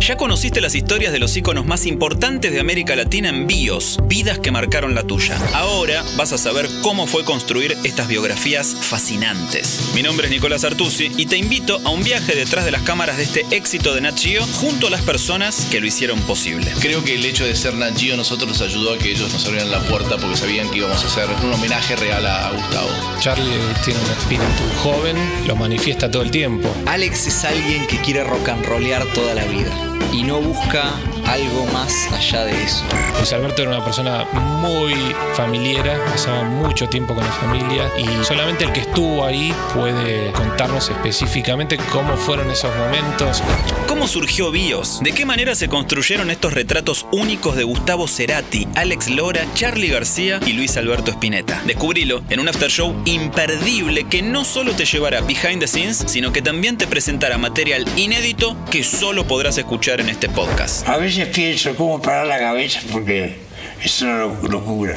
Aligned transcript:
Ya 0.00 0.16
conociste 0.16 0.62
las 0.62 0.74
historias 0.74 1.12
de 1.12 1.18
los 1.18 1.36
íconos 1.36 1.66
más 1.66 1.84
importantes 1.84 2.50
de 2.52 2.58
América 2.58 2.96
Latina 2.96 3.28
en 3.28 3.46
bios, 3.46 3.98
vidas 4.06 4.38
que 4.38 4.50
marcaron 4.50 4.94
la 4.94 5.02
tuya. 5.04 5.36
Ahora 5.52 6.02
vas 6.16 6.32
a 6.32 6.38
saber 6.38 6.68
cómo 6.82 7.06
fue 7.06 7.22
construir 7.22 7.76
estas 7.84 8.08
biografías 8.08 8.74
fascinantes. 8.74 9.90
Mi 9.94 10.02
nombre 10.02 10.26
es 10.26 10.32
Nicolás 10.32 10.64
Artusi 10.64 11.12
y 11.18 11.26
te 11.26 11.36
invito 11.36 11.80
a 11.84 11.90
un 11.90 12.02
viaje 12.02 12.34
detrás 12.34 12.64
de 12.64 12.70
las 12.70 12.82
cámaras 12.82 13.18
de 13.18 13.24
este 13.24 13.46
éxito 13.50 13.94
de 13.94 14.00
Nat 14.00 14.18
Geo 14.18 14.42
junto 14.54 14.86
a 14.86 14.90
las 14.90 15.02
personas 15.02 15.66
que 15.70 15.80
lo 15.80 15.86
hicieron 15.86 16.18
posible. 16.22 16.72
Creo 16.80 17.04
que 17.04 17.16
el 17.16 17.24
hecho 17.26 17.44
de 17.44 17.54
ser 17.54 17.74
Nat 17.74 17.96
Geo 17.96 18.16
nosotros 18.16 18.48
nos 18.48 18.62
ayudó 18.62 18.94
a 18.94 18.98
que 18.98 19.10
ellos 19.10 19.30
nos 19.32 19.44
abrieran 19.44 19.70
la 19.70 19.80
puerta 19.80 20.16
porque 20.16 20.36
sabían 20.36 20.70
que 20.70 20.78
íbamos 20.78 21.04
a 21.04 21.06
hacer 21.06 21.28
un 21.44 21.52
homenaje 21.52 21.94
real 21.96 22.24
a 22.24 22.50
Gustavo. 22.50 22.88
Charlie 23.20 23.50
tiene 23.84 24.00
un 24.00 24.10
espíritu 24.10 24.62
joven, 24.82 25.16
lo 25.46 25.56
manifiesta 25.56 26.10
todo 26.10 26.22
el 26.22 26.30
tiempo. 26.30 26.74
Alex 26.86 27.26
es 27.26 27.44
alguien 27.44 27.86
que 27.86 28.00
quiere 28.00 28.24
rock 28.24 28.48
and 28.48 28.64
rollear 28.64 29.04
toda 29.12 29.34
la 29.34 29.44
vida 29.44 29.90
y 30.12 30.22
no 30.22 30.40
busca 30.40 30.92
algo 31.30 31.66
más 31.66 32.08
allá 32.12 32.44
de 32.44 32.62
eso. 32.62 32.84
Luis 33.16 33.32
Alberto 33.32 33.62
era 33.62 33.70
una 33.70 33.84
persona 33.84 34.24
muy 34.32 34.94
familiera, 35.34 36.04
pasaba 36.06 36.42
mucho 36.44 36.88
tiempo 36.88 37.14
con 37.14 37.24
la 37.24 37.32
familia 37.32 37.90
y 37.98 38.24
solamente 38.24 38.64
el 38.64 38.72
que 38.72 38.80
estuvo 38.80 39.24
ahí 39.24 39.54
puede 39.74 40.32
contarnos 40.32 40.90
específicamente 40.90 41.78
cómo 41.92 42.16
fueron 42.16 42.50
esos 42.50 42.74
momentos. 42.76 43.42
¿Cómo 43.86 44.08
surgió 44.08 44.50
BIOS? 44.50 45.00
¿De 45.02 45.12
qué 45.12 45.24
manera 45.24 45.54
se 45.54 45.68
construyeron 45.68 46.30
estos 46.30 46.54
retratos 46.54 47.06
únicos 47.12 47.56
de 47.56 47.64
Gustavo 47.64 48.08
Cerati, 48.08 48.66
Alex 48.74 49.10
Lora, 49.10 49.44
Charlie 49.54 49.88
García 49.88 50.40
y 50.46 50.52
Luis 50.52 50.76
Alberto 50.76 51.10
Spinetta? 51.10 51.62
Descubrilo 51.66 52.22
en 52.30 52.40
un 52.40 52.48
after 52.48 52.70
show 52.70 52.94
imperdible 53.04 54.04
que 54.04 54.22
no 54.22 54.44
solo 54.44 54.74
te 54.74 54.84
llevará 54.84 55.20
behind 55.20 55.60
the 55.60 55.68
scenes, 55.68 56.04
sino 56.06 56.32
que 56.32 56.42
también 56.42 56.76
te 56.76 56.86
presentará 56.86 57.38
material 57.38 57.84
inédito 57.96 58.56
que 58.70 58.82
solo 58.82 59.26
podrás 59.26 59.58
escuchar 59.58 60.00
en 60.00 60.08
este 60.08 60.28
podcast. 60.28 60.88
A 60.88 60.96
veces 61.20 61.34
pienso 61.34 61.74
cómo 61.76 62.00
parar 62.00 62.26
la 62.26 62.38
cabeza 62.38 62.80
porque 62.90 63.36
es 63.82 64.02
una 64.02 64.18
lo- 64.18 64.42
locura. 64.48 64.96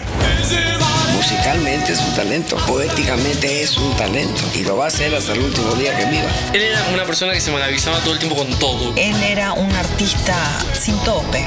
Musicalmente 1.15 1.93
es 1.93 1.99
un 1.99 2.15
talento, 2.15 2.57
poéticamente 2.67 3.61
es 3.61 3.77
un 3.77 3.91
talento 3.97 4.41
y 4.55 4.63
lo 4.63 4.77
va 4.77 4.85
a 4.85 4.87
hacer 4.87 5.13
hasta 5.15 5.33
el 5.33 5.39
último 5.39 5.73
día 5.75 5.95
que 5.97 6.05
viva. 6.05 6.27
Él 6.53 6.61
era 6.61 6.85
una 6.93 7.03
persona 7.03 7.33
que 7.33 7.41
se 7.41 7.51
maravillaba 7.51 7.99
todo 7.99 8.13
el 8.13 8.19
tiempo 8.19 8.37
con 8.37 8.47
todo. 8.59 8.93
Él 8.97 9.15
era 9.23 9.53
un 9.53 9.71
artista 9.71 10.35
sin 10.73 10.95
tope, 10.99 11.45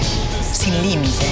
sin 0.52 0.72
límite. 0.82 1.26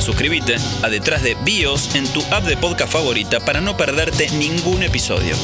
Suscríbete 0.00 0.56
a 0.82 0.88
Detrás 0.88 1.22
de 1.22 1.34
BIOS 1.44 1.94
en 1.94 2.06
tu 2.08 2.20
app 2.30 2.44
de 2.44 2.56
podcast 2.56 2.92
favorita 2.92 3.40
para 3.40 3.60
no 3.60 3.76
perderte 3.76 4.28
ningún 4.30 4.82
episodio. 4.82 5.34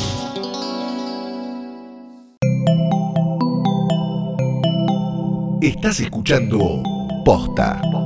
Estás 5.62 6.01
escuchando 6.01 6.83
Posta. 7.31 8.00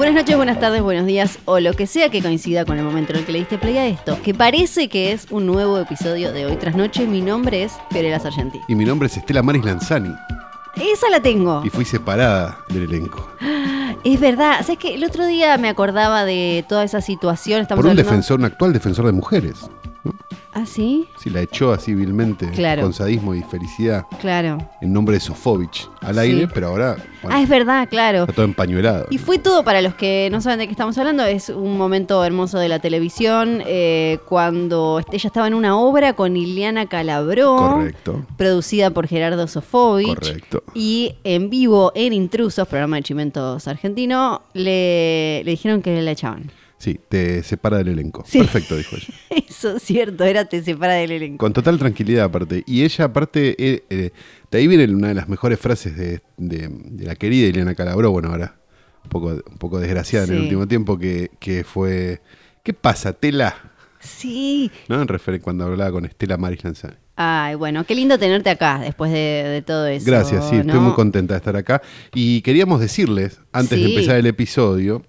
Buenas 0.00 0.14
noches, 0.14 0.34
buenas 0.34 0.58
tardes, 0.58 0.80
buenos 0.80 1.04
días 1.04 1.38
o 1.44 1.60
lo 1.60 1.74
que 1.74 1.86
sea 1.86 2.08
que 2.08 2.22
coincida 2.22 2.64
con 2.64 2.78
el 2.78 2.84
momento 2.84 3.12
en 3.12 3.18
el 3.18 3.26
que 3.26 3.32
le 3.32 3.40
diste 3.40 3.58
play 3.58 3.76
a 3.76 3.86
esto, 3.86 4.18
que 4.22 4.32
parece 4.32 4.88
que 4.88 5.12
es 5.12 5.26
un 5.30 5.44
nuevo 5.44 5.78
episodio 5.78 6.32
de 6.32 6.46
Hoy 6.46 6.56
Tras 6.56 6.74
Noche. 6.74 7.06
Mi 7.06 7.20
nombre 7.20 7.64
es 7.64 7.72
Fiorella 7.90 8.18
Sargenti. 8.18 8.58
Y 8.66 8.76
mi 8.76 8.86
nombre 8.86 9.08
es 9.08 9.18
Estela 9.18 9.42
Maris 9.42 9.62
Lanzani. 9.62 10.14
Esa 10.76 11.10
la 11.10 11.20
tengo. 11.20 11.60
Y 11.66 11.68
fui 11.68 11.84
separada 11.84 12.60
del 12.70 12.84
elenco. 12.84 13.28
Es 14.02 14.18
verdad. 14.18 14.60
¿Sabes 14.62 14.78
que 14.78 14.94
El 14.94 15.04
otro 15.04 15.26
día 15.26 15.58
me 15.58 15.68
acordaba 15.68 16.24
de 16.24 16.64
toda 16.66 16.82
esa 16.84 17.02
situación. 17.02 17.60
Estamos 17.60 17.80
Por 17.80 17.84
un 17.86 17.90
hablando- 17.90 18.10
defensor, 18.10 18.38
un 18.38 18.46
actual 18.46 18.72
defensor 18.72 19.04
de 19.04 19.12
mujeres. 19.12 19.68
¿Ah, 20.60 20.66
sí? 20.66 21.06
Sí, 21.18 21.30
la 21.30 21.40
echó 21.40 21.72
así 21.72 21.94
vilmente 21.94 22.50
Claro. 22.50 22.82
con 22.82 22.92
sadismo 22.92 23.34
y 23.34 23.42
felicidad 23.42 24.04
Claro. 24.20 24.58
en 24.82 24.92
nombre 24.92 25.14
de 25.14 25.20
Sofovich 25.20 25.88
al 26.02 26.14
Sí. 26.16 26.20
aire, 26.20 26.48
pero 26.52 26.68
ahora 26.68 26.96
bueno, 27.22 27.36
Ah, 27.36 27.42
es 27.42 27.48
verdad, 27.48 27.88
claro. 27.88 28.20
está 28.20 28.32
todo 28.34 28.44
empañuelado. 28.44 29.06
Y 29.10 29.18
fue 29.18 29.38
todo 29.38 29.64
para 29.64 29.80
los 29.80 29.94
que 29.94 30.28
no 30.32 30.40
saben 30.40 30.58
de 30.58 30.66
qué 30.66 30.72
estamos 30.72 30.96
hablando. 30.98 31.24
Es 31.24 31.48
un 31.48 31.78
momento 31.78 32.22
hermoso 32.24 32.58
de 32.58 32.68
la 32.68 32.78
televisión 32.78 33.62
eh, 33.66 34.18
cuando 34.26 35.00
ella 35.12 35.26
estaba 35.26 35.46
en 35.46 35.54
una 35.54 35.78
obra 35.78 36.12
con 36.14 36.36
Iliana 36.36 36.86
Calabró. 36.86 37.56
Correcto. 37.56 38.24
Producida 38.36 38.90
por 38.90 39.06
Gerardo 39.06 39.46
Sofovich. 39.48 40.14
Correcto. 40.14 40.62
Y 40.74 41.14
en 41.24 41.48
vivo 41.50 41.92
en 41.94 42.12
Intrusos, 42.12 42.66
programa 42.68 42.96
de 42.96 43.02
Chimentos 43.02 43.66
argentino, 43.68 44.42
le, 44.52 45.42
le 45.44 45.50
dijeron 45.50 45.80
que 45.82 46.00
la 46.02 46.10
echaban. 46.10 46.50
Sí, 46.80 46.98
te 47.10 47.42
separa 47.42 47.76
del 47.76 47.88
elenco. 47.88 48.24
Sí. 48.26 48.38
Perfecto, 48.38 48.74
dijo 48.74 48.96
ella. 48.96 49.08
Eso 49.48 49.76
es 49.76 49.82
cierto, 49.82 50.24
era 50.24 50.46
te 50.46 50.62
separa 50.62 50.94
del 50.94 51.10
elenco. 51.12 51.36
Con 51.36 51.52
total 51.52 51.78
tranquilidad 51.78 52.24
aparte. 52.24 52.64
Y 52.66 52.84
ella 52.84 53.04
aparte, 53.04 53.54
eh, 53.58 53.84
eh, 53.90 54.10
de 54.50 54.58
ahí 54.58 54.66
viene 54.66 54.84
una 54.92 55.08
de 55.08 55.14
las 55.14 55.28
mejores 55.28 55.60
frases 55.60 55.94
de, 55.94 56.22
de- 56.38 56.68
de 56.70 57.04
la 57.04 57.16
querida 57.16 57.46
Eliana 57.48 57.74
Calabró, 57.74 58.10
bueno, 58.12 58.30
ahora 58.30 58.56
un 59.04 59.10
poco, 59.10 59.26
un 59.28 59.58
poco 59.58 59.78
desgraciada 59.78 60.24
en 60.26 60.32
el 60.32 60.40
último 60.44 60.66
tiempo, 60.66 60.98
que, 60.98 61.30
que 61.38 61.64
fue, 61.64 62.22
¿qué 62.62 62.72
pasa, 62.72 63.12
Tela? 63.12 63.54
Sí. 64.00 64.70
¿No? 64.88 65.02
En 65.02 65.08
refer 65.08 65.38
cuando 65.42 65.64
hablaba 65.64 65.92
con 65.92 66.06
Estela 66.06 66.38
Maris 66.38 66.64
Lanzani. 66.64 66.94
Ay, 67.16 67.54
bueno, 67.56 67.84
qué 67.84 67.94
lindo 67.94 68.18
tenerte 68.18 68.48
acá 68.48 68.78
después 68.80 69.12
de, 69.12 69.18
de 69.18 69.60
todo 69.60 69.86
eso. 69.86 70.06
Gracias, 70.06 70.48
sí, 70.48 70.56
estoy 70.56 70.80
muy 70.80 70.94
contenta 70.94 71.34
de 71.34 71.38
estar 71.38 71.54
acá. 71.56 71.82
Y 72.14 72.40
queríamos 72.40 72.80
decirles, 72.80 73.38
antes 73.52 73.78
de 73.78 73.84
empezar 73.90 74.16
el 74.16 74.24
episodio, 74.26 75.02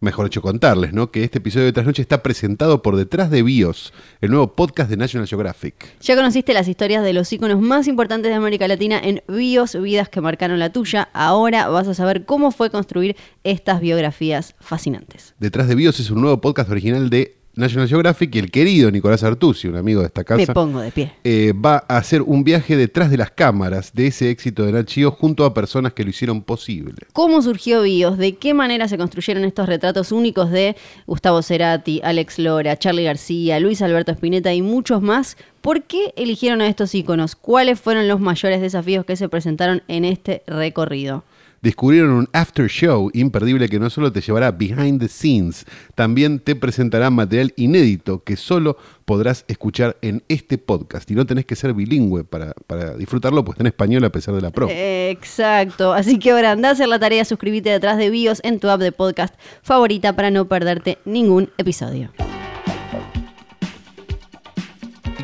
mejor 0.00 0.26
dicho, 0.26 0.42
contarles, 0.42 0.92
¿no? 0.92 1.10
Que 1.10 1.24
este 1.24 1.38
episodio 1.38 1.66
de 1.66 1.72
Trasnoche 1.72 2.02
está 2.02 2.22
presentado 2.22 2.82
por 2.82 2.96
Detrás 2.96 3.30
de 3.30 3.42
BIOS, 3.42 3.92
el 4.20 4.30
nuevo 4.30 4.54
podcast 4.54 4.90
de 4.90 4.96
National 4.96 5.26
Geographic. 5.26 5.98
Ya 6.00 6.16
conociste 6.16 6.52
las 6.52 6.68
historias 6.68 7.02
de 7.02 7.12
los 7.12 7.32
íconos 7.32 7.60
más 7.60 7.88
importantes 7.88 8.30
de 8.30 8.34
América 8.34 8.68
Latina 8.68 9.00
en 9.02 9.22
Bios, 9.28 9.80
vidas 9.80 10.08
que 10.08 10.20
marcaron 10.20 10.58
la 10.58 10.70
tuya. 10.70 11.08
Ahora 11.12 11.68
vas 11.68 11.88
a 11.88 11.94
saber 11.94 12.24
cómo 12.24 12.50
fue 12.50 12.70
construir 12.70 13.16
estas 13.44 13.80
biografías 13.80 14.54
fascinantes. 14.60 15.34
Detrás 15.38 15.68
de 15.68 15.74
BIOS 15.74 16.00
es 16.00 16.10
un 16.10 16.20
nuevo 16.20 16.40
podcast 16.40 16.70
original 16.70 17.10
de 17.10 17.36
National 17.56 17.88
Geographic 17.88 18.34
y 18.34 18.38
el 18.38 18.50
querido 18.50 18.90
Nicolás 18.90 19.22
Artusi, 19.22 19.66
un 19.66 19.76
amigo 19.76 20.00
de 20.00 20.06
esta 20.06 20.24
casa. 20.24 20.36
Me 20.38 20.46
pongo 20.48 20.80
de 20.80 20.92
pie. 20.92 21.12
eh, 21.24 21.54
va 21.54 21.84
a 21.88 21.96
hacer 21.96 22.20
un 22.20 22.44
viaje 22.44 22.76
detrás 22.76 23.10
de 23.10 23.16
las 23.16 23.30
cámaras 23.30 23.92
de 23.94 24.08
ese 24.08 24.30
éxito 24.30 24.64
de 24.66 24.72
Nat 24.72 24.90
Geo 24.90 25.10
junto 25.10 25.44
a 25.44 25.54
personas 25.54 25.94
que 25.94 26.04
lo 26.04 26.10
hicieron 26.10 26.42
posible. 26.42 26.94
¿Cómo 27.14 27.40
surgió 27.40 27.82
Bios? 27.82 28.18
¿De 28.18 28.36
qué 28.36 28.52
manera 28.52 28.88
se 28.88 28.98
construyeron 28.98 29.44
estos 29.44 29.66
retratos 29.66 30.12
únicos 30.12 30.50
de 30.50 30.76
Gustavo 31.06 31.40
Cerati, 31.40 32.00
Alex 32.04 32.38
Lora, 32.38 32.78
Charlie 32.78 33.04
García, 33.04 33.58
Luis 33.58 33.80
Alberto 33.80 34.12
Spinetta 34.12 34.52
y 34.52 34.60
muchos 34.60 35.00
más? 35.00 35.38
¿Por 35.62 35.84
qué 35.84 36.12
eligieron 36.16 36.60
a 36.60 36.68
estos 36.68 36.94
íconos? 36.94 37.34
¿Cuáles 37.36 37.80
fueron 37.80 38.06
los 38.06 38.20
mayores 38.20 38.60
desafíos 38.60 39.06
que 39.06 39.16
se 39.16 39.28
presentaron 39.28 39.82
en 39.88 40.04
este 40.04 40.42
recorrido? 40.46 41.24
Descubrieron 41.66 42.10
un 42.10 42.28
after 42.32 42.68
show 42.68 43.10
imperdible 43.12 43.68
que 43.68 43.80
no 43.80 43.90
solo 43.90 44.12
te 44.12 44.20
llevará 44.20 44.52
behind 44.52 45.00
the 45.00 45.08
scenes, 45.08 45.66
también 45.96 46.38
te 46.38 46.54
presentará 46.54 47.10
material 47.10 47.52
inédito 47.56 48.22
que 48.22 48.36
solo 48.36 48.76
podrás 49.04 49.44
escuchar 49.48 49.96
en 50.00 50.22
este 50.28 50.58
podcast. 50.58 51.10
Y 51.10 51.16
no 51.16 51.26
tenés 51.26 51.44
que 51.44 51.56
ser 51.56 51.74
bilingüe 51.74 52.22
para, 52.22 52.52
para 52.68 52.94
disfrutarlo, 52.94 53.44
pues 53.44 53.56
está 53.56 53.64
en 53.64 53.66
español 53.66 54.04
a 54.04 54.10
pesar 54.10 54.36
de 54.36 54.42
la 54.42 54.50
pro. 54.50 54.68
Exacto. 54.70 55.92
Así 55.92 56.20
que 56.20 56.30
ahora 56.30 56.52
anda 56.52 56.68
a 56.68 56.72
hacer 56.72 56.86
la 56.86 57.00
tarea, 57.00 57.24
suscríbete 57.24 57.70
detrás 57.70 57.98
de 57.98 58.10
Bios 58.10 58.38
en 58.44 58.60
tu 58.60 58.68
app 58.68 58.80
de 58.80 58.92
podcast 58.92 59.34
favorita 59.62 60.12
para 60.12 60.30
no 60.30 60.46
perderte 60.46 60.98
ningún 61.04 61.50
episodio. 61.58 62.12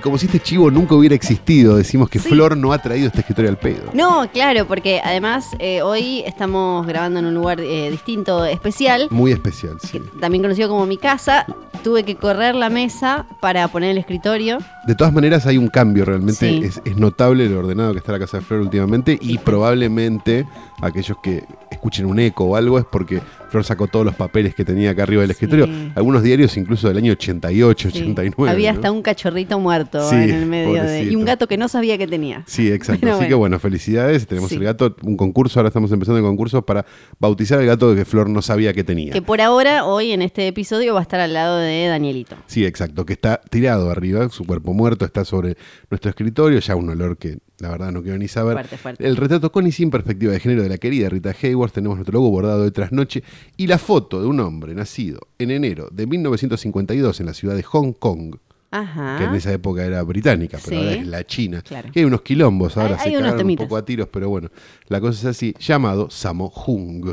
Como 0.03 0.19
si 0.19 0.27
este 0.27 0.41
chivo 0.41 0.71
nunca 0.71 0.95
hubiera 0.95 1.15
existido, 1.15 1.77
decimos 1.77 2.09
que 2.09 2.19
Sí. 2.19 2.29
Flor 2.29 2.57
no 2.57 2.73
ha 2.73 2.79
traído 2.79 3.07
esta 3.07 3.21
historia 3.21 3.51
al 3.51 3.57
pedo. 3.59 3.91
No, 3.95 4.29
claro, 4.33 4.67
porque 4.67 5.01
además 5.05 5.47
eh, 5.59 5.81
hoy 5.83 6.23
estamos 6.27 6.87
grabando 6.87 7.21
en 7.21 7.27
un 7.27 7.35
lugar 7.35 7.61
eh, 7.61 7.91
distinto, 7.91 8.45
especial, 8.45 9.07
Muy 9.11 9.33
especial, 9.33 9.79
sí. 9.83 10.01
también 10.21 10.43
conocido 10.43 10.69
como 10.69 10.87
mi 10.87 10.97
casa. 10.97 11.47
Tuve 11.85 12.05
que 12.05 12.15
correr 12.17 12.55
la 12.55 12.71
mesa 12.71 13.27
para 13.41 13.67
poner 13.69 13.91
el 13.91 13.99
escritorio. 13.99 14.59
De 14.87 14.95
todas 14.95 15.13
maneras 15.13 15.47
hay 15.47 15.59
un 15.59 15.67
cambio, 15.69 16.05
realmente 16.05 16.49
Sí. 16.49 16.61
es, 16.65 16.81
es 16.85 16.97
notable 16.97 17.49
lo 17.49 17.59
ordenado 17.61 17.93
que 17.93 17.99
está 17.99 18.13
la 18.13 18.19
casa 18.21 18.39
de 18.39 18.45
Flor 18.45 18.61
últimamente 18.61 19.19
y 19.21 19.39
probablemente 19.39 20.47
aquellos 20.81 21.17
que 21.23 21.45
escuchen 21.71 22.07
un 22.07 22.19
eco 22.21 22.45
o 22.45 22.57
algo 22.57 22.79
es 22.79 22.85
porque 22.85 23.21
Flor 23.53 23.65
sacó 23.65 23.87
todos 23.87 24.07
los 24.07 24.15
papeles 24.15 24.55
que 24.55 24.65
tenía 24.65 24.93
acá 24.93 25.03
arriba 25.03 25.21
del 25.21 25.31
escritorio, 25.31 25.69
algunos 25.95 26.23
diarios 26.23 26.57
incluso 26.57 26.89
del 26.89 26.97
año 26.97 27.13
88, 27.13 27.91
Sí. 27.91 27.99
89. 27.99 28.51
Había 28.51 28.73
¿no? 28.73 28.79
hasta 28.79 28.91
un 28.91 29.03
cachorrito 29.03 29.61
muerto 29.61 30.09
Sí, 30.09 30.17
en 30.17 30.31
el 30.31 30.47
medio 30.47 30.83
de, 30.83 31.05
y 31.05 31.15
un 31.17 31.27
gato 31.27 31.47
que 31.47 31.59
no 31.59 31.69
sabía 31.69 31.99
que 31.99 32.07
tenía. 32.07 32.45
Sí, 32.47 32.73
exacto. 32.73 33.01
Pero 33.03 33.17
Así 33.17 33.29
que 33.29 33.35
bueno, 33.35 33.59
felicidades. 33.59 34.27
Tenemos 34.27 34.51
el 34.53 34.65
gato, 34.65 34.97
un 35.03 35.19
concurso, 35.19 35.61
ahora 35.61 35.69
estamos 35.69 35.93
empezando 35.93 36.19
el 36.19 36.25
concurso 36.25 36.63
para 36.65 36.87
bautizar 37.19 37.59
al 37.59 37.67
gato 37.67 37.95
que 37.95 38.07
Flor 38.07 38.31
no 38.31 38.41
sabía 38.41 38.73
que 38.73 38.85
tenía. 38.85 39.13
Que 39.13 39.21
por 39.21 39.43
ahora, 39.43 39.85
hoy 39.85 40.13
en 40.13 40.23
este 40.23 40.49
episodio, 40.49 40.95
va 40.95 41.01
a 41.01 41.03
estar 41.03 41.21
al 41.21 41.35
lado 41.35 41.59
de 41.59 41.89
Danielito. 41.89 42.37
Sí, 42.47 42.65
exacto, 42.65 43.05
que 43.05 43.13
está 43.13 43.43
tirado 43.51 43.91
arriba, 43.91 44.31
su 44.31 44.45
cuerpo 44.45 44.73
muerto, 44.73 45.05
está 45.05 45.27
sobre 45.27 45.59
nuestro 45.91 46.09
escritorio, 46.09 46.59
ya 46.59 46.75
un 46.75 46.89
olor 46.89 47.19
que 47.19 47.39
la 47.63 47.71
verdad 47.71 47.93
no 47.93 48.03
quiero 48.03 48.19
ni 48.19 48.29
saber. 48.29 48.55
Fuerte, 48.55 48.77
fuerte. 48.77 49.07
El 49.07 49.17
retrato 49.17 49.51
con 49.53 49.67
y 49.67 49.73
sin 49.73 49.91
perspectiva 49.91 50.33
de 50.33 50.41
género 50.41 50.63
de 50.63 50.69
la 50.69 50.77
querida 50.79 51.09
Rita 51.09 51.35
Hayworth, 51.41 51.73
tenemos 51.73 51.97
nuestro 51.97 52.13
logo 52.15 52.31
bordado 52.31 52.65
de 52.65 52.71
trasnoche 52.73 53.23
y 53.57 53.67
la 53.69 53.79
foto 53.79 54.21
de 54.21 54.27
un 54.27 54.41
hombre 54.41 54.75
nacido 54.75 55.21
en 55.39 55.51
enero 55.53 55.89
de 55.93 56.07
1952 56.07 57.21
en 57.21 57.27
la 57.27 57.35
ciudad 57.35 57.55
de 57.57 57.63
Hong 57.63 57.93
Kong, 57.93 58.37
Ajá. 58.73 59.17
que 59.19 59.25
en 59.25 59.35
esa 59.35 59.53
época 59.53 59.85
era 59.85 60.03
británica, 60.03 60.59
pero 60.65 60.77
Sí. 60.81 60.83
ahora 60.87 61.01
es 61.01 61.07
la 61.07 61.25
China. 61.27 61.63
Claro. 61.63 61.91
Que 61.93 62.01
hay 62.01 62.05
unos 62.05 62.23
quilombos, 62.23 62.77
ahora 62.77 62.95
Hay- 62.97 63.11
se 63.11 63.17
hay 63.17 63.23
cagaron 63.23 63.47
un 63.51 63.57
poco 63.57 63.77
a 63.77 63.85
tiros, 63.85 64.09
pero 64.13 64.29
bueno, 64.29 64.51
la 64.89 65.01
cosa 65.01 65.19
es 65.21 65.25
así, 65.37 65.55
llamado 65.61 66.11
Samo 66.11 66.49
Hung. 66.67 67.13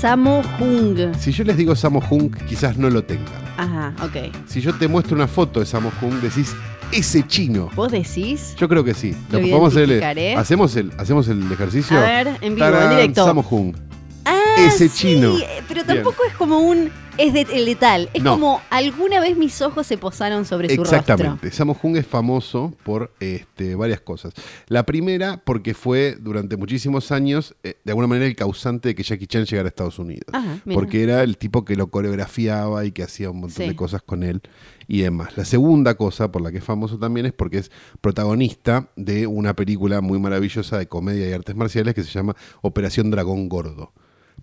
Samo 0.00 0.42
Hung. 0.60 1.14
Si 1.18 1.32
yo 1.32 1.44
les 1.44 1.56
digo 1.56 1.74
Samo 1.74 2.02
Hung, 2.10 2.34
quizás 2.46 2.76
no 2.76 2.90
lo 2.90 3.04
tengan. 3.04 3.44
Ajá, 3.56 3.94
ok. 4.04 4.34
Si 4.46 4.60
yo 4.60 4.74
te 4.74 4.88
muestro 4.88 5.14
una 5.14 5.28
foto 5.28 5.60
de 5.60 5.66
Samo 5.66 5.92
Hung, 6.02 6.14
decís, 6.20 6.54
ese 6.94 7.26
chino. 7.26 7.70
¿Vos 7.74 7.92
decís? 7.92 8.54
Yo 8.56 8.68
creo 8.68 8.84
que 8.84 8.94
sí. 8.94 9.14
Lo 9.30 9.38
hacer 9.68 9.82
el- 9.84 9.90
identificaré. 9.90 10.34
hacemos, 10.36 10.76
el, 10.76 10.92
hacemos 10.98 11.28
el 11.28 11.50
ejercicio. 11.52 11.96
A 11.98 12.00
ver, 12.00 12.26
en 12.40 12.54
vivo, 12.54 12.66
en 12.66 12.72
Tarán, 12.72 12.90
directo. 12.90 13.24
Ah, 14.24 14.40
Ese 14.58 14.88
sí, 14.88 15.14
chino. 15.14 15.36
eh, 15.38 15.62
Pero 15.68 15.84
tampoco 15.84 16.22
es 16.28 16.34
como 16.34 16.58
un. 16.60 16.90
Es 17.18 17.32
de, 17.32 17.44
letal. 17.60 18.08
Es 18.12 18.22
No. 18.22 18.32
como 18.32 18.60
alguna 18.70 19.20
vez 19.20 19.36
mis 19.36 19.60
ojos 19.62 19.86
se 19.86 19.96
posaron 19.98 20.44
sobre 20.44 20.68
su 20.68 20.82
rostro. 20.82 20.98
Exactamente. 20.98 21.50
Samo 21.52 21.76
Hung 21.80 21.96
es 21.96 22.06
famoso 22.06 22.74
por 22.84 23.12
este, 23.20 23.74
varias 23.76 24.00
cosas. 24.00 24.32
La 24.66 24.84
primera, 24.84 25.40
porque 25.44 25.74
fue 25.74 26.16
durante 26.20 26.56
muchísimos 26.56 27.12
años, 27.12 27.54
eh, 27.62 27.76
de 27.84 27.92
alguna 27.92 28.06
manera, 28.08 28.26
el 28.26 28.34
causante 28.36 28.88
de 28.88 28.94
que 28.94 29.02
Jackie 29.04 29.26
Chan 29.26 29.44
llegara 29.44 29.66
a 29.66 29.70
Estados 29.70 29.98
Unidos. 29.98 30.24
Ajá, 30.32 30.58
mira. 30.64 30.78
porque 30.80 31.02
era 31.04 31.22
el 31.22 31.38
tipo 31.38 31.64
que 31.64 31.76
lo 31.76 31.88
coreografiaba 31.88 32.84
y 32.84 32.92
que 32.92 33.02
hacía 33.02 33.30
un 33.30 33.40
montón 33.40 33.62
Sí. 33.64 33.68
de 33.68 33.76
cosas 33.76 34.02
con 34.02 34.22
él 34.22 34.42
y 34.88 35.00
demás. 35.02 35.36
La 35.36 35.44
segunda 35.44 35.94
cosa 35.94 36.30
por 36.32 36.42
la 36.42 36.50
que 36.50 36.58
es 36.58 36.64
famoso 36.64 36.98
también 36.98 37.26
es 37.26 37.32
porque 37.32 37.58
es 37.58 37.70
protagonista 38.00 38.88
de 38.96 39.26
una 39.26 39.54
película 39.54 40.00
muy 40.00 40.18
maravillosa 40.18 40.78
de 40.78 40.86
comedia 40.88 41.28
y 41.28 41.32
artes 41.32 41.56
marciales 41.56 41.94
que 41.94 42.02
se 42.02 42.10
llama 42.10 42.36
Operación 42.62 43.10
Dragón 43.10 43.48
Gordo. 43.48 43.92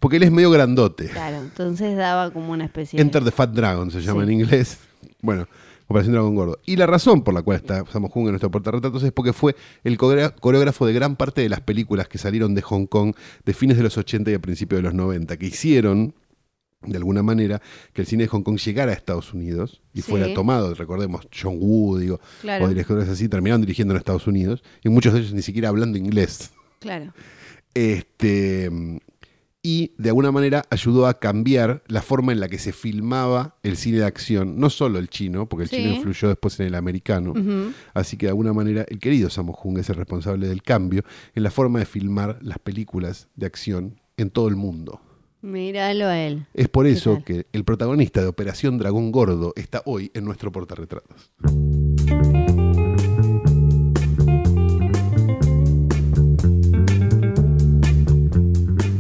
Porque 0.01 0.17
él 0.17 0.23
es 0.23 0.31
medio 0.31 0.51
grandote. 0.51 1.05
Claro, 1.07 1.37
entonces 1.37 1.95
daba 1.95 2.31
como 2.31 2.51
una 2.51 2.65
especie 2.65 2.97
de. 2.97 3.01
Enter 3.03 3.23
the 3.23 3.31
Fat 3.31 3.51
Dragon 3.51 3.89
se 3.91 4.01
llama 4.01 4.25
Sí. 4.25 4.33
en 4.33 4.41
inglés. 4.41 4.79
Bueno, 5.21 5.47
Operación 5.87 6.13
Dragón 6.13 6.35
Gordo. 6.35 6.59
Y 6.65 6.75
la 6.77 6.85
razón 6.87 7.21
por 7.23 7.33
la 7.33 7.41
cual 7.41 7.57
está 7.57 7.85
Samo 7.85 8.09
Hung 8.13 8.25
en 8.25 8.31
nuestro 8.31 8.49
portarretratos 8.49 9.03
es 9.03 9.11
porque 9.11 9.31
fue 9.33 9.55
el 9.83 9.97
coreógrafo 9.97 10.85
de 10.85 10.93
gran 10.93 11.15
parte 11.17 11.41
de 11.41 11.49
las 11.49 11.61
películas 11.61 12.07
que 12.07 12.17
salieron 12.17 12.55
de 12.55 12.61
Hong 12.61 12.85
Kong 12.87 13.13
de 13.45 13.53
fines 13.53 13.77
de 13.77 13.83
los 13.83 13.97
80 13.97 14.31
y 14.31 14.33
a 14.33 14.39
principios 14.39 14.79
de 14.79 14.83
los 14.83 14.93
90, 14.93 15.37
que 15.37 15.45
hicieron 15.47 16.15
de 16.83 16.97
alguna 16.97 17.21
manera 17.23 17.61
que 17.93 18.01
el 18.01 18.07
cine 18.07 18.23
de 18.23 18.29
Hong 18.29 18.41
Kong 18.41 18.57
llegara 18.57 18.91
a 18.91 18.95
Estados 18.95 19.33
Unidos 19.35 19.81
y 19.93 20.01
Sí. 20.01 20.09
fuera 20.09 20.33
tomado, 20.33 20.73
recordemos, 20.73 21.27
John 21.31 21.57
Woo, 21.59 21.97
digo, 21.99 22.19
Claro. 22.41 22.65
o 22.65 22.69
directores 22.69 23.07
así, 23.09 23.29
terminaron 23.29 23.61
dirigiendo 23.61 23.93
en 23.93 23.99
Estados 23.99 24.25
Unidos, 24.25 24.63
y 24.83 24.89
muchos 24.89 25.13
de 25.13 25.19
ellos 25.19 25.33
ni 25.33 25.43
siquiera 25.43 25.69
hablando 25.69 25.97
inglés. 25.99 26.51
Claro. 26.79 27.13
Este, 27.75 28.69
y 29.63 29.91
de 29.97 30.09
alguna 30.09 30.31
manera 30.31 30.63
ayudó 30.71 31.05
a 31.05 31.19
cambiar 31.19 31.83
la 31.87 32.01
forma 32.01 32.31
en 32.31 32.39
la 32.39 32.47
que 32.49 32.57
se 32.57 32.71
filmaba 32.73 33.57
el 33.61 33.77
cine 33.77 33.99
de 33.99 34.05
acción, 34.05 34.59
no 34.59 34.69
solo 34.71 34.97
el 34.97 35.07
chino, 35.09 35.47
porque 35.47 35.63
el 35.63 35.69
Sí. 35.69 35.75
chino 35.77 35.93
influyó 35.95 36.29
después 36.29 36.59
en 36.59 36.65
el 36.67 36.75
americano. 36.75 37.33
Así 37.93 38.17
que 38.17 38.25
de 38.25 38.31
alguna 38.31 38.53
manera 38.53 38.85
el 38.89 38.99
querido 38.99 39.29
Sammo 39.29 39.57
Hung 39.63 39.77
es 39.77 39.89
el 39.89 39.95
responsable 39.97 40.47
del 40.47 40.63
cambio 40.63 41.03
en 41.35 41.43
la 41.43 41.51
forma 41.51 41.79
de 41.79 41.85
filmar 41.85 42.39
las 42.41 42.57
películas 42.59 43.27
de 43.35 43.45
acción 43.45 44.01
en 44.17 44.29
todo 44.31 44.47
el 44.47 44.55
mundo. 44.55 44.99
Míralo 45.43 46.05
a 46.05 46.19
él. 46.19 46.45
Es 46.53 46.67
por 46.69 46.85
¿Qué 46.85 46.91
eso 46.93 47.23
que 47.25 47.47
el 47.51 47.63
protagonista 47.63 48.21
de 48.21 48.27
Operación 48.27 48.77
Dragón 48.77 49.11
Gordo 49.11 49.53
está 49.55 49.81
hoy 49.85 50.11
en 50.13 50.23
nuestro 50.25 50.51
portarretratos. 50.51 51.31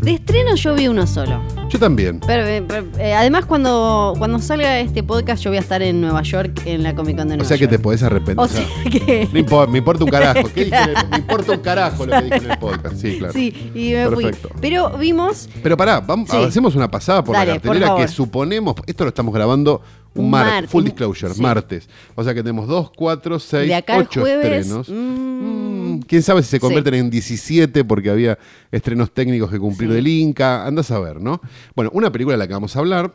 De 0.01 0.13
estreno 0.13 0.55
yo 0.55 0.73
vi 0.73 0.87
uno 0.87 1.05
solo. 1.05 1.39
Yo 1.69 1.77
también. 1.77 2.19
Pero, 2.25 2.43
eh, 2.47 2.63
pero, 2.67 2.87
eh, 2.97 3.13
además, 3.13 3.45
cuando, 3.45 4.15
cuando 4.17 4.39
salga 4.39 4.79
este 4.79 5.03
podcast, 5.03 5.43
yo 5.43 5.51
voy 5.51 5.57
a 5.57 5.61
estar 5.61 5.81
en 5.83 6.01
Nueva 6.01 6.23
York 6.23 6.59
en 6.65 6.81
la 6.81 6.95
Comic 6.95 7.17
Con 7.17 7.27
de 7.27 7.35
O 7.35 7.37
Nueva 7.37 7.47
sea 7.47 7.57
que 7.57 7.67
te 7.67 7.73
York. 7.75 7.83
podés 7.83 8.01
arrepentir. 8.03 8.39
O 8.39 8.41
O 8.41 8.47
sea, 8.47 8.65
que. 8.89 9.29
no 9.31 9.39
importa, 9.39 9.71
me 9.71 9.77
importa 9.77 10.03
un 10.03 10.09
carajo. 10.09 10.49
¿Qué 10.53 10.65
dije 10.65 10.77
me 11.11 11.17
importa 11.17 11.51
un 11.51 11.59
carajo 11.59 12.05
lo 12.07 12.11
que 12.13 12.21
dije 12.23 12.35
en 12.37 12.51
el 12.51 12.57
podcast. 12.57 12.95
Sí, 12.97 13.17
claro. 13.19 13.33
Sí, 13.33 13.71
y 13.75 13.93
me 13.93 14.09
Perfecto. 14.09 14.49
fui. 14.49 14.57
Pero 14.59 14.97
vimos. 14.97 15.47
Pero 15.61 15.77
pará, 15.77 15.99
vamos, 16.01 16.29
Sí. 16.31 16.37
hacemos 16.37 16.75
una 16.75 16.89
pasada 16.89 17.23
por 17.23 17.35
Dale, 17.35 17.53
la 17.53 17.59
cartelera 17.59 17.95
que 17.95 18.07
suponemos, 18.07 18.75
esto 18.87 19.03
lo 19.03 19.09
estamos 19.09 19.33
grabando 19.33 19.81
un, 20.15 20.29
martes, 20.31 20.69
full 20.69 20.83
disclosure, 20.83 21.33
sí. 21.35 21.41
martes. 21.41 21.87
O 22.15 22.23
sea 22.23 22.33
que 22.33 22.41
tenemos 22.41 22.67
2, 22.67 22.91
4, 22.97 23.39
6, 23.39 23.67
De 23.67 23.75
acá 23.75 23.93
al 23.95 24.01
8 24.01 24.19
jueves. 24.21 24.65
estrenos. 24.65 24.89
mm, 24.89 24.93
Mm, 25.41 25.70
Quién 26.07 26.21
sabe 26.23 26.43
si 26.43 26.49
se 26.49 26.57
Sí. 26.57 26.59
convierten 26.61 26.93
en 26.95 27.09
17 27.09 27.83
porque 27.85 28.09
había 28.09 28.37
estrenos 28.71 29.11
técnicos 29.13 29.49
que 29.51 29.59
cumplir 29.59 29.89
Sí. 29.89 29.95
del 29.95 30.07
Inca, 30.07 30.65
anda 30.65 30.81
a 30.81 30.83
saber, 30.83 31.21
¿no? 31.21 31.41
Bueno, 31.75 31.91
una 31.93 32.11
película 32.11 32.33
de 32.35 32.39
la 32.39 32.47
que 32.47 32.53
vamos 32.53 32.75
a 32.75 32.79
hablar. 32.79 33.13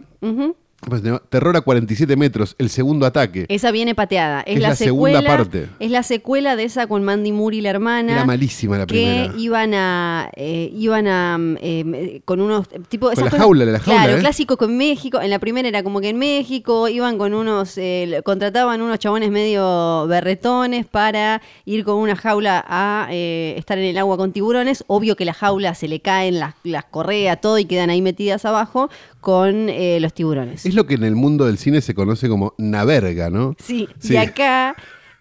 Pues, 0.80 1.02
Terror 1.28 1.56
a 1.56 1.60
47 1.62 2.16
metros, 2.16 2.54
el 2.58 2.68
segundo 2.70 3.06
ataque. 3.06 3.46
Esa 3.48 3.70
viene 3.70 3.94
pateada. 3.94 4.40
Es, 4.42 4.56
Es 4.56 4.62
la, 4.62 4.68
la 4.70 4.76
segunda 4.76 5.18
secuela, 5.20 5.36
parte. 5.36 5.68
Es 5.80 5.90
la 5.90 6.02
secuela 6.02 6.56
de 6.56 6.64
esa 6.64 6.86
con 6.86 7.02
Mandy 7.04 7.32
Moore 7.32 7.56
y 7.56 7.60
la 7.60 7.70
hermana. 7.70 8.12
Era 8.12 8.24
malísima 8.24 8.78
la 8.78 8.86
que 8.86 8.92
primera. 8.94 9.32
iban 9.38 9.74
a 9.74 10.30
eh, 10.36 10.70
iban 10.74 11.06
a 11.08 11.38
mm, 11.38 11.56
eh, 11.60 12.20
con 12.24 12.40
unos 12.40 12.68
tipo 12.88 13.10
esas 13.10 13.24
la 13.24 13.30
cosas- 13.30 13.40
jaula, 13.44 13.64
la 13.64 13.78
jaula, 13.80 14.02
claro 14.02 14.16
¿eh? 14.18 14.20
clásico 14.20 14.56
con 14.56 14.76
México 14.76 15.20
en 15.20 15.30
la 15.30 15.38
primera 15.38 15.68
era 15.68 15.82
como 15.82 16.00
que 16.00 16.08
en 16.10 16.18
México 16.18 16.88
iban 16.88 17.18
con 17.18 17.34
unos 17.34 17.78
contrataban 18.24 18.80
unos 18.82 18.98
chabones 18.98 19.30
medio 19.30 20.06
berretones 20.06 20.86
para 20.86 21.40
ir 21.64 21.84
con 21.84 21.96
una 21.96 22.16
jaula 22.16 22.64
a 22.66 23.08
eh, 23.10 23.54
estar 23.58 23.78
en 23.78 23.84
el 23.84 23.98
agua 23.98 24.16
con 24.16 24.32
tiburones 24.32 24.84
obvio 24.86 25.16
que 25.16 25.24
la 25.24 25.34
jaula 25.34 25.74
se 25.74 25.88
le 25.88 26.00
caen 26.00 26.38
las, 26.38 26.54
las 26.64 26.84
correas 26.84 27.40
todo 27.40 27.58
y 27.58 27.64
quedan 27.64 27.90
ahí 27.90 28.02
metidas 28.02 28.44
abajo 28.44 28.90
con 29.20 29.66
los 30.00 30.14
tiburones 30.14 30.64
Es 30.66 30.74
lo 30.76 30.86
que 30.86 30.94
en 30.94 31.04
el 31.04 31.16
mundo 31.16 31.46
del 31.46 31.58
cine 31.58 31.80
se 31.80 31.94
conoce 31.94 32.28
como 32.28 32.54
naverga, 32.58 33.30
¿no? 33.30 33.54
Sí, 33.58 33.88
Sí. 33.98 34.12
y 34.14 34.16
acá, 34.16 34.76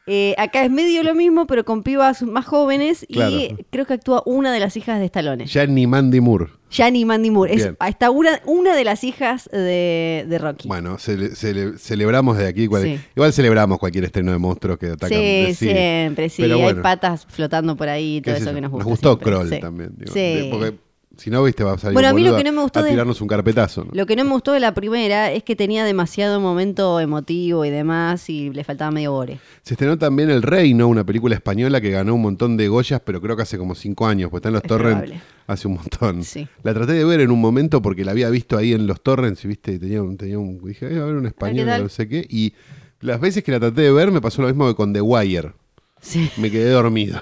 eh, 0.07 0.35
acá 0.37 0.63
es 0.63 0.69
medio 0.69 1.01
lo 1.01 1.15
mismo, 1.15 1.47
pero 1.47 1.65
con 1.65 1.81
pibas 1.81 2.21
más 2.21 2.45
jóvenes 2.45 3.07
Claro. 3.11 3.31
y 3.35 3.55
creo 3.71 3.85
que 3.85 3.93
actúa 3.95 4.21
una 4.25 4.51
de 4.53 4.59
las 4.59 4.77
hijas 4.77 4.99
de 4.99 5.05
Stallone. 5.05 5.45
Ya 5.47 5.65
ni 5.65 5.87
Mandy 5.87 6.21
Moore. 6.21 6.47
Yani 6.71 7.05
Mandy 7.05 7.31
Moore. 7.31 7.53
Es, 7.53 7.71
está 7.87 8.11
una, 8.11 8.41
una 8.45 8.75
de 8.75 8.83
las 8.83 9.03
hijas 9.05 9.49
de, 9.51 10.25
de 10.27 10.37
Rocky. 10.39 10.67
Bueno, 10.67 10.97
cele- 10.97 11.31
cele- 11.31 11.77
celebramos 11.77 12.37
de 12.37 12.47
aquí. 12.47 12.67
cual- 12.67 12.83
Sí. 12.83 12.99
Igual 13.15 13.31
celebramos 13.33 13.79
cualquier 13.79 14.03
estreno 14.03 14.31
de 14.33 14.37
monstruos 14.39 14.77
que 14.77 14.87
atacan. 14.87 15.09
sí, 15.17 15.53
siempre, 15.55 16.27
sí. 16.29 16.41
Pero 16.41 16.55
Hay 16.57 16.61
bueno, 16.61 16.81
patas 16.81 17.25
flotando 17.29 17.77
por 17.77 17.87
ahí 17.87 18.17
y 18.17 18.21
todo 18.21 18.35
eso 18.35 18.53
que 18.53 18.59
nos 18.61 18.71
gusta. 18.71 18.89
gustó 18.89 19.09
siempre. 19.13 19.31
Kroll 19.31 19.49
Sí. 19.49 19.59
también. 19.59 19.93
digo, 19.97 20.49
porque 20.51 20.75
si 21.17 21.29
no, 21.29 21.43
viste, 21.43 21.63
va 21.63 21.73
a 21.73 21.77
salir 21.77 21.93
Bueno, 21.93 22.09
a 22.09 22.11
un 22.11 22.15
mí 22.17 22.23
lo 22.23 22.31
boludo 22.31 22.37
que 22.43 22.49
no 22.49 22.55
me 22.55 22.61
gustó 22.61 22.79
a 22.79 22.83
de- 22.83 22.89
tirarnos 22.91 23.21
un 23.21 23.27
carpetazo. 23.27 23.85
¿no? 23.85 23.91
Lo 23.93 24.05
que 24.05 24.15
no 24.15 24.23
me 24.23 24.31
gustó 24.31 24.51
de 24.51 24.59
la 24.59 24.73
primera 24.73 25.31
es 25.31 25.43
que 25.43 25.55
tenía 25.55 25.83
demasiado 25.85 26.39
momento 26.39 26.99
emotivo 26.99 27.63
y 27.65 27.69
demás 27.69 28.29
y 28.29 28.49
le 28.51 28.63
faltaba 28.63 28.91
medio 28.91 29.11
gore. 29.13 29.39
Se 29.61 29.73
estrenó 29.75 29.97
también 29.97 30.29
El 30.29 30.41
Reino, 30.41 30.87
una 30.87 31.03
película 31.05 31.35
española 31.35 31.79
que 31.81 31.91
ganó 31.91 32.15
un 32.15 32.21
montón 32.21 32.57
de 32.57 32.67
Goyas, 32.67 33.01
pero 33.03 33.21
creo 33.21 33.35
que 33.35 33.43
hace 33.43 33.57
como 33.57 33.75
cinco 33.75 34.07
años, 34.07 34.29
pues 34.29 34.39
está 34.39 34.49
en 34.49 34.53
los 34.55 34.63
Es 34.63 34.67
torrents 34.69 35.03
probable. 35.03 35.21
hace 35.47 35.67
un 35.67 35.73
montón. 35.75 36.23
Sí. 36.23 36.47
La 36.63 36.73
traté 36.73 36.93
de 36.93 37.05
ver 37.05 37.19
en 37.21 37.31
un 37.31 37.39
momento 37.41 37.81
porque 37.81 38.03
la 38.05 38.11
había 38.11 38.29
visto 38.29 38.57
ahí 38.57 38.73
en 38.73 38.87
los 38.87 39.01
torrents 39.01 39.43
y 39.45 39.47
viste, 39.47 39.79
tenía 39.79 40.01
un, 40.03 40.17
tenía 40.17 40.37
un, 40.39 40.61
dije, 40.63 40.87
"Ay, 40.87 40.97
a 40.97 41.05
ver 41.05 41.15
un 41.15 41.25
español, 41.27 41.65
tal? 41.65 41.83
no 41.83 41.89
sé 41.89 42.07
qué. 42.07 42.25
Y 42.29 42.53
las 43.01 43.19
veces 43.19 43.43
que 43.43 43.51
la 43.51 43.59
traté 43.59 43.81
de 43.81 43.91
ver 43.91 44.11
me 44.11 44.21
pasó 44.21 44.41
lo 44.41 44.47
mismo 44.47 44.67
que 44.67 44.75
con 44.75 44.91
The 44.93 45.01
Wire. 45.01 45.53
Sí. 46.01 46.29
Me 46.37 46.51
quedé 46.51 46.69
dormido. 46.69 47.21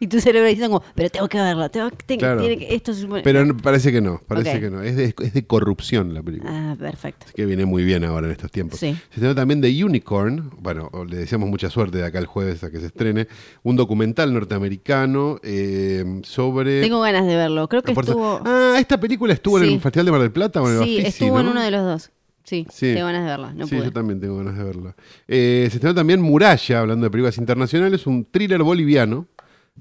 Y 0.00 0.06
tu 0.08 0.20
cerebro 0.20 0.48
diciendo 0.48 0.78
como, 0.78 0.92
pero 0.94 1.08
tengo 1.10 1.28
que 1.28 1.38
verlo, 1.38 1.70
tengo, 1.70 1.90
tengo- 2.06 2.18
Claro. 2.20 2.40
tiene 2.40 2.58
que, 2.58 2.74
esto 2.74 2.92
supone- 2.94 3.22
Pero 3.22 3.44
no- 3.44 3.56
parece 3.56 3.92
que 3.92 4.00
no, 4.00 4.20
parece 4.26 4.60
que 4.60 4.70
no. 4.70 4.82
Es 4.82 4.96
de, 4.96 5.14
es 5.22 5.32
de 5.34 5.46
corrupción 5.46 6.12
la 6.14 6.22
película. 6.22 6.50
Ah, 6.72 6.76
perfecto. 6.78 7.26
Así 7.26 7.34
que 7.34 7.46
viene 7.46 7.64
muy 7.64 7.84
bien 7.84 8.04
ahora 8.04 8.26
en 8.26 8.32
estos 8.32 8.50
tiempos. 8.50 8.78
Sí. 8.80 8.92
Se 9.10 9.14
estrenó 9.14 9.34
también 9.34 9.60
The 9.60 9.84
Unicorn, 9.84 10.50
bueno, 10.58 10.90
le 11.08 11.16
deseamos 11.18 11.48
mucha 11.48 11.70
suerte 11.70 11.98
de 11.98 12.04
acá 12.06 12.18
el 12.18 12.26
jueves 12.26 12.62
a 12.64 12.70
que 12.70 12.80
se 12.80 12.86
estrene, 12.86 13.28
un 13.62 13.76
documental 13.76 14.32
norteamericano 14.34 15.38
eh, 15.42 16.20
sobre... 16.24 16.80
Tengo 16.80 17.00
ganas 17.00 17.26
de 17.26 17.36
verlo. 17.36 17.68
Creo 17.68 17.82
que 17.82 17.92
estuvo... 17.92 18.40
Ah, 18.44 18.76
esta 18.78 18.98
película 18.98 19.32
estuvo 19.32 19.58
en 19.58 19.64
el 19.64 19.80
Festival 19.80 20.06
de 20.06 20.12
Mar 20.12 20.20
del 20.22 20.32
Plata 20.32 20.60
o 20.62 20.68
en 20.68 20.78
el 20.78 20.84
Sí, 20.84 20.96
Bafisi, 20.98 21.06
estuvo 21.24 21.40
en 21.40 21.46
¿no? 21.46 21.52
uno 21.52 21.62
de 21.62 21.70
los 21.70 21.82
dos. 21.84 22.10
Sí, 22.44 22.66
Sí. 22.70 22.92
tengo 22.92 23.06
ganas 23.06 23.22
de 23.22 23.28
verla. 23.30 23.52
No 23.54 23.66
sí, 23.66 23.74
pude. 23.76 23.86
yo 23.86 23.92
también 23.92 24.20
tengo 24.20 24.36
ganas 24.36 24.58
de 24.58 24.64
verla. 24.64 24.94
Eh, 25.28 25.66
se 25.70 25.76
estrenó 25.78 25.94
también 25.94 26.20
Muralla, 26.20 26.80
hablando 26.80 27.04
de 27.04 27.10
películas 27.10 27.38
internacionales, 27.38 28.06
un 28.06 28.26
thriller 28.26 28.62
boliviano, 28.62 29.26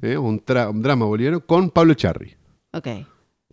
eh, 0.02 0.18
un, 0.18 0.44
tra- 0.44 0.70
un 0.70 0.82
drama 0.82 1.06
boliviano, 1.06 1.42
con 1.46 1.70
Pablo 1.70 1.94
Charri. 1.94 2.36
Ok. 2.72 2.88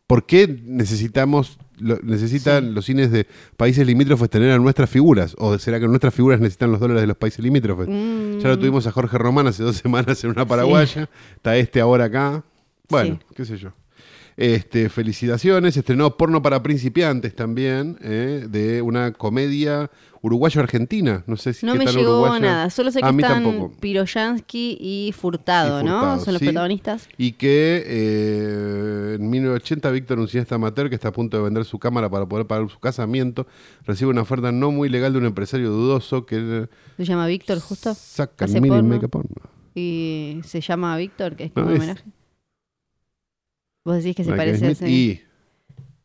¿Por 0.06 0.26
qué 0.26 0.48
necesitamos, 0.64 1.58
lo- 1.78 2.00
necesitan 2.02 2.74
los 2.74 2.84
cines 2.86 3.12
de 3.12 3.26
países 3.56 3.86
limítrofes 3.86 4.28
tener 4.28 4.50
a 4.50 4.58
nuestras 4.58 4.90
figuras? 4.90 5.36
¿O 5.38 5.56
será 5.58 5.78
que 5.78 5.86
nuestras 5.86 6.12
figuras 6.14 6.40
necesitan 6.40 6.72
los 6.72 6.80
dólares 6.80 7.02
de 7.02 7.06
los 7.06 7.16
países 7.16 7.44
limítrofes? 7.44 7.86
Mm. 7.88 8.38
Ya 8.40 8.48
lo 8.48 8.58
tuvimos 8.58 8.86
a 8.88 8.92
Jorge 8.92 9.16
Román 9.18 9.46
hace 9.46 9.62
dos 9.62 9.76
semanas 9.82 10.22
en 10.24 10.30
una 10.30 10.44
paraguaya. 10.46 11.08
Está 11.36 11.56
este 11.56 11.80
ahora 11.80 12.06
acá. 12.06 12.42
Bueno, 12.88 13.20
qué 13.36 13.44
sé 13.44 13.56
yo. 13.56 13.70
Este, 14.40 14.88
felicitaciones. 14.88 15.76
Estrenó 15.76 16.16
Porno 16.16 16.40
para 16.40 16.62
Principiantes 16.62 17.36
también, 17.36 17.98
eh, 18.00 18.46
de 18.48 18.80
una 18.80 19.12
comedia 19.12 19.90
uruguayo-argentina. 20.22 21.22
No 21.26 21.36
sé 21.36 21.52
si 21.52 21.66
No 21.66 21.74
me 21.74 21.84
llegó 21.84 22.20
uruguaya. 22.22 22.40
nada. 22.40 22.70
Solo 22.70 22.90
sé 22.90 23.00
que 23.02 23.06
están. 23.08 23.70
Piroyansky 23.80 24.78
y 24.80 25.12
Furtado, 25.12 25.82
Y 25.82 25.84
¿no? 25.84 26.18
Son 26.20 26.32
los 26.32 26.40
sí. 26.40 26.46
protagonistas. 26.46 27.06
Y 27.18 27.32
que 27.32 27.84
eh, 27.86 29.16
en 29.18 29.28
1980 29.28 29.90
Víctor, 29.90 30.18
un 30.18 30.28
cineasta 30.28 30.54
amateur 30.54 30.88
que 30.88 30.94
está 30.94 31.08
a 31.08 31.12
punto 31.12 31.36
de 31.36 31.42
vender 31.42 31.66
su 31.66 31.78
cámara 31.78 32.08
para 32.08 32.26
poder 32.26 32.46
pagar 32.46 32.68
su 32.70 32.78
casamiento, 32.78 33.46
recibe 33.84 34.10
una 34.10 34.22
oferta 34.22 34.50
no 34.52 34.70
muy 34.70 34.88
legal 34.88 35.12
de 35.12 35.18
un 35.18 35.26
empresario 35.26 35.70
dudoso 35.70 36.24
que 36.24 36.66
Se 36.96 37.04
llama 37.04 37.26
Víctor, 37.26 37.60
justo. 37.60 37.92
saca 37.94 38.46
el 38.46 38.52
porno. 39.10 39.34
Y 39.74 40.40
se 40.44 40.60
llama 40.62 40.96
Víctor, 40.96 41.36
que 41.36 41.44
es 41.44 41.52
como 41.52 41.66
No, 41.66 41.72
un 41.72 41.76
es- 41.76 41.82
homenaje. 41.82 42.04
Vos 43.84 43.96
decís 43.96 44.14
que 44.16 44.24
se 44.24 44.30
Michael 44.30 44.48
parece 44.50 44.66
a 44.66 44.70
ese. 44.70 44.90
Y 44.90 45.22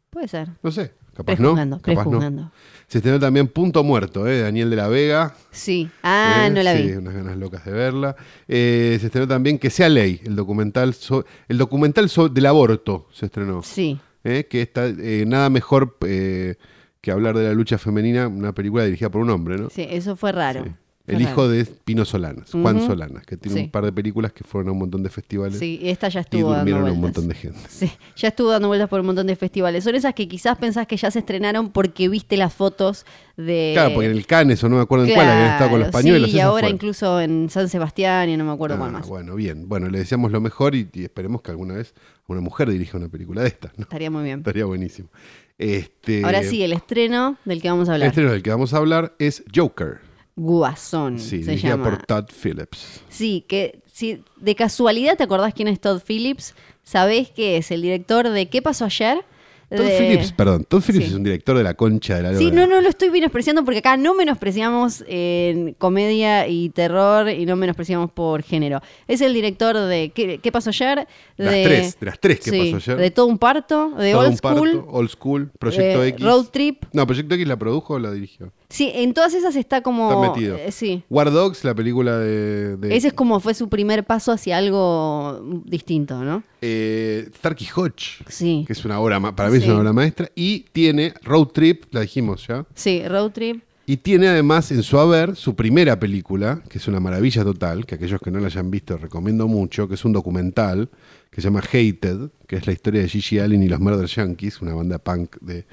Puede 0.09 0.27
ser. 0.27 0.49
no 0.63 0.71
sé, 0.71 0.93
capaz 1.13 1.33
no. 1.33 1.53
Prejuzgando, 1.55 1.77
Capaz 1.81 2.03
no. 2.05 2.09
prejuzgando. 2.09 2.51
Se 2.87 2.99
estrenó 2.99 3.19
también 3.19 3.47
Punto 3.47 3.83
Muerto, 3.83 4.27
¿eh? 4.27 4.35
de 4.35 4.41
Daniel 4.43 4.69
de 4.69 4.75
la 4.75 4.87
Vega. 4.87 5.35
Sí. 5.51 5.89
Ah, 6.03 6.45
¿eh? 6.47 6.49
no 6.51 6.61
la 6.63 6.75
Sí, 6.77 6.83
vi. 6.83 6.91
unas 6.93 7.13
ganas 7.15 7.35
locas 7.37 7.65
de 7.65 7.71
verla. 7.71 8.15
Eh, 8.47 8.97
se 8.99 9.07
estrenó 9.07 9.27
también 9.27 9.57
Que 9.59 9.69
sea 9.69 9.89
ley, 9.89 10.21
el 10.23 10.35
documental, 10.35 10.93
so- 10.93 11.25
el 11.47 11.57
documental 11.57 12.07
so- 12.09 12.29
del 12.29 12.45
aborto 12.45 13.07
se 13.11 13.25
estrenó. 13.25 13.61
Sí. 13.63 13.99
¿eh? 14.23 14.47
Que 14.49 14.61
está 14.61 14.85
eh, 14.87 15.25
nada 15.27 15.49
mejor 15.49 15.97
eh, 16.05 16.55
que 17.01 17.11
hablar 17.11 17.35
de 17.37 17.43
la 17.45 17.53
lucha 17.53 17.77
femenina, 17.77 18.27
una 18.27 18.53
película 18.53 18.85
dirigida 18.85 19.09
por 19.09 19.21
un 19.21 19.29
hombre, 19.31 19.57
¿no? 19.57 19.69
Sí, 19.69 19.85
eso 19.89 20.15
fue 20.15 20.31
raro. 20.31 20.63
Sí. 20.63 20.71
El 21.07 21.21
hijo 21.21 21.47
de 21.47 21.65
Pino 21.65 22.03
Solanas, 22.03 22.51
Juan 22.51 22.77
Ujú. 22.77 22.87
Solanas, 22.87 23.25
que 23.27 23.37
tiene 23.37 23.57
Sí. 23.59 23.63
un 23.65 23.69
par 23.69 23.85
de 23.85 23.91
películas 23.91 24.33
que 24.33 24.43
fueron 24.43 24.69
a 24.69 24.71
un 24.71 24.79
montón 24.79 25.03
de 25.03 25.09
festivales 25.11 25.59
Sí, 25.59 25.79
y 25.81 25.89
esta 25.89 26.09
ya 26.09 26.21
y 26.21 26.21
estuvo 26.21 26.49
dando 26.49 26.55
durmieron 26.57 26.87
a 26.87 26.91
un 26.91 26.99
montón 27.01 27.27
de 27.27 27.35
gente. 27.35 27.59
Sí, 27.69 27.91
ya 28.15 28.29
estuvo 28.29 28.49
dando 28.49 28.67
vueltas 28.69 28.89
por 28.89 28.99
un 29.01 29.05
montón 29.05 29.27
de 29.27 29.35
festivales. 29.35 29.83
Son 29.83 29.93
esas 29.93 30.15
que 30.15 30.27
quizás 30.27 30.57
pensás 30.57 30.87
que 30.87 30.97
ya 30.97 31.11
se 31.11 31.19
estrenaron 31.19 31.69
porque 31.71 32.09
viste 32.09 32.37
las 32.37 32.53
fotos 32.53 33.05
de. 33.37 33.71
Claro, 33.75 33.93
porque 33.93 34.07
en 34.09 34.13
el 34.17 34.25
Cannes 34.25 34.63
o 34.63 34.69
no 34.69 34.77
me 34.77 34.81
acuerdo 34.81 35.05
en 35.05 35.13
cuál 35.13 35.27
habían 35.29 35.51
estado 35.51 35.69
con 35.69 35.79
los 35.81 35.89
pañuelos. 35.89 36.29
Sí, 36.31 36.37
y 36.37 36.39
ahora 36.39 36.53
fueron. 36.61 36.71
incluso 36.75 37.21
en 37.21 37.49
San 37.51 37.69
Sebastián 37.69 38.29
y 38.29 38.37
no 38.37 38.45
me 38.45 38.51
acuerdo 38.53 38.77
cuál 38.77 38.89
Ah, 38.89 38.93
más. 38.99 39.07
Bueno, 39.07 39.35
bien. 39.35 39.69
Bueno, 39.69 39.89
le 39.89 39.99
deseamos 39.99 40.31
lo 40.31 40.41
mejor 40.41 40.73
y, 40.73 40.89
y 40.91 41.03
esperemos 41.03 41.41
que 41.43 41.51
alguna 41.51 41.75
vez 41.75 41.93
una 42.27 42.41
mujer 42.41 42.69
dirija 42.71 42.97
una 42.97 43.09
película 43.09 43.41
de 43.43 43.49
estas, 43.49 43.77
¿no? 43.77 43.83
Estaría 43.83 44.09
muy 44.09 44.23
bien. 44.23 44.39
Estaría 44.39 44.65
buenísimo. 44.65 45.09
Este, 45.57 46.25
Ahora 46.25 46.43
sí, 46.43 46.63
el 46.63 46.73
estreno 46.73 47.37
del 47.45 47.61
que 47.61 47.69
vamos 47.69 47.87
a 47.87 47.91
El 47.91 48.01
hablar. 48.01 48.09
estreno 48.09 48.31
del 48.31 48.43
que 48.43 48.49
vamos 48.49 48.73
a 48.73 48.77
hablar 48.77 49.13
es 49.19 49.43
Joker. 49.55 49.99
Guasón 50.35 51.19
Sí, 51.19 51.43
se 51.43 51.51
dirigida 51.51 51.71
llama. 51.71 51.83
por 51.91 52.05
Todd 52.05 52.25
Phillips. 52.43 53.01
Sí, 53.09 53.45
que 53.47 53.79
si 53.91 54.21
de 54.37 54.55
casualidad 54.55 55.17
te 55.17 55.23
acordás 55.23 55.53
quién 55.53 55.67
es 55.69 55.79
Todd 55.79 56.01
Phillips, 56.05 56.53
sabés 56.83 57.29
que 57.31 57.57
es 57.57 57.71
el 57.71 57.81
director 57.81 58.29
de 58.29 58.47
¿Qué 58.47 58.61
pasó 58.61 58.85
ayer? 58.85 59.23
Todd 59.69 59.79
De- 59.85 59.97
Phillips, 59.97 60.31
perdón, 60.33 60.63
Todd 60.65 60.83
Phillips 60.83 61.05
Sí. 61.05 61.11
es 61.11 61.17
un 61.17 61.23
director 61.23 61.57
de 61.57 61.63
la 61.63 61.73
concha 61.73 62.17
de 62.17 62.21
la 62.21 62.37
Sí, 62.37 62.51
no, 62.51 62.67
no 62.67 62.81
lo 62.81 62.89
estoy 62.89 63.09
menospreciando 63.09 63.63
porque 63.65 63.79
acá 63.79 63.97
no 63.97 64.13
menospreciamos 64.13 65.03
en 65.07 65.73
comedia 65.73 66.47
y 66.47 66.69
terror 66.69 67.29
y 67.29 67.45
no 67.47 67.55
menospreciamos 67.55 68.11
por 68.11 68.43
género. 68.43 68.81
Es 69.07 69.21
el 69.21 69.33
director 69.33 69.75
de 69.75 70.11
¿Qué, 70.13 70.37
qué 70.37 70.51
pasó 70.51 70.69
ayer? 70.69 71.07
Las 71.37 71.51
de, 71.53 71.63
tres, 71.63 71.99
de 71.99 72.05
las 72.05 72.19
tres 72.19 72.39
¿Qué 72.41 72.51
sí, 72.51 72.71
pasó 72.73 72.91
ayer? 72.91 73.01
De 73.01 73.11
todo 73.11 73.25
un 73.25 73.39
parto, 73.39 73.89
de 73.97 74.11
Todo 74.11 74.21
Old 74.21 74.31
un 74.33 74.37
parto, 74.37 74.59
School. 74.59 74.85
Old 74.91 75.09
School, 75.09 75.51
Proyecto 75.57 76.03
eh, 76.03 76.07
X. 76.09 76.23
Road 76.25 76.45
Trip. 76.51 76.83
No, 76.93 77.07
Proyecto 77.07 77.33
X 77.33 77.47
la 77.47 77.57
produjo 77.57 77.95
o 77.95 77.99
la 77.99 78.11
dirigió. 78.11 78.51
Sí, 78.75 78.91
en 78.93 79.13
todas 79.13 79.33
esas 79.33 79.55
está 79.55 79.81
como. 79.81 80.11
Está 80.11 80.33
metido. 80.33 80.57
eh, 80.57 80.71
sí. 80.71 81.03
War 81.09 81.31
Dogs, 81.31 81.63
la 81.63 81.73
película 81.73 82.17
de. 82.17 82.75
de 82.75 82.95
Ese 82.95 83.07
es 83.07 83.13
como 83.13 83.39
fue 83.39 83.53
su 83.53 83.69
primer 83.69 84.03
paso 84.03 84.33
hacia 84.33 84.57
algo 84.57 85.41
distinto, 85.65 86.23
¿no? 86.23 86.43
eh, 86.61 87.29
Starkey 87.37 87.67
Hodge, 87.75 88.23
Sí. 88.27 88.65
que 88.67 88.73
es 88.73 88.83
una 88.83 88.99
obra, 88.99 89.19
para 89.35 89.49
mí 89.49 89.57
es 89.59 89.65
una 89.65 89.79
obra 89.79 89.93
maestra. 89.93 90.29
Y 90.35 90.65
tiene 90.73 91.13
Road 91.23 91.47
Trip, 91.47 91.83
la 91.91 92.01
dijimos 92.01 92.45
ya. 92.47 92.65
Sí, 92.73 93.01
Road 93.07 93.31
Trip. 93.31 93.63
Y 93.87 93.97
tiene 93.97 94.27
además 94.27 94.71
en 94.71 94.81
su 94.81 94.97
haber 94.99 95.35
su 95.35 95.55
primera 95.55 95.99
película, 95.99 96.61
que 96.67 96.79
es 96.79 96.87
una 96.87 96.99
maravilla 96.99 97.43
total, 97.43 97.85
que 97.85 97.95
aquellos 97.95 98.19
que 98.19 98.31
no 98.31 98.39
la 98.39 98.47
hayan 98.47 98.71
visto 98.71 98.97
recomiendo 98.97 99.47
mucho, 99.47 99.87
que 99.87 99.93
es 99.93 100.03
un 100.03 100.11
documental 100.11 100.89
que 101.29 101.39
se 101.39 101.47
llama 101.47 101.59
Hated, 101.61 102.29
que 102.47 102.55
es 102.55 102.65
la 102.65 102.73
historia 102.73 103.01
de 103.03 103.07
Gigi 103.09 103.37
Allen 103.39 103.61
y 103.61 103.69
los 103.69 103.79
Murder 103.79 104.07
Yankees, 104.07 104.59
una 104.61 104.73
banda 104.73 104.97
punk 104.97 105.35
de, 105.39 105.65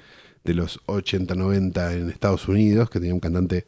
de 0.45 0.55
los 0.55 0.81
80-90 0.87 1.93
en 1.95 2.11
Estados 2.11 2.49
Unidos, 2.49 2.91
que 2.91 2.99
tenía 2.99 3.15
un 3.15 3.21
cantante 3.21 3.67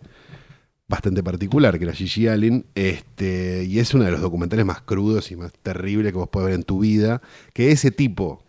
bastante 0.88 1.22
particular, 1.22 1.78
que 1.78 1.84
era 1.84 1.94
Gigi 1.94 2.28
Allen, 2.28 2.66
este, 2.74 3.64
y 3.64 3.78
es 3.78 3.94
uno 3.94 4.04
de 4.04 4.10
los 4.10 4.20
documentales 4.20 4.66
más 4.66 4.82
crudos 4.82 5.30
y 5.30 5.36
más 5.36 5.52
terribles 5.62 6.12
que 6.12 6.18
vos 6.18 6.28
podés 6.28 6.46
ver 6.46 6.54
en 6.56 6.62
tu 6.62 6.80
vida, 6.80 7.22
que 7.52 7.70
ese 7.72 7.90
tipo 7.90 8.42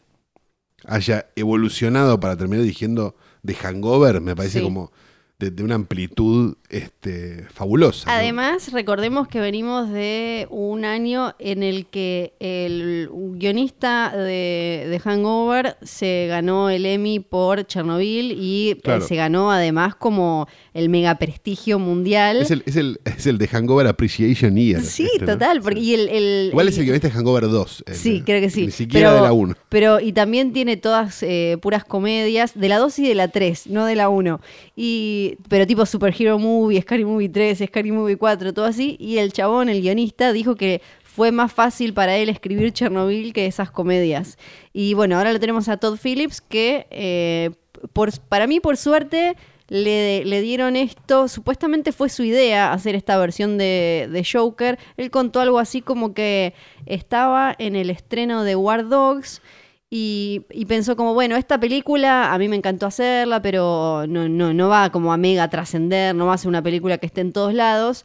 haya 0.86 1.28
evolucionado 1.36 2.20
para 2.20 2.36
terminar 2.36 2.64
dirigiendo 2.64 3.16
The 3.46 3.56
Hangover, 3.56 4.22
me 4.22 4.36
parece 4.36 4.60
Sí. 4.60 4.64
como 4.64 4.92
de, 5.40 5.52
de 5.52 5.64
una 5.64 5.76
amplitud 5.76 6.56
este, 6.70 7.46
fabulosa. 7.50 8.10
¿no? 8.10 8.18
Además, 8.18 8.72
recordemos 8.72 9.28
que 9.28 9.40
venimos 9.40 9.90
de 9.90 10.48
un 10.50 10.86
año 10.86 11.36
en 11.40 11.64
el 11.64 11.88
que 11.88 12.34
el 12.40 13.10
guionista 13.12 14.16
de, 14.16 14.88
de 14.90 15.00
Hangover 15.00 15.78
se 15.82 16.28
ganó 16.28 16.70
el 16.70 16.86
Emmy 16.86 17.20
por 17.20 17.66
Chernobyl 17.66 18.32
y 18.32 18.80
eh, 18.84 19.02
se 19.02 19.16
ganó 19.16 19.52
además 19.52 19.96
como 19.96 20.48
el 20.76 20.90
mega 20.90 21.18
prestigio 21.18 21.80
mundial. 21.80 22.42
Es 22.44 22.52
el, 22.52 22.62
es, 22.68 22.76
el, 22.76 23.00
es 23.06 23.26
el 23.26 23.38
de 23.40 23.48
Hangover 23.48 23.88
Appreciation 23.88 24.56
Year. 24.58 24.82
sí, 24.84 25.06
este, 25.14 25.26
¿no? 25.26 25.32
total. 25.34 25.62
Porque, 25.62 25.80
y 25.80 25.94
el, 25.94 26.10
el- 26.10 26.50
Igual 26.52 26.68
es 26.68 26.76
el- 26.76 26.82
el 26.82 26.86
guionista 26.86 27.08
de 27.08 27.14
Hangover 27.14 27.44
2. 27.50 27.84
el- 27.88 27.96
Sí, 27.96 28.22
creo 28.26 28.42
que 28.42 28.50
sí. 28.50 28.66
Ni 28.68 28.72
siquiera 28.72 29.10
Pero- 29.10 29.22
de 29.22 29.28
la 29.28 29.34
1. 29.34 29.56
Pero, 29.70 30.00
y 30.00 30.12
también 30.12 30.54
tiene 30.54 30.78
todas 30.78 31.24
eh, 31.24 31.58
puras 31.62 31.84
comedias, 31.86 32.52
de 32.60 32.70
la 32.70 32.78
2 32.78 33.00
y 33.00 33.08
de 33.08 33.16
la 33.16 33.30
3, 33.30 33.68
no 33.68 33.86
de 33.86 33.96
la 33.96 34.10
1. 34.10 34.40
Y, 34.76 35.38
pero 35.50 35.66
tipo 35.66 35.86
Superhero 35.86 36.38
Movie, 36.40 36.82
Scary 36.82 37.06
Movie 37.06 37.30
3, 37.30 37.64
Scary 37.68 37.92
Movie 37.92 38.18
4, 38.18 38.54
todo 38.54 38.66
así. 38.66 38.98
Y 39.00 39.18
el 39.18 39.32
chabón, 39.32 39.70
el 39.70 39.82
guionista, 39.82 40.34
dijo 40.34 40.56
que 40.56 40.82
fue 41.04 41.32
más 41.32 41.54
fácil 41.54 41.94
para 41.94 42.18
él 42.18 42.28
escribir 42.28 42.74
Chernobyl 42.74 43.32
que 43.32 43.46
esas 43.46 43.72
comedias. 43.72 44.38
Y 44.74 44.94
bueno, 44.94 45.16
ahora 45.18 45.32
lo 45.32 45.40
tenemos 45.40 45.70
a 45.70 45.78
Todd 45.78 45.98
Phillips, 46.04 46.42
que 46.42 46.88
eh, 46.92 47.52
por, 47.94 48.12
para 48.28 48.46
mí, 48.48 48.60
por 48.60 48.76
suerte, 48.76 49.38
le, 49.68 50.26
le 50.26 50.42
dieron 50.42 50.76
esto. 50.76 51.28
Supuestamente 51.28 51.92
fue 51.92 52.10
su 52.10 52.24
idea 52.24 52.74
hacer 52.74 52.96
esta 52.96 53.18
versión 53.18 53.58
de, 53.58 54.10
de 54.12 54.24
Joker. 54.24 54.78
Él 54.98 55.12
contó 55.12 55.40
algo 55.40 55.60
así 55.60 55.82
como 55.82 56.14
que 56.14 56.54
estaba 56.86 57.56
en 57.58 57.76
el 57.76 57.90
estreno 57.90 58.44
de 58.44 58.56
War 58.56 58.88
Dogs. 58.88 59.42
Y, 59.90 60.46
y 60.52 60.66
pensó 60.66 60.96
como, 60.96 61.14
bueno, 61.14 61.38
esta 61.38 61.60
película 61.60 62.34
a 62.34 62.38
mí 62.38 62.50
me 62.50 62.56
encantó 62.56 62.86
hacerla, 62.86 63.42
pero 63.42 64.06
no, 64.08 64.28
no, 64.28 64.54
no 64.54 64.68
va 64.68 64.90
como 64.90 65.14
a 65.14 65.18
mega 65.18 65.48
trascender, 65.50 66.14
no 66.16 66.26
va 66.26 66.34
a 66.34 66.38
ser 66.38 66.50
una 66.50 66.62
película 66.62 66.98
que 66.98 67.06
esté 67.06 67.22
en 67.22 67.32
todos 67.32 67.54
lados. 67.54 68.04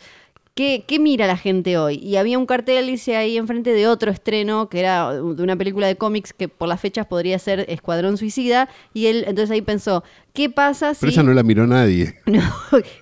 ¿Qué, 0.55 0.85
qué 0.87 0.99
mira 0.99 1.27
la 1.27 1.37
gente 1.37 1.79
hoy? 1.79 1.97
Y 1.97 2.17
había 2.17 2.39
un 2.39 2.45
cartel, 2.45 2.87
dice, 2.87 3.17
ahí 3.17 3.37
enfrente 3.37 3.73
de 3.73 3.87
otro 3.87 4.11
estreno, 4.11 4.69
que 4.69 4.81
era 4.81 5.13
de 5.13 5.43
una 5.43 5.57
película 5.57 5.87
de 5.87 5.97
cómics 5.97 6.33
que 6.33 6.49
por 6.49 6.69
las 6.69 6.81
fechas 6.81 7.07
podría 7.07 7.39
ser 7.39 7.65
Escuadrón 7.69 8.19
Suicida. 8.19 8.69
Y 8.93 9.07
él 9.07 9.25
entonces 9.27 9.53
ahí 9.53 9.63
pensó, 9.63 10.03
¿qué 10.33 10.51
pasa 10.51 10.95
si... 10.95 11.01
Pero 11.01 11.13
esa 11.13 11.23
no 11.23 11.33
la 11.33 11.43
miró 11.43 11.67
nadie. 11.67 12.15
No, 12.27 12.43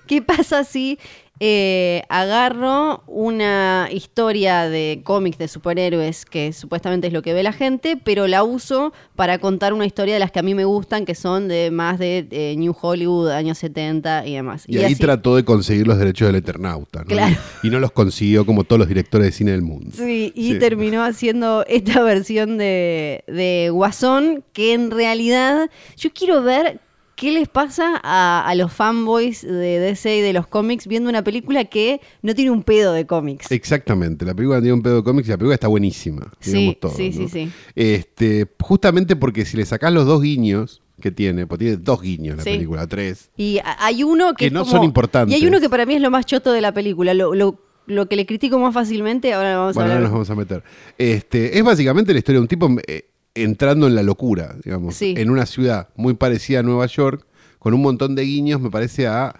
¿qué 0.07 0.21
pasa 0.21 0.63
si 0.63 0.99
eh, 1.41 2.03
agarro 2.09 3.03
una 3.07 3.87
historia 3.91 4.67
de 4.69 5.01
cómics 5.03 5.37
de 5.37 5.47
superhéroes, 5.47 6.25
que 6.25 6.51
supuestamente 6.53 7.07
es 7.07 7.13
lo 7.13 7.21
que 7.21 7.33
ve 7.33 7.43
la 7.43 7.53
gente, 7.53 7.97
pero 8.03 8.27
la 8.27 8.43
uso 8.43 8.91
para 9.15 9.37
contar 9.39 9.73
una 9.73 9.85
historia 9.85 10.13
de 10.15 10.19
las 10.19 10.31
que 10.31 10.39
a 10.39 10.43
mí 10.43 10.53
me 10.53 10.65
gustan, 10.65 11.05
que 11.05 11.15
son 11.15 11.47
de 11.47 11.71
más 11.71 11.97
de 11.99 12.55
New 12.57 12.75
Hollywood, 12.79 13.29
años 13.31 13.57
70 13.59 14.27
y 14.27 14.33
demás? 14.33 14.63
Y, 14.67 14.77
ahí 14.79 14.85
así- 14.85 14.95
trató 14.95 15.35
de 15.35 15.45
conseguir 15.45 15.87
los 15.87 15.97
derechos 15.97 16.27
del 16.27 16.35
Eternauta. 16.35 16.99
¿no? 16.99 17.05
Claro. 17.05 17.35
Y 17.63 17.69
no 17.69 17.79
los 17.79 17.91
consiguió 17.91 18.45
como 18.45 18.63
todos 18.63 18.79
los 18.79 18.87
directores 18.87 19.25
de 19.27 19.31
cine 19.31 19.51
del 19.51 19.61
mundo. 19.61 19.91
Sí, 19.95 20.31
y 20.35 20.53
Sí. 20.53 20.59
terminó 20.59 21.03
haciendo 21.03 21.65
esta 21.67 22.01
versión 22.03 22.57
de, 22.57 23.23
de 23.27 23.69
Guasón, 23.71 24.43
que 24.53 24.73
en 24.73 24.91
realidad 24.91 25.69
yo 25.97 26.09
quiero 26.13 26.41
ver 26.43 26.79
qué 27.19 27.31
les 27.31 27.49
pasa 27.49 27.99
a, 28.01 28.45
a 28.47 28.55
los 28.55 28.71
fanboys 28.71 29.41
de 29.41 29.79
DC 29.79 30.17
y 30.17 30.21
de 30.21 30.31
los 30.31 30.47
cómics 30.47 30.87
viendo 30.87 31.09
una 31.09 31.21
película 31.23 31.65
que 31.65 31.99
no 32.21 32.33
tiene 32.33 32.51
un 32.51 32.63
pedo 32.63 32.93
de 32.93 33.05
cómics. 33.05 33.51
Exactamente, 33.51 34.23
la 34.25 34.33
película 34.33 34.59
tiene 34.61 34.73
un 34.73 34.81
pedo 34.81 34.95
de 34.97 35.03
cómics 35.03 35.27
y 35.27 35.31
la 35.31 35.37
película 35.37 35.55
está 35.55 35.67
buenísima. 35.67 36.31
Sí, 36.39 36.77
todo, 36.79 36.93
sí, 36.95 37.09
¿no? 37.09 37.17
sí, 37.17 37.27
sí. 37.27 37.51
Este, 37.75 38.47
justamente 38.61 39.15
porque 39.17 39.43
si 39.45 39.57
le 39.57 39.65
sacás 39.65 39.91
los 39.91 40.05
dos 40.05 40.21
guiños 40.21 40.81
que 41.01 41.11
tiene, 41.11 41.45
porque 41.47 41.65
tiene 41.65 41.77
dos 41.77 42.01
guiños 42.01 42.37
la 42.37 42.43
Sí. 42.43 42.51
película, 42.51 42.87
tres. 42.87 43.29
Y 43.37 43.59
hay 43.63 44.03
uno 44.03 44.33
que, 44.33 44.45
Que 44.45 44.51
no 44.51 44.61
como- 44.61 44.71
son 44.71 44.83
importantes. 44.83 45.33
Y 45.37 45.41
hay 45.41 45.47
uno 45.47 45.59
que 45.59 45.69
para 45.69 45.85
mí 45.85 45.95
es 45.95 46.01
lo 46.01 46.11
más 46.11 46.25
choto 46.25 46.51
de 46.53 46.61
la 46.61 46.73
película. 46.73 47.13
Lo, 47.13 47.33
lo- 47.35 47.61
lo 47.85 48.07
que 48.07 48.15
le 48.15 48.25
critico 48.27 48.59
más 48.59 48.71
fácilmente, 48.73 49.33
ahora 49.33 49.57
vamos 49.57 49.73
Bueno, 49.75 49.89
a 49.89 49.93
ahora 49.93 50.05
hablar. 50.07 50.11
nos 50.19 50.27
vamos 50.27 50.29
a 50.29 50.35
meter. 50.35 50.63
Este, 50.97 51.57
es 51.57 51.63
básicamente 51.63 52.13
la 52.13 52.19
historia 52.19 52.37
de 52.37 52.41
un 52.43 52.47
tipo 52.47 52.69
eh, 52.85 53.08
entrando 53.43 53.87
en 53.87 53.95
la 53.95 54.03
locura, 54.03 54.55
digamos, 54.63 54.95
Sí. 54.95 55.13
en 55.17 55.29
una 55.29 55.45
ciudad 55.45 55.89
muy 55.95 56.13
parecida 56.13 56.59
a 56.59 56.63
Nueva 56.63 56.85
York, 56.87 57.25
con 57.59 57.73
un 57.73 57.81
montón 57.81 58.15
de 58.15 58.23
guiños, 58.23 58.61
me 58.61 58.69
parece, 58.69 59.07
a 59.07 59.39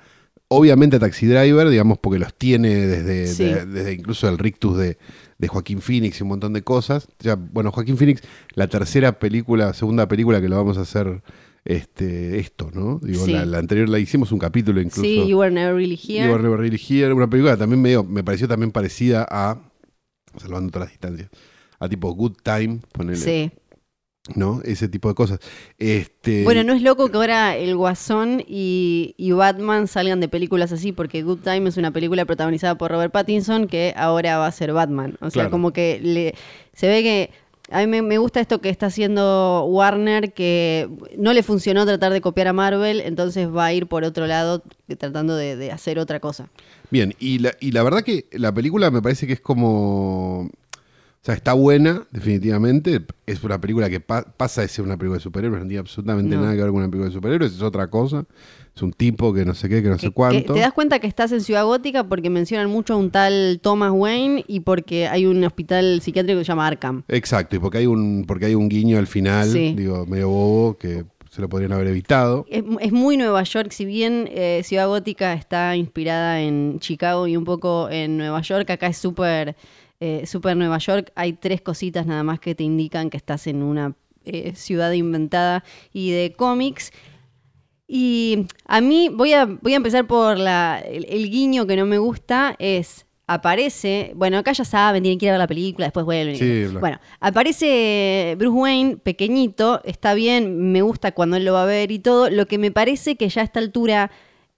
obviamente 0.49 0.95
a 0.95 0.99
Taxi 0.99 1.27
Driver, 1.27 1.69
digamos, 1.69 1.99
porque 1.99 2.17
los 2.19 2.33
tiene 2.33 2.75
desde, 2.75 3.27
Sí. 3.27 3.43
de- 3.45 3.65
desde 3.65 3.93
incluso 3.93 4.27
el 4.27 4.37
rictus 4.39 4.77
de, 4.77 4.97
de 5.37 5.47
Joaquín 5.47 5.79
Phoenix 5.79 6.19
y 6.19 6.23
un 6.23 6.29
montón 6.29 6.53
de 6.53 6.63
cosas. 6.63 7.07
Ya, 7.19 7.35
bueno, 7.35 7.71
Joaquín 7.71 7.97
Phoenix, 7.97 8.21
la 8.55 8.67
tercera 8.67 9.19
película, 9.19 9.73
segunda 9.73 10.07
película 10.07 10.41
que 10.41 10.49
lo 10.49 10.55
vamos 10.57 10.77
a 10.77 10.81
hacer 10.81 11.21
este, 11.65 12.39
esto, 12.39 12.71
¿no? 12.73 12.99
Digo, 13.03 13.25
Sí. 13.25 13.31
la, 13.33 13.45
la 13.45 13.59
anterior 13.59 13.87
la 13.89 13.99
hicimos 13.99 14.31
un 14.31 14.39
capítulo 14.39 14.81
incluso. 14.81 15.01
Sí, 15.03 15.27
You 15.27 15.37
Were 15.39 15.51
Never 15.53 15.75
Really 15.75 15.99
Here. 16.01 16.25
You 16.25 16.31
Were 16.31 16.41
Never 16.43 16.59
Really 16.59 16.81
Here, 16.83 17.13
una 17.13 17.29
película 17.29 17.55
también 17.57 17.81
medio, 17.81 18.03
me 18.03 18.23
pareció 18.23 18.47
también 18.47 18.71
parecida 18.71 19.27
a, 19.29 19.59
salvando 20.37 20.71
todas 20.71 20.87
las 20.87 20.93
distancias, 20.93 21.29
a 21.79 21.87
tipo 21.87 22.11
Good 22.13 22.37
Time, 22.43 22.79
ponele, 22.91 23.17
Sí. 23.17 23.51
¿No? 24.35 24.61
Ese 24.63 24.87
tipo 24.87 25.07
de 25.09 25.15
cosas. 25.15 25.39
Este, 25.77 26.43
Bueno, 26.43 26.63
no 26.63 26.73
es 26.73 26.81
loco 26.81 27.09
que 27.09 27.17
ahora 27.17 27.55
el 27.55 27.75
Guasón 27.75 28.43
y, 28.47 29.13
y 29.17 29.31
Batman 29.31 29.87
salgan 29.87 30.19
de 30.19 30.27
películas 30.27 30.71
así, 30.71 30.91
porque 30.91 31.21
Good 31.23 31.39
Time 31.39 31.69
es 31.69 31.77
una 31.77 31.91
película 31.91 32.25
protagonizada 32.25 32.77
por 32.77 32.91
Robert 32.91 33.11
Pattinson 33.11 33.67
que 33.67 33.93
ahora 33.97 34.37
va 34.37 34.47
a 34.47 34.51
ser 34.51 34.73
Batman. 34.73 35.15
O 35.21 35.29
sea, 35.29 35.41
Claro. 35.43 35.51
como 35.51 35.71
que 35.71 35.99
le, 36.01 36.35
se 36.73 36.87
ve 36.87 37.01
que. 37.03 37.31
A 37.71 37.81
mí 37.81 37.85
me, 37.87 38.01
me 38.01 38.17
gusta 38.17 38.39
esto 38.39 38.61
que 38.61 38.69
está 38.69 38.87
haciendo 38.87 39.63
Warner, 39.69 40.33
que 40.33 40.89
no 41.19 41.33
le 41.33 41.43
funcionó 41.43 41.85
tratar 41.85 42.11
de 42.11 42.19
copiar 42.19 42.47
a 42.47 42.53
Marvel, 42.53 42.99
entonces 42.99 43.47
va 43.47 43.65
a 43.65 43.73
ir 43.73 43.85
por 43.85 44.03
otro 44.03 44.25
lado 44.25 44.63
tratando 44.97 45.35
de, 45.35 45.55
de 45.55 45.71
hacer 45.71 45.99
otra 45.99 46.19
cosa. 46.19 46.49
Bien, 46.89 47.13
y 47.19 47.37
la, 47.37 47.53
y 47.59 47.69
la 47.71 47.83
verdad 47.83 48.01
que 48.01 48.25
la 48.31 48.51
película 48.51 48.89
me 48.89 49.03
parece 49.03 49.27
que 49.27 49.33
es 49.33 49.39
como... 49.41 50.49
O 51.21 51.25
sea, 51.25 51.35
está 51.35 51.51
buena, 51.53 52.07
definitivamente. 52.11 53.01
Es 53.25 53.43
una 53.43 53.59
película 53.59 53.89
que 53.89 53.99
pa- 53.99 54.23
pasa 54.23 54.61
de 54.61 54.69
ser 54.69 54.85
una 54.85 54.95
película 54.97 55.17
de 55.17 55.23
superhéroes, 55.23 55.61
no 55.61 55.67
tiene 55.67 55.79
absolutamente 55.79 56.35
No. 56.35 56.43
nada 56.43 56.53
que 56.55 56.61
ver 56.61 56.69
con 56.69 56.77
una 56.77 56.87
película 56.87 57.09
de 57.09 57.13
superhéroes, 57.13 57.53
es 57.53 57.61
otra 57.61 57.87
cosa. 57.89 58.25
Es 58.73 58.81
un 58.81 58.93
tipo 58.93 59.33
que 59.33 59.43
no 59.43 59.53
sé 59.53 59.67
qué, 59.67 59.83
que 59.83 59.89
no 59.89 59.97
sé 59.99 60.11
cuánto. 60.11 60.53
te 60.53 60.61
das 60.61 60.71
cuenta 60.71 60.99
que 60.99 61.07
estás 61.07 61.33
en 61.33 61.41
Ciudad 61.41 61.65
Gótica 61.65 62.05
porque 62.07 62.29
mencionan 62.29 62.69
mucho 62.69 62.93
a 62.93 62.97
un 62.97 63.11
tal 63.11 63.59
Thomas 63.61 63.91
Wayne 63.93 64.45
y 64.47 64.61
porque 64.61 65.07
hay 65.09 65.25
un 65.25 65.43
hospital 65.43 65.99
psiquiátrico 66.01 66.39
que 66.39 66.45
se 66.45 66.49
llama 66.49 66.67
Arkham. 66.67 67.03
Exacto, 67.09 67.57
y 67.57 67.59
porque 67.59 67.79
hay 67.79 67.87
un, 67.87 68.23
porque 68.25 68.45
hay 68.45 68.55
un 68.55 68.69
guiño 68.69 68.97
al 68.97 69.07
final, 69.07 69.49
Sí. 69.49 69.73
digo, 69.75 70.05
medio 70.05 70.29
bobo, 70.29 70.77
que 70.77 71.03
se 71.29 71.41
lo 71.41 71.49
podrían 71.49 71.73
haber 71.73 71.87
evitado. 71.87 72.45
Es, 72.49 72.63
es 72.79 72.91
muy 72.93 73.17
Nueva 73.17 73.43
York, 73.43 73.71
si 73.71 73.83
bien 73.83 74.29
eh, 74.31 74.61
Ciudad 74.63 74.87
Gótica 74.87 75.33
está 75.33 75.75
inspirada 75.75 76.39
en 76.41 76.77
Chicago 76.79 77.27
y 77.27 77.35
un 77.35 77.43
poco 77.43 77.89
en 77.91 78.17
Nueva 78.17 78.41
York, 78.41 78.69
acá 78.69 78.87
es 78.87 78.97
súper 78.97 79.55
eh, 79.99 80.25
súper 80.25 80.55
Nueva 80.57 80.77
York, 80.77 81.11
hay 81.15 81.33
tres 81.33 81.61
cositas 81.61 82.05
nada 82.05 82.23
más 82.23 82.39
que 82.39 82.55
te 82.55 82.63
indican 82.63 83.09
que 83.09 83.17
estás 83.17 83.47
en 83.47 83.63
una 83.63 83.95
eh, 84.25 84.53
ciudad 84.55 84.91
inventada 84.91 85.63
y 85.93 86.11
de 86.11 86.33
cómics. 86.33 86.91
Y 87.87 88.45
a 88.65 88.81
mí, 88.81 89.09
voy 89.09 89.33
a, 89.33 89.45
voy 89.45 89.73
a 89.73 89.77
empezar 89.77 90.05
por 90.05 90.37
la, 90.37 90.79
el, 90.85 91.05
el 91.09 91.29
guiño 91.29 91.65
que 91.65 91.75
no 91.75 91.85
me 91.85 91.97
gusta, 91.97 92.55
es, 92.59 93.07
aparece, 93.29 94.11
bueno, 94.15 94.39
acá 94.39 94.53
ya 94.53 94.65
saben, 94.65 95.03
tienen 95.03 95.19
que 95.19 95.27
ir 95.27 95.29
a 95.29 95.33
ver 95.33 95.39
la 95.39 95.47
película, 95.47 95.85
después 95.85 96.03
vuelven. 96.03 96.35
Sí, 96.35 96.65
bueno, 96.79 96.99
aparece 97.19 98.35
Bruce 98.39 98.57
Wayne, 98.57 98.97
pequeñito, 98.97 99.81
está 99.85 100.15
bien, 100.15 100.71
me 100.71 100.81
gusta 100.81 101.11
cuando 101.11 101.37
él 101.37 101.45
lo 101.45 101.53
va 101.53 101.63
a 101.63 101.65
ver 101.67 101.91
y 101.91 101.99
todo. 101.99 102.31
Lo 102.31 102.47
que 102.47 102.57
me 102.57 102.71
parece 102.71 103.17
que 103.17 103.29
ya 103.29 103.41
a 103.41 103.43
esta 103.43 103.59
altura 103.59 104.09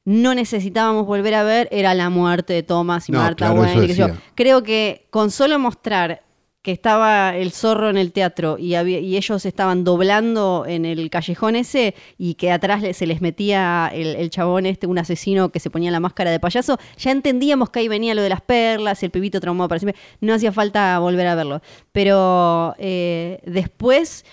no 0.05 0.33
necesitábamos 0.33 1.05
volver 1.05 1.35
a 1.35 1.43
ver 1.43 1.67
era 1.71 1.93
la 1.93 2.09
muerte 2.09 2.53
de 2.53 2.63
Thomas 2.63 3.07
y 3.09 3.11
No, 3.11 3.19
Martha 3.19 3.35
claro, 3.53 3.63
eso 3.65 3.77
Wayne. 3.79 3.93
y 3.93 3.95
yo. 3.95 4.07
Creo 4.35 4.63
que 4.63 5.07
con 5.11 5.29
solo 5.31 5.59
mostrar 5.59 6.23
que 6.63 6.71
estaba 6.71 7.35
el 7.35 7.51
zorro 7.53 7.89
en 7.89 7.97
el 7.97 8.11
teatro 8.11 8.57
y, 8.59 8.75
había- 8.75 8.99
y 8.99 9.17
ellos 9.17 9.43
estaban 9.47 9.83
doblando 9.83 10.65
en 10.67 10.85
el 10.85 11.09
callejón 11.09 11.55
ese 11.55 11.95
y 12.19 12.35
que 12.35 12.51
atrás 12.51 12.83
se 12.95 13.07
les 13.07 13.19
metía 13.19 13.89
el, 13.91 14.15
el 14.15 14.29
chabón 14.29 14.67
este, 14.67 14.85
un 14.85 14.99
asesino 14.99 15.49
que 15.49 15.59
se 15.59 15.71
ponía 15.71 15.89
la 15.89 15.99
máscara 15.99 16.29
de 16.29 16.39
payaso, 16.39 16.77
ya 16.99 17.09
entendíamos 17.09 17.71
que 17.71 17.79
ahí 17.79 17.87
venía 17.87 18.13
lo 18.13 18.21
de 18.21 18.29
las 18.29 18.41
perlas, 18.41 19.01
el 19.01 19.09
pibito 19.09 19.39
traumado 19.39 19.69
para 19.69 19.79
siempre, 19.79 19.99
no 20.19 20.35
hacía 20.35 20.51
falta 20.51 20.99
volver 20.99 21.25
a 21.27 21.35
verlo. 21.35 21.61
Pero 21.91 22.75
eh, 22.77 23.39
después... 23.45 24.23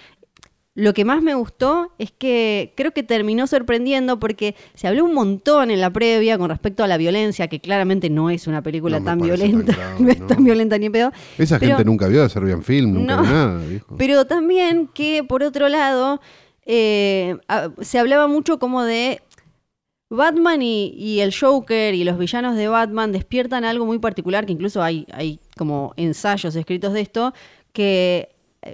Lo 0.81 0.95
que 0.95 1.05
más 1.05 1.23
me 1.23 1.35
gustó 1.35 1.91
es 1.99 2.13
que 2.13 2.73
creo 2.77 2.93
que 2.93 3.03
terminó 3.03 3.49
sorprendiendo 3.49 4.21
porque 4.21 4.55
se 4.75 4.87
habló 4.87 5.05
un 5.05 5.13
montón 5.13 5.73
en 5.73 5.81
la 5.81 5.91
previa 5.91 6.39
con 6.39 6.51
respecto 6.51 6.85
a 6.85 6.87
la 6.87 6.97
violencia, 6.97 7.49
que 7.49 7.59
claramente 7.59 8.11
no 8.11 8.31
es 8.31 8.47
una 8.47 8.63
película 8.63 9.01
No 9.01 9.05
tan 9.05 9.19
parece 9.19 9.39
tan 9.43 9.51
violenta, 9.51 9.73
grave, 9.77 10.01
no 10.05 10.11
es 10.13 10.21
¿no? 10.21 10.27
tan 10.29 10.45
violenta 10.45 10.79
ni 10.79 10.89
pedo. 10.89 11.11
Esa 11.37 11.59
Pero- 11.59 11.71
gente 11.77 11.85
nunca 11.85 12.07
vio 12.07 12.23
de 12.23 12.29
Serbian 12.29 12.63
Film, 12.63 12.93
nunca 12.95 13.17
No. 13.17 13.23
vio 13.23 13.31
nada, 13.33 13.59
viejo. 13.67 13.97
Pero 13.97 14.25
también 14.27 14.89
que, 14.95 15.25
por 15.25 15.43
otro 15.43 15.69
lado, 15.69 16.21
eh, 16.65 17.37
se 17.81 17.99
hablaba 17.99 18.29
mucho 18.29 18.61
como 18.61 18.85
de 18.85 19.21
Batman 20.11 20.63
y, 20.63 20.95
y 20.97 21.21
el 21.21 21.35
Joker 21.35 21.93
y 21.95 22.05
los 22.05 22.19
villanos 22.19 22.55
de 22.57 22.69
Batman 22.69 23.11
despiertan 23.11 23.65
algo 23.65 23.85
muy 23.85 23.99
particular, 23.99 24.47
que 24.47 24.53
incluso 24.53 24.81
hay, 24.83 25.07
hay 25.13 25.41
como 25.57 25.93
ensayos 25.97 26.55
escritos 26.57 26.93
de 26.93 27.01
esto, 27.01 27.35
que 27.73 28.29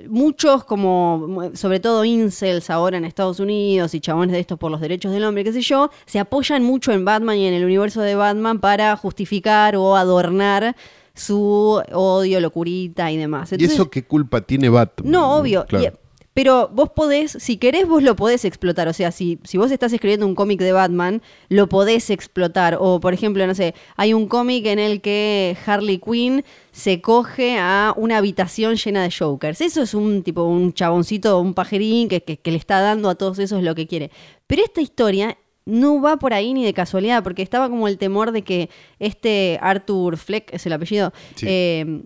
muchos 0.08 0.64
como, 0.64 1.50
sobre 1.54 1.80
todo 1.80 2.04
incels 2.04 2.70
ahora 2.70 2.96
en 2.96 3.04
Estados 3.04 3.38
Unidos 3.40 3.94
y 3.94 4.00
chabones 4.00 4.32
de 4.32 4.40
estos 4.40 4.58
por 4.58 4.70
los 4.70 4.80
derechos 4.80 5.12
del 5.12 5.24
hombre, 5.24 5.44
qué 5.44 5.52
sé 5.52 5.60
yo, 5.60 5.90
se 6.06 6.18
apoyan 6.18 6.62
mucho 6.62 6.92
en 6.92 7.04
Batman 7.04 7.36
y 7.36 7.46
en 7.46 7.54
el 7.54 7.64
universo 7.64 8.00
de 8.00 8.14
Batman 8.14 8.60
para 8.60 8.96
justificar 8.96 9.76
o 9.76 9.96
adornar 9.96 10.74
su 11.14 11.80
odio, 11.92 12.40
locurita 12.40 13.12
y 13.12 13.16
demás. 13.16 13.52
¿Y 13.56 13.64
eso 13.64 13.90
qué 13.90 14.04
culpa 14.04 14.40
tiene 14.40 14.68
Batman? 14.68 15.10
no, 15.10 15.36
obvio. 15.36 15.64
Claro. 15.66 15.84
Y- 16.00 16.03
pero 16.34 16.68
vos 16.72 16.90
podés, 16.90 17.30
si 17.40 17.56
querés, 17.58 17.86
vos 17.86 18.02
lo 18.02 18.16
podés 18.16 18.44
explotar. 18.44 18.88
O 18.88 18.92
sea, 18.92 19.12
si, 19.12 19.38
si 19.44 19.56
vos 19.56 19.70
estás 19.70 19.92
escribiendo 19.92 20.26
un 20.26 20.34
cómic 20.34 20.58
de 20.60 20.72
Batman, 20.72 21.22
lo 21.48 21.68
podés 21.68 22.10
explotar. 22.10 22.76
O, 22.80 22.98
por 22.98 23.14
ejemplo, 23.14 23.46
no 23.46 23.54
sé, 23.54 23.74
hay 23.96 24.14
un 24.14 24.26
cómic 24.26 24.66
en 24.66 24.80
el 24.80 25.00
que 25.00 25.56
Harley 25.64 25.98
Quinn 25.98 26.44
se 26.72 27.00
coge 27.00 27.56
a 27.58 27.94
una 27.96 28.18
habitación 28.18 28.74
llena 28.74 29.04
de 29.04 29.12
Jokers. 29.16 29.60
Eso 29.60 29.82
es 29.82 29.94
un 29.94 30.24
tipo, 30.24 30.42
un 30.42 30.72
chaboncito, 30.74 31.38
un 31.40 31.54
pajerín 31.54 32.08
que, 32.08 32.22
que- 32.24 32.36
que 32.38 32.50
le 32.50 32.56
está 32.58 32.80
dando 32.80 33.08
a 33.08 33.14
todos 33.14 33.38
esos 33.38 33.62
lo 33.62 33.74
que 33.76 33.86
quiere. 33.86 34.10
Pero 34.48 34.64
esta 34.64 34.80
historia 34.80 35.38
no 35.66 36.02
va 36.02 36.18
por 36.18 36.34
ahí 36.34 36.52
ni 36.52 36.62
de 36.64 36.74
casualidad, 36.74 37.22
porque 37.22 37.42
estaba 37.42 37.70
como 37.70 37.88
el 37.88 37.96
temor 37.96 38.32
de 38.32 38.42
que 38.42 38.68
este 38.98 39.58
Arthur 39.62 40.18
Fleck, 40.18 40.52
es 40.52 40.66
el 40.66 40.72
apellido, 40.74 41.12
Sí. 41.36 41.46
eh, 41.48 42.02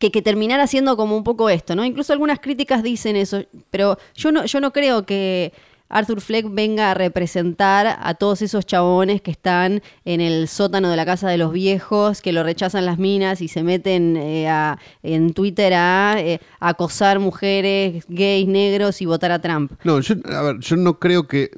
que, 0.00 0.10
que 0.10 0.22
terminara 0.22 0.66
siendo 0.66 0.96
como 0.96 1.14
un 1.14 1.22
poco 1.22 1.50
esto, 1.50 1.76
¿no? 1.76 1.84
Incluso 1.84 2.12
algunas 2.14 2.40
críticas 2.40 2.82
dicen 2.82 3.16
eso, 3.16 3.44
pero 3.70 3.98
yo 4.14 4.32
no, 4.32 4.46
yo 4.46 4.58
no 4.60 4.72
creo 4.72 5.04
que 5.04 5.52
Arthur 5.90 6.20
Fleck 6.20 6.46
venga 6.50 6.92
a 6.92 6.94
representar 6.94 7.98
a 8.00 8.14
todos 8.14 8.42
esos 8.42 8.64
chabones 8.64 9.20
que 9.20 9.30
están 9.30 9.82
en 10.04 10.20
el 10.20 10.48
sótano 10.48 10.88
de 10.88 10.96
la 10.96 11.04
casa 11.04 11.28
de 11.28 11.36
los 11.36 11.52
viejos, 11.52 12.22
que 12.22 12.32
lo 12.32 12.42
rechazan 12.42 12.86
las 12.86 12.98
minas 12.98 13.40
y 13.42 13.48
se 13.48 13.62
meten 13.62 14.16
eh, 14.16 14.48
a- 14.48 14.78
en 15.02 15.32
Twitter 15.34 15.74
a, 15.74 16.14
eh, 16.18 16.40
acosar 16.60 17.18
mujeres, 17.18 18.04
gays, 18.08 18.46
negros 18.48 19.02
y 19.02 19.06
votar 19.06 19.32
a 19.32 19.40
Trump. 19.40 19.72
No, 19.84 20.00
yo, 20.00 20.14
a 20.32 20.42
ver, 20.42 20.58
yo 20.60 20.76
no 20.76 20.98
creo 20.98 21.26
que. 21.26 21.50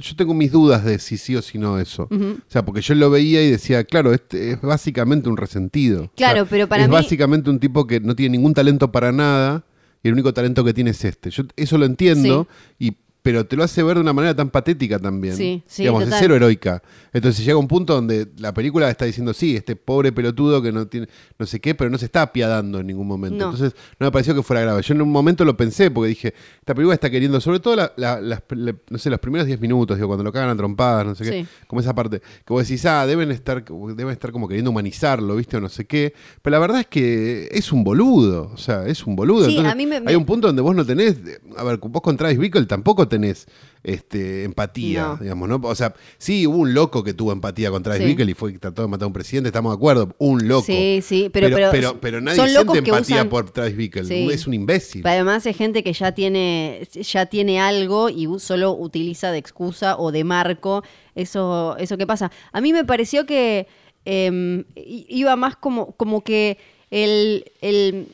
Yo 0.00 0.16
tengo 0.16 0.34
mis 0.34 0.50
dudas 0.50 0.84
de 0.84 0.98
si 0.98 1.16
sí 1.18 1.36
o 1.36 1.42
si 1.42 1.58
no 1.58 1.78
eso. 1.78 2.08
O 2.10 2.36
sea, 2.48 2.64
porque 2.64 2.80
yo 2.80 2.94
lo 2.94 3.10
veía 3.10 3.42
y 3.42 3.50
decía, 3.50 3.84
claro, 3.84 4.12
este 4.14 4.52
es 4.52 4.60
básicamente 4.60 5.28
un 5.28 5.36
resentido. 5.36 6.10
Claro, 6.16 6.42
O 6.42 6.44
sea, 6.44 6.50
pero 6.50 6.68
para 6.68 6.82
es 6.84 6.88
mí- 6.88 6.94
básicamente 6.94 7.50
un 7.50 7.58
tipo 7.60 7.86
que 7.86 8.00
no 8.00 8.16
tiene 8.16 8.36
ningún 8.38 8.54
talento 8.54 8.90
para 8.90 9.12
nada 9.12 9.64
y 10.02 10.08
el 10.08 10.14
único 10.14 10.32
talento 10.34 10.64
que 10.64 10.72
tiene 10.74 10.90
es 10.90 11.04
este. 11.04 11.30
Yo 11.30 11.44
eso 11.56 11.78
lo 11.78 11.84
entiendo, 11.86 12.46
y, 12.78 12.92
pero 13.24 13.46
te 13.46 13.56
lo 13.56 13.64
hace 13.64 13.82
ver 13.82 13.94
de 13.94 14.02
una 14.02 14.12
manera 14.12 14.36
tan 14.36 14.50
patética 14.50 14.98
también. 14.98 15.34
Sí, 15.34 15.62
sí, 15.66 15.82
Digamos, 15.84 16.02
es 16.02 16.08
total. 16.08 16.20
cero 16.20 16.36
heroica. 16.36 16.82
Entonces 17.10 17.42
llega 17.42 17.56
un 17.56 17.66
punto 17.68 17.94
donde 17.94 18.28
la 18.36 18.52
película 18.52 18.90
está 18.90 19.06
diciendo, 19.06 19.32
sí, 19.32 19.56
este 19.56 19.76
pobre 19.76 20.12
pelotudo 20.12 20.60
que 20.60 20.72
no 20.72 20.86
tiene 20.86 21.08
no 21.38 21.46
sé 21.46 21.58
qué, 21.58 21.74
pero 21.74 21.88
no 21.88 21.96
se 21.96 22.04
está 22.04 22.20
apiadando 22.20 22.80
en 22.80 22.86
ningún 22.86 23.06
momento. 23.06 23.38
No. 23.38 23.44
Entonces 23.52 23.74
no 23.98 24.06
me 24.06 24.12
pareció 24.12 24.34
que 24.34 24.42
fuera 24.42 24.60
grave. 24.60 24.82
Yo 24.82 24.92
en 24.92 25.00
un 25.00 25.10
momento 25.10 25.42
lo 25.46 25.56
pensé 25.56 25.90
porque 25.90 26.08
dije, 26.10 26.34
esta 26.60 26.74
película 26.74 26.92
está 26.92 27.08
queriendo, 27.08 27.40
sobre 27.40 27.60
todo 27.60 27.76
la- 27.76 27.92
la- 27.96 28.20
las, 28.20 28.42
no 28.90 28.98
sé, 28.98 29.08
los 29.08 29.20
primeros 29.20 29.46
10 29.46 29.58
minutos, 29.58 29.96
digo, 29.96 30.06
cuando 30.08 30.22
lo 30.22 30.30
cagan 30.30 30.50
a 30.50 30.56
trompadas, 30.56 31.06
no 31.06 31.14
sé 31.14 31.24
qué, 31.24 31.30
Sí. 31.30 31.46
como 31.66 31.80
esa 31.80 31.94
parte, 31.94 32.20
que 32.20 32.52
vos 32.52 32.68
decís, 32.68 32.84
ah, 32.84 33.06
deben 33.06 33.30
estar, 33.30 33.64
deben 33.64 34.10
estar 34.12 34.32
como 34.32 34.46
queriendo 34.48 34.70
humanizarlo, 34.70 35.34
¿viste? 35.36 35.56
O 35.56 35.60
no 35.62 35.70
sé 35.70 35.86
qué. 35.86 36.12
Pero 36.42 36.52
la 36.52 36.58
verdad 36.58 36.80
es 36.80 36.88
que 36.88 37.48
es 37.52 37.72
un 37.72 37.84
boludo, 37.84 38.50
o 38.52 38.58
sea, 38.58 38.86
es 38.86 39.06
un 39.06 39.16
boludo. 39.16 39.46
Sí, 39.46 39.52
Entonces, 39.52 39.72
a 39.72 39.76
mí 39.76 39.86
me- 39.86 40.00
me- 40.02 40.10
Hay 40.10 40.16
un 40.16 40.26
punto 40.26 40.46
donde 40.48 40.60
vos 40.60 40.76
no 40.76 40.84
tenés, 40.84 41.16
a 41.56 41.64
ver, 41.64 41.78
vos 41.78 42.02
con 42.02 42.18
Travis 42.18 42.38
Bickle 42.38 42.66
tampoco 42.66 43.08
tenés 43.14 43.46
este, 43.82 44.44
empatía, 44.44 45.02
No. 45.08 45.16
digamos, 45.18 45.46
¿no? 45.48 45.60
O 45.62 45.74
sea, 45.74 45.94
sí, 46.16 46.46
hubo 46.46 46.56
un 46.56 46.72
loco 46.72 47.04
que 47.04 47.12
tuvo 47.12 47.32
empatía 47.32 47.70
con 47.70 47.82
Travis 47.82 48.00
Sí. 48.00 48.06
Bickle 48.08 48.30
y 48.30 48.34
fue 48.34 48.52
que 48.54 48.58
trató 48.58 48.80
de 48.80 48.88
matar 48.88 49.04
a 49.04 49.06
un 49.08 49.12
presidente, 49.12 49.48
estamos 49.50 49.72
de 49.72 49.76
acuerdo, 49.76 50.14
un 50.18 50.48
loco. 50.48 50.64
Sí, 50.64 51.00
sí, 51.02 51.28
pero- 51.30 51.48
pero, 51.48 51.56
pero 51.56 51.70
pero, 51.70 52.00
pero 52.00 52.20
nadie 52.22 52.36
son 52.36 52.48
siente 52.48 52.78
empatía 52.78 53.16
usan- 53.16 53.28
por 53.28 53.50
Travis 53.50 53.76
Bickle, 53.76 54.04
Sí. 54.06 54.28
es 54.32 54.46
un 54.46 54.54
imbécil. 54.54 55.02
Pero 55.02 55.12
además 55.14 55.44
es 55.44 55.54
gente 55.56 55.82
que 55.84 55.92
ya 55.92 56.12
tiene, 56.12 56.88
ya 56.94 57.26
tiene 57.26 57.60
algo 57.60 58.08
y 58.08 58.26
solo 58.38 58.72
utiliza 58.72 59.30
de 59.32 59.38
excusa 59.38 59.98
o 59.98 60.12
de 60.12 60.24
marco 60.24 60.82
eso, 61.14 61.76
eso 61.78 61.98
que 61.98 62.06
pasa. 62.06 62.32
A 62.52 62.60
mí 62.62 62.72
me 62.72 62.84
pareció 62.84 63.26
que 63.26 63.66
eh, 64.06 64.64
i- 64.76 65.06
iba 65.08 65.34
más 65.36 65.56
como, 65.56 65.92
como 65.92 66.22
que 66.22 66.56
el, 66.90 67.44
el, 67.60 68.06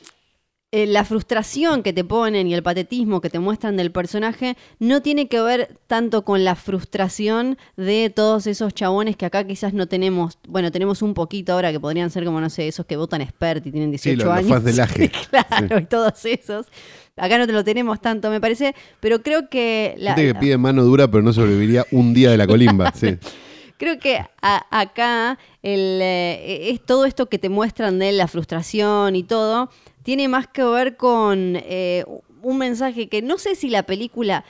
eh, 0.73 0.87
la 0.87 1.05
frustración 1.05 1.83
que 1.83 1.93
te 1.93 2.05
ponen 2.05 2.47
y 2.47 2.55
el 2.55 2.63
patetismo 2.63 3.21
que 3.21 3.29
te 3.29 3.41
muestran 3.41 3.77
del 3.77 3.91
personaje 3.91 4.57
no 4.79 5.03
tiene 5.03 5.27
que 5.27 5.41
ver 5.41 5.77
tanto 5.89 6.25
con 6.25 6.45
la 6.45 6.55
frustración 6.55 7.59
de 7.77 8.09
todos 8.15 8.47
esos 8.47 8.73
chabones 8.73 9.17
que 9.17 9.27
acá 9.27 9.45
quizás 9.47 9.73
no 9.75 9.89
tenemos, 9.89 10.39
bueno, 10.47 10.71
tenemos 10.71 11.03
un 11.03 11.13
poquito 11.15 11.53
ahora 11.55 11.73
que 11.73 11.81
podrían 11.81 12.11
ser 12.11 12.25
como, 12.25 12.41
no 12.41 12.51
sé, 12.51 12.69
esos 12.69 12.87
que 12.87 12.97
votan 12.97 13.21
expert 13.21 13.67
y 13.67 13.73
tienen 13.73 13.91
18 13.91 14.11
Sí, 14.13 14.17
los, 14.17 14.25
los 14.27 14.37
años. 14.37 14.49
fans 14.51 14.65
del 14.65 14.81
aje. 14.81 15.11
claro, 15.31 15.79
y 15.81 15.85
todos 15.87 16.25
esos. 16.25 16.67
Acá 17.17 17.37
no 17.39 17.47
te 17.47 17.53
lo 17.53 17.65
tenemos 17.65 18.01
tanto, 18.01 18.31
me 18.31 18.41
parece, 18.41 18.75
pero 19.01 19.23
creo 19.23 19.49
que... 19.51 19.95
La, 19.99 20.15
Gente 20.15 20.33
que 20.33 20.39
pide 20.39 20.57
mano 20.57 20.85
dura, 20.85 21.09
pero 21.11 21.23
no 21.23 21.33
sobreviviría 21.33 21.85
un 21.91 22.15
día 22.15 22.31
de 22.31 22.37
la 22.37 22.47
colimba. 22.47 22.93
Sí. 22.95 23.17
Creo 23.77 23.99
que 23.99 24.19
a- 24.43 24.67
acá 24.79 25.39
el, 25.63 26.01
eh, 26.03 26.69
es 26.71 26.85
todo 26.85 27.07
esto 27.07 27.31
que 27.31 27.39
te 27.39 27.49
muestran 27.49 27.99
de 27.99 28.13
la 28.13 28.29
frustración 28.29 29.17
y 29.17 29.23
todo, 29.23 29.71
tiene 30.03 30.29
más 30.29 30.47
que 30.47 30.65
ver 30.65 30.97
con 30.97 31.57
eh, 31.57 32.05
un 32.43 32.59
mensaje 32.59 33.09
que 33.09 33.23
no 33.23 33.39
sé 33.39 33.55
si 33.55 33.69
la 33.69 33.85
película, 33.85 34.45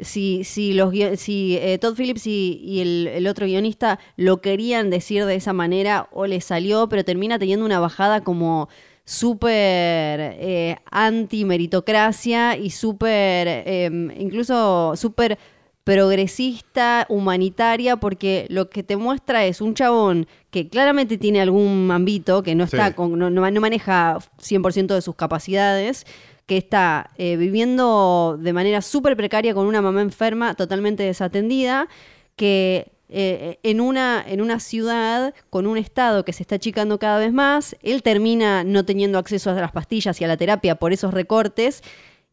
si, 0.00 0.44
si, 0.44 0.72
los, 0.72 0.92
si 1.16 1.56
eh, 1.60 1.78
Todd 1.78 1.96
Phillips 1.96 2.26
y, 2.26 2.60
y 2.64 2.80
el, 2.80 3.26
otro 3.26 3.46
guionista 3.46 3.98
lo 4.16 4.40
querían 4.40 4.90
decir 4.90 5.24
de 5.24 5.36
esa 5.36 5.52
manera 5.52 6.08
o 6.12 6.26
les 6.26 6.44
salió, 6.44 6.88
pero 6.88 7.04
termina 7.04 7.38
teniendo 7.38 7.64
una 7.64 7.80
bajada 7.80 8.22
como 8.22 8.68
súper 9.04 10.20
eh, 10.38 10.76
anti-meritocracia 10.90 12.56
y 12.56 12.70
súper, 12.70 13.48
eh, 13.48 13.90
incluso 14.18 14.94
súper 14.96 15.38
progresista, 15.84 17.06
humanitaria, 17.08 17.96
porque 17.96 18.46
lo 18.48 18.70
que 18.70 18.82
te 18.82 18.96
muestra 18.96 19.44
es 19.44 19.60
un 19.60 19.74
chabón 19.74 20.28
que 20.52 20.68
claramente 20.68 21.16
tiene 21.18 21.40
algún 21.40 21.88
ambito, 21.90 22.42
que 22.42 22.54
no 22.54 22.64
está 22.64 22.88
Sí. 22.88 22.94
con- 22.94 23.18
no, 23.18 23.30
no- 23.30 23.60
maneja 23.60 24.18
100% 24.38 24.94
de 24.94 25.00
sus 25.02 25.16
capacidades, 25.16 26.06
que 26.46 26.58
está 26.58 27.10
eh, 27.16 27.36
viviendo 27.36 28.36
de 28.38 28.52
manera 28.52 28.82
súper 28.82 29.16
precaria 29.16 29.54
con 29.54 29.66
una 29.66 29.80
mamá 29.80 30.02
enferma, 30.02 30.54
totalmente 30.54 31.02
desatendida, 31.04 31.88
que 32.36 32.92
eh, 33.08 33.58
en, 33.62 33.80
una, 33.80 34.22
en 34.26 34.40
una 34.42 34.58
ciudad 34.60 35.34
con 35.50 35.66
un 35.66 35.78
estado 35.78 36.24
que 36.24 36.32
se 36.32 36.42
está 36.42 36.56
achicando 36.56 36.98
cada 36.98 37.18
vez 37.18 37.32
más, 37.32 37.74
él 37.82 38.02
termina 38.02 38.62
no 38.64 38.84
teniendo 38.84 39.18
acceso 39.18 39.50
a 39.50 39.54
las 39.54 39.72
pastillas 39.72 40.20
y 40.20 40.24
a 40.24 40.28
la 40.28 40.36
terapia 40.36 40.76
por 40.76 40.92
esos 40.92 41.12
recortes, 41.14 41.82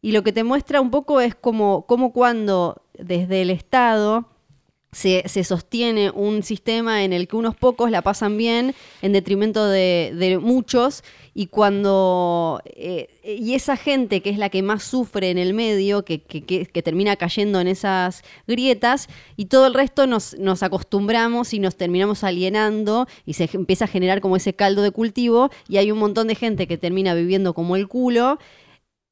y 0.02 0.12
lo 0.12 0.22
que 0.22 0.32
te 0.32 0.44
muestra 0.44 0.80
un 0.80 0.90
poco 0.90 1.20
es 1.20 1.34
como, 1.34 1.86
como 1.86 2.12
cuando 2.12 2.82
desde 2.98 3.42
el 3.42 3.50
Estado 3.50 4.29
se, 4.92 5.22
se 5.28 5.44
sostiene 5.44 6.10
un 6.10 6.42
sistema 6.42 7.04
en 7.04 7.12
el 7.12 7.28
que 7.28 7.36
unos 7.36 7.54
pocos 7.54 7.90
la 7.90 8.02
pasan 8.02 8.36
bien 8.36 8.74
en 9.02 9.12
detrimento 9.12 9.66
de, 9.68 10.12
de 10.16 10.38
muchos 10.38 11.04
y 11.32 11.46
cuando 11.46 12.60
eh, 12.64 13.08
y 13.22 13.54
esa 13.54 13.76
gente 13.76 14.20
que 14.20 14.30
es 14.30 14.38
la 14.38 14.48
que 14.48 14.62
más 14.62 14.82
sufre 14.82 15.30
en 15.30 15.38
el 15.38 15.54
medio 15.54 16.04
que, 16.04 16.20
que- 16.22 16.42
que- 16.44 16.66
que 16.66 16.82
termina 16.82 17.14
cayendo 17.16 17.60
en 17.60 17.68
esas 17.68 18.22
grietas 18.48 19.06
y 19.36 19.44
todo 19.46 19.66
el 19.68 19.74
resto 19.74 20.06
nos, 20.06 20.36
nos 20.38 20.62
acostumbramos 20.62 21.54
y 21.54 21.60
nos 21.60 21.76
terminamos 21.76 22.24
alienando 22.24 23.06
y 23.26 23.34
se 23.34 23.48
empieza 23.52 23.84
a 23.84 23.88
generar 23.88 24.20
como 24.20 24.36
ese 24.36 24.54
caldo 24.54 24.82
de 24.82 24.90
cultivo 24.90 25.50
y 25.68 25.76
hay 25.76 25.92
un 25.92 25.98
montón 25.98 26.26
de 26.26 26.34
gente 26.34 26.66
que 26.66 26.78
termina 26.78 27.14
viviendo 27.14 27.54
como 27.54 27.76
el 27.76 27.86
culo 27.86 28.38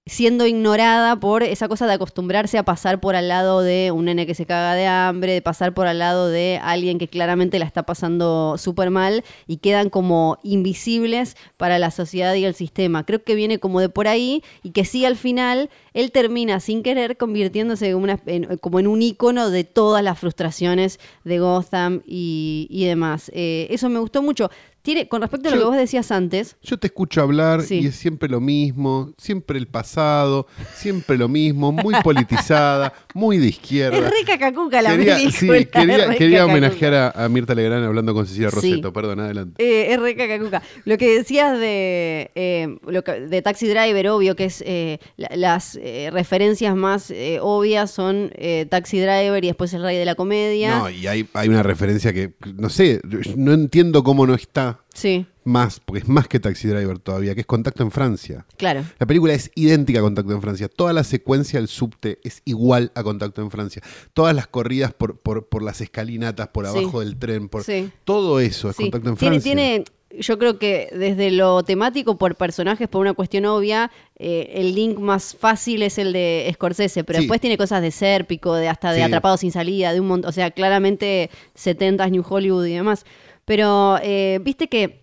siendo 0.09 0.47
ignorada 0.47 1.17
por 1.21 1.43
esa 1.43 1.69
cosa 1.69 1.87
de 1.87 1.93
acostumbrarse 1.93 2.59
a 2.59 2.65
pasar 2.65 3.01
por 3.01 3.15
al 3.15 3.29
lado 3.29 3.61
de 3.63 3.91
un 3.93 4.07
nene 4.07 4.27
que 4.27 4.35
se 4.35 4.47
caga 4.47 4.75
de 4.75 4.87
hambre, 4.87 5.33
de 5.33 5.43
pasar 5.43 5.75
por 5.75 5.87
al 5.87 5.99
lado 5.99 6.29
de 6.29 6.59
alguien 6.63 6.99
que 6.99 7.09
claramente 7.09 7.59
la 7.59 7.65
está 7.67 7.85
pasando 7.85 8.57
súper 8.59 8.91
mal 8.91 9.23
y 9.47 9.59
quedan 9.59 9.91
como 9.91 10.39
invisibles 10.43 11.37
para 11.57 11.79
la 11.79 11.91
sociedad 11.91 12.35
y 12.35 12.45
el 12.45 12.55
sistema. 12.55 13.05
Creo 13.05 13.23
que 13.23 13.35
viene 13.35 13.59
como 13.59 13.81
de 13.81 13.89
por 13.89 14.09
ahí 14.09 14.43
y 14.63 14.71
que 14.71 14.85
sí 14.85 15.05
al 15.05 15.17
final 15.17 15.71
él 15.95 16.13
termina 16.13 16.61
sin 16.61 16.83
querer 16.83 17.17
convirtiéndose 17.17 17.89
en 17.91 17.97
una- 17.97 18.21
como 18.61 18.81
en 18.81 18.87
un 18.87 19.03
icono 19.03 19.51
de 19.51 19.65
todas 19.65 20.03
las 20.03 20.19
frustraciones 20.19 20.99
de 21.25 21.39
Gotham 21.39 22.03
y, 22.07 22.67
y 22.71 22.85
demás. 22.87 23.31
Eh, 23.35 23.67
eso 23.71 23.89
me 23.89 23.99
gustó 23.99 24.23
mucho. 24.23 24.51
Tiene, 24.89 25.07
con 25.07 25.21
respecto 25.21 25.49
a 25.49 25.51
lo 25.51 25.57
Yo- 25.59 25.63
que 25.65 25.69
vos 25.69 25.77
decías 25.77 26.11
antes, 26.11 26.57
Yo 26.63 26.79
te 26.79 26.87
escucho 26.87 27.21
hablar 27.21 27.61
Sí. 27.61 27.81
y 27.81 27.87
es 27.89 27.95
siempre 27.97 28.27
lo 28.27 28.41
mismo, 28.41 29.13
siempre 29.19 29.59
el 29.59 29.67
pasado, 29.67 30.47
siempre 30.75 31.19
lo 31.19 31.29
mismo, 31.29 31.73
muy 31.73 31.95
politizada, 32.03 32.95
muy 33.13 33.37
de 33.37 33.49
izquierda. 33.49 33.99
es 33.99 34.05
re 34.05 34.25
cacacuca 34.27 34.81
la 34.81 34.97
quería, 34.97 35.17
película. 35.17 35.59
sí, 35.59 35.67
quería, 36.19 36.47
homenajear 36.47 36.95
a, 36.95 37.11
a 37.11 37.29
Mirta 37.29 37.55
Legrand 37.55 37.85
hablando 37.85 38.15
con 38.15 38.27
Cecilia 38.27 38.49
Sí. 38.49 38.57
Roseto. 38.57 38.91
Perdón, 38.95 39.21
adelante. 39.21 39.63
Eh, 39.63 39.93
es 39.93 40.01
re 40.01 40.17
cacacuca. 40.17 40.63
Lo 40.87 40.97
que 40.97 41.19
decías 41.19 41.59
de, 41.61 42.31
eh, 42.35 42.79
lo 42.87 43.05
que- 43.05 43.21
de 43.21 43.43
Taxi 43.43 43.69
Driver, 43.69 44.09
obvio 44.09 44.37
que 44.37 44.47
es 44.47 44.63
eh, 44.67 45.01
la- 45.19 45.29
las 45.37 45.79
eh, 45.83 46.09
referencias 46.11 46.75
más 46.75 47.13
obvias 47.43 47.91
son 47.91 48.33
Taxi 48.71 49.01
Driver 49.01 49.45
y 49.45 49.49
después 49.49 49.75
El 49.75 49.83
Rey 49.83 49.99
de 49.99 50.07
la 50.07 50.15
Comedia. 50.15 50.79
No, 50.79 50.89
y 50.89 51.07
hay, 51.07 51.29
hay 51.35 51.49
una 51.51 51.63
referencia 51.63 52.15
que, 52.15 52.33
no 52.57 52.71
sé, 52.71 53.03
no 53.37 53.53
entiendo 53.53 54.03
cómo 54.03 54.27
no 54.27 54.35
está 54.35 54.78
Sí, 54.95 55.27
más, 55.45 55.81
porque 55.81 56.01
es 56.03 56.09
más 56.09 56.27
que 56.29 56.41
Taxi 56.41 56.67
Driver 56.69 56.99
todavía, 56.99 57.35
que 57.35 57.43
es 57.43 57.47
Contacto 57.47 57.83
en 57.83 57.91
Francia. 57.91 58.45
claro. 58.57 58.85
La 58.99 59.07
película 59.07 59.33
es 59.35 59.51
idéntica 59.55 60.01
a 60.01 60.03
Contacto 60.03 60.33
en 60.33 60.41
Francia. 60.43 60.69
Toda 60.69 60.93
la 60.93 61.05
secuencia 61.05 61.59
del 61.61 61.69
subte 61.69 62.19
es 62.25 62.43
igual 62.45 62.91
a 62.95 63.03
Contacto 63.03 63.41
en 63.43 63.51
Francia. 63.51 63.83
Todas 64.13 64.35
las 64.35 64.47
corridas 64.49 64.93
por, 64.93 65.19
por, 65.19 65.47
por 65.47 65.63
las 65.63 65.81
escalinatas, 65.81 66.49
por 66.49 66.67
Sí. 66.67 66.79
abajo 66.79 67.01
del 67.01 67.17
tren, 67.17 67.49
por 67.49 67.63
Sí. 67.65 67.91
todo 68.05 68.41
eso 68.41 68.71
es 68.71 68.77
Sí. 68.77 68.83
Contacto 68.85 69.11
en 69.11 69.17
tiene, 69.17 69.41
Francia. 69.41 69.55
tiene, 69.55 69.85
yo 70.21 70.39
creo 70.39 70.59
que 70.59 70.89
desde 70.93 71.31
lo 71.31 71.63
temático 71.63 72.19
por 72.19 72.35
personajes, 72.35 72.89
por 72.89 73.01
una 73.03 73.13
cuestión 73.15 73.45
obvia, 73.45 73.91
eh, 74.19 74.53
el 74.55 74.75
link 74.75 74.99
más 74.99 75.37
fácil 75.37 75.83
es 75.83 75.99
el 75.99 76.13
de 76.13 76.51
Scorsese, 76.55 77.05
pero 77.05 77.19
Sí. 77.19 77.25
después 77.25 77.41
tiene 77.41 77.57
cosas 77.57 77.83
de 77.83 77.91
Sérpico, 77.93 78.55
de 78.55 78.69
hasta 78.69 78.91
de 78.93 78.99
Sí. 78.99 79.03
Atrapado 79.05 79.37
sin 79.37 79.53
salida, 79.53 79.93
de 79.93 80.01
un 80.01 80.09
montón, 80.09 80.29
o 80.29 80.33
sea, 80.33 80.51
claramente 80.51 81.31
70s 81.55 82.11
New 82.11 82.25
Hollywood 82.29 82.65
y 82.67 82.73
demás. 82.75 83.05
Pero 83.49 83.99
eh, 84.03 84.41
viste 84.43 84.69
que 84.69 85.01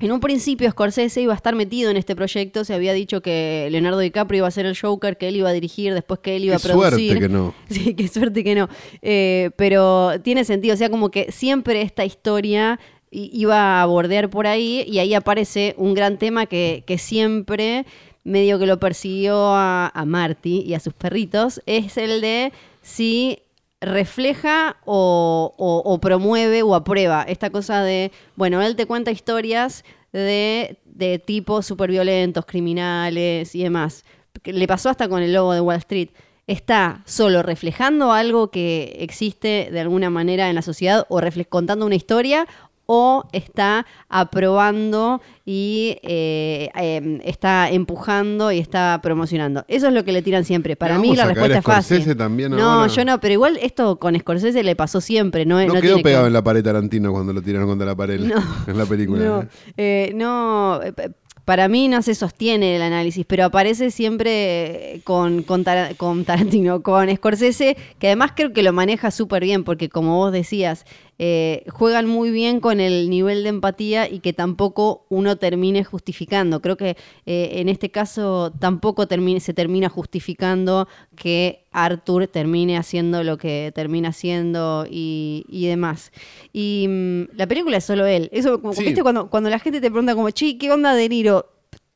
en 0.00 0.10
un 0.10 0.18
principio 0.18 0.68
Scorsese 0.70 1.20
iba 1.20 1.34
a 1.34 1.36
estar 1.36 1.54
metido 1.54 1.90
en 1.90 1.98
este 1.98 2.16
proyecto, 2.16 2.64
se 2.64 2.72
había 2.72 2.94
dicho 2.94 3.20
que 3.20 3.68
Leonardo 3.70 3.98
DiCaprio 3.98 4.38
iba 4.38 4.48
a 4.48 4.50
ser 4.50 4.64
el 4.64 4.76
Joker, 4.76 5.18
que 5.18 5.28
él 5.28 5.36
iba 5.36 5.50
a 5.50 5.52
dirigir, 5.52 5.92
después 5.92 6.20
que 6.20 6.36
él 6.36 6.44
iba 6.46 6.56
Qué 6.56 6.68
a 6.68 6.72
producir. 6.72 7.08
suerte 7.10 7.20
que 7.20 7.28
no. 7.28 7.54
Sí, 7.68 7.94
qué 7.94 8.08
suerte 8.08 8.42
que 8.42 8.54
no. 8.54 8.68
Eh, 9.02 9.50
pero 9.56 10.12
tiene 10.22 10.44
sentido, 10.44 10.72
o 10.72 10.76
sea, 10.78 10.88
como 10.88 11.10
que 11.10 11.30
siempre 11.30 11.82
esta 11.82 12.06
historia 12.06 12.80
iba 13.10 13.82
a 13.82 13.86
bordear 13.86 14.30
por 14.30 14.46
ahí 14.46 14.86
y 14.88 14.98
ahí 14.98 15.12
aparece 15.12 15.74
un 15.76 15.92
gran 15.92 16.18
tema 16.18 16.46
que, 16.46 16.82
que 16.86 16.96
siempre 16.96 17.84
medio 18.24 18.58
que 18.58 18.64
lo 18.66 18.80
persiguió 18.80 19.36
a, 19.54 19.88
a 19.88 20.04
Marty 20.06 20.62
y 20.62 20.72
a 20.72 20.80
sus 20.80 20.94
perritos, 20.94 21.60
es 21.66 21.98
el 21.98 22.22
de 22.22 22.52
si 22.80 23.40
refleja 23.82 24.76
o, 24.84 25.54
o- 25.58 25.82
o 25.84 26.00
promueve 26.00 26.62
o 26.62 26.74
aprueba 26.74 27.24
esta 27.28 27.50
cosa 27.50 27.82
de, 27.82 28.10
bueno, 28.36 28.62
él 28.62 28.76
te 28.76 28.86
cuenta 28.86 29.10
historias 29.10 29.84
de, 30.12 30.78
de 30.84 31.18
tipos 31.18 31.66
súper 31.66 31.90
violentos, 31.90 32.46
criminales 32.46 33.54
y 33.54 33.62
demás. 33.62 34.04
Le 34.44 34.66
pasó 34.66 34.88
hasta 34.88 35.08
con 35.08 35.22
el 35.22 35.32
logo 35.32 35.52
de 35.52 35.60
Wall 35.60 35.76
Street. 35.78 36.10
Está 36.46 37.02
solo 37.06 37.42
reflejando 37.42 38.12
algo 38.12 38.50
que 38.50 38.96
existe 39.00 39.68
de 39.70 39.80
alguna 39.80 40.10
manera 40.10 40.48
en 40.48 40.54
la 40.54 40.62
sociedad 40.62 41.06
o 41.08 41.20
contando 41.48 41.86
una 41.86 41.94
historia 41.94 42.46
o 42.86 43.24
está 43.32 43.86
aprobando 44.08 45.20
y 45.44 45.96
eh, 46.02 46.68
eh, 46.78 47.20
está 47.24 47.70
empujando 47.70 48.50
y 48.52 48.58
está 48.58 49.00
promocionando. 49.02 49.64
Eso 49.68 49.88
es 49.88 49.94
lo 49.94 50.04
que 50.04 50.12
le 50.12 50.22
tiran 50.22 50.44
siempre. 50.44 50.76
Para 50.76 50.98
mí 50.98 51.14
la 51.14 51.26
respuesta 51.26 51.58
es 51.58 51.64
fácil. 51.64 52.16
También 52.16 52.50
no, 52.52 52.70
ahora. 52.70 52.86
yo 52.92 53.04
no, 53.04 53.20
pero 53.20 53.34
igual 53.34 53.58
esto 53.62 53.98
con 53.98 54.18
Scorsese 54.18 54.62
le 54.62 54.76
pasó 54.76 55.00
siempre. 55.00 55.44
No, 55.46 55.60
No, 55.66 55.74
no 55.74 55.80
quedó 55.80 56.00
pegado 56.02 56.24
que- 56.24 56.28
en 56.28 56.32
la 56.32 56.42
pared 56.44 56.62
Tarantino 56.64 57.12
cuando 57.12 57.32
lo 57.32 57.42
tiraron 57.42 57.68
contra 57.68 57.86
la 57.86 57.94
pared 57.96 58.20
No. 58.20 58.34
en 58.66 58.78
la 58.78 58.86
película. 58.86 59.24
No, 59.24 59.46
eh, 59.76 60.12
no, 60.14 60.80
eh, 60.82 60.92
p- 60.92 61.10
para 61.44 61.66
mí 61.66 61.88
no 61.88 62.02
se 62.02 62.14
sostiene 62.14 62.76
el 62.76 62.82
análisis, 62.82 63.26
pero 63.26 63.44
aparece 63.44 63.90
siempre 63.90 65.00
con, 65.04 65.42
con, 65.42 65.64
Tar- 65.64 65.96
con 65.96 66.24
Tarantino, 66.24 66.82
con 66.82 67.14
Scorsese, 67.14 67.76
que 67.98 68.06
además 68.08 68.32
creo 68.36 68.52
que 68.52 68.62
lo 68.62 68.72
maneja 68.72 69.10
súper 69.10 69.42
bien, 69.42 69.64
porque 69.64 69.88
como 69.88 70.16
vos 70.18 70.30
decías, 70.30 70.84
eh, 71.24 71.62
juegan 71.70 72.08
muy 72.08 72.32
bien 72.32 72.58
con 72.58 72.80
el 72.80 73.08
nivel 73.08 73.44
de 73.44 73.50
empatía 73.50 74.10
y 74.10 74.18
que 74.18 74.32
tampoco 74.32 75.06
uno 75.08 75.36
termine 75.36 75.84
justificando. 75.84 76.60
Creo 76.60 76.76
que 76.76 76.96
eh, 77.26 77.50
en 77.60 77.68
este 77.68 77.92
caso 77.92 78.52
tampoco 78.58 79.06
termine, 79.06 79.38
se 79.38 79.54
termina 79.54 79.88
justificando 79.88 80.88
que 81.14 81.62
Arthur 81.70 82.26
termine 82.26 82.76
haciendo 82.76 83.22
lo 83.22 83.38
que 83.38 83.70
termina 83.72 84.08
haciendo 84.08 84.84
y, 84.90 85.44
y 85.48 85.68
demás. 85.68 86.10
Y 86.52 86.86
mm, 86.88 87.36
la 87.36 87.46
película 87.46 87.76
es 87.76 87.84
solo 87.84 88.04
él. 88.04 88.28
Eso, 88.32 88.60
como, 88.60 88.72
Sí. 88.74 88.82
¿viste? 88.82 89.02
Cuando, 89.02 89.30
cuando 89.30 89.48
la 89.48 89.60
gente 89.60 89.80
te 89.80 89.92
pregunta 89.92 90.16
como, 90.16 90.28
chi, 90.30 90.58
¿qué 90.58 90.72
onda 90.72 90.92
De 90.96 91.08
Niro? 91.08 91.46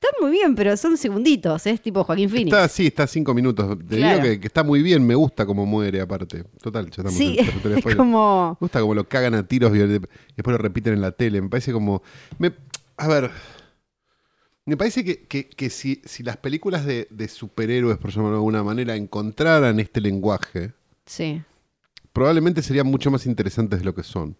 Está 0.08 0.20
muy 0.22 0.30
bien, 0.30 0.54
pero 0.54 0.76
son 0.76 0.96
segunditos, 0.96 1.66
es 1.66 1.80
tipo 1.80 2.04
Joaquín 2.04 2.28
Phoenix. 2.30 2.48
Está, 2.54 2.68
sí, 2.68 2.86
está 2.86 3.06
cinco 3.06 3.34
minutos. 3.34 3.78
Te 3.88 3.96
Claro. 3.96 4.22
digo 4.22 4.34
que, 4.34 4.40
que 4.40 4.46
está 4.46 4.62
muy 4.62 4.82
bien, 4.82 5.06
me 5.06 5.14
gusta 5.14 5.44
cómo 5.46 5.66
muere 5.66 6.00
aparte. 6.00 6.44
Total, 6.62 6.84
ya 6.86 6.90
estamos 6.90 7.14
Sí, 7.14 7.36
en 7.38 7.78
es 7.88 7.96
como... 7.96 8.56
Me 8.60 8.64
gusta 8.66 8.80
como 8.80 8.94
lo 8.94 9.08
cagan 9.08 9.34
a 9.34 9.46
tiros 9.46 9.74
y 9.74 9.78
después 9.78 10.08
lo 10.46 10.58
repiten 10.58 10.92
en 10.94 11.00
la 11.00 11.12
tele. 11.12 11.40
Me 11.42 11.48
parece 11.48 11.72
como. 11.72 12.02
me- 12.38 12.52
a 12.96 13.08
ver. 13.08 13.30
Me 14.64 14.76
parece 14.76 15.04
que, 15.04 15.24
que- 15.26 15.48
que 15.48 15.70
si, 15.70 16.02
si 16.04 16.22
las 16.22 16.36
películas 16.36 16.84
de, 16.86 17.06
de 17.10 17.28
superhéroes, 17.28 17.98
por 17.98 18.10
llamarlo 18.10 18.32
de 18.36 18.38
alguna 18.40 18.62
manera, 18.64 18.96
encontraran 18.96 19.78
este 19.80 20.00
lenguaje, 20.00 20.72
Sí. 21.04 21.40
probablemente 22.12 22.62
serían 22.62 22.86
mucho 22.86 23.10
más 23.10 23.26
interesantes 23.26 23.78
de 23.80 23.84
lo 23.84 23.94
que 23.94 24.02
son. 24.02 24.36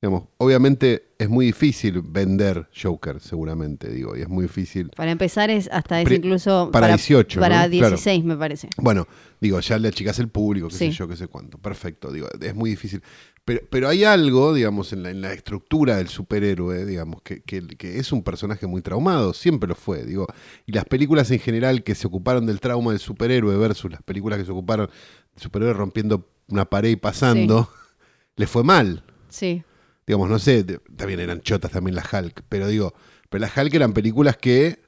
Digamos, 0.00 0.28
obviamente 0.36 1.08
es 1.18 1.28
muy 1.28 1.46
difícil 1.46 2.02
vender 2.02 2.68
Joker, 2.80 3.18
seguramente, 3.20 3.90
digo, 3.90 4.16
y 4.16 4.20
es 4.20 4.28
muy 4.28 4.42
difícil. 4.44 4.90
Para 4.94 5.10
empezar 5.10 5.50
es 5.50 5.68
hasta 5.72 6.00
es 6.00 6.08
incluso 6.12 6.70
para 6.72 6.86
18, 6.86 7.40
para 7.40 7.64
¿no? 7.66 7.70
Claro. 7.70 7.88
16 7.96 8.24
me 8.24 8.36
parece. 8.36 8.68
Bueno, 8.76 9.08
digo, 9.40 9.58
ya 9.58 9.76
le 9.76 9.88
achicas 9.88 10.20
el 10.20 10.28
público, 10.28 10.68
qué 10.68 10.74
sé 10.76 10.90
Sí. 10.92 10.96
yo, 10.96 11.08
qué 11.08 11.16
sé 11.16 11.26
cuánto. 11.26 11.58
Perfecto, 11.58 12.12
digo, 12.12 12.28
es 12.40 12.54
muy 12.54 12.70
difícil. 12.70 13.02
Pero, 13.44 13.62
pero 13.70 13.88
hay 13.88 14.04
algo, 14.04 14.54
digamos, 14.54 14.92
en 14.92 15.02
la, 15.02 15.10
en 15.10 15.20
la 15.20 15.32
estructura 15.32 15.96
del 15.96 16.06
superhéroe, 16.08 16.84
digamos, 16.86 17.20
que, 17.22 17.40
que- 17.40 17.66
que 17.66 17.98
es 17.98 18.12
un 18.12 18.22
personaje 18.22 18.68
muy 18.68 18.82
traumado, 18.82 19.32
siempre 19.34 19.68
lo 19.68 19.74
fue, 19.74 20.04
digo. 20.04 20.26
Y 20.64 20.72
las 20.72 20.84
películas 20.84 21.28
en 21.32 21.40
general 21.40 21.82
que 21.82 21.96
se 21.96 22.06
ocuparon 22.06 22.46
del 22.46 22.60
trauma 22.60 22.92
del 22.92 23.00
superhéroe 23.00 23.56
versus 23.56 23.90
las 23.90 24.02
películas 24.04 24.38
que 24.38 24.44
se 24.44 24.52
ocuparon 24.52 24.86
del 25.34 25.42
superhéroe 25.42 25.74
rompiendo 25.74 26.28
una 26.46 26.66
pared 26.66 26.90
y 26.90 26.96
pasando, 26.96 27.68
le 28.36 28.46
fue 28.46 28.62
mal. 28.62 29.02
Sí. 29.28 29.64
Digamos, 30.08 30.28
no 30.30 30.38
sé, 30.40 30.64
también 30.96 31.20
eran 31.20 31.40
chotas 31.42 31.70
también 31.70 31.94
las 31.94 32.12
Hulk, 32.12 32.42
pero 32.48 32.66
digo, 32.66 32.94
pero 33.28 33.42
las 33.42 33.56
Hulk 33.56 33.72
eran 33.74 33.92
películas 33.92 34.36
que 34.38 34.80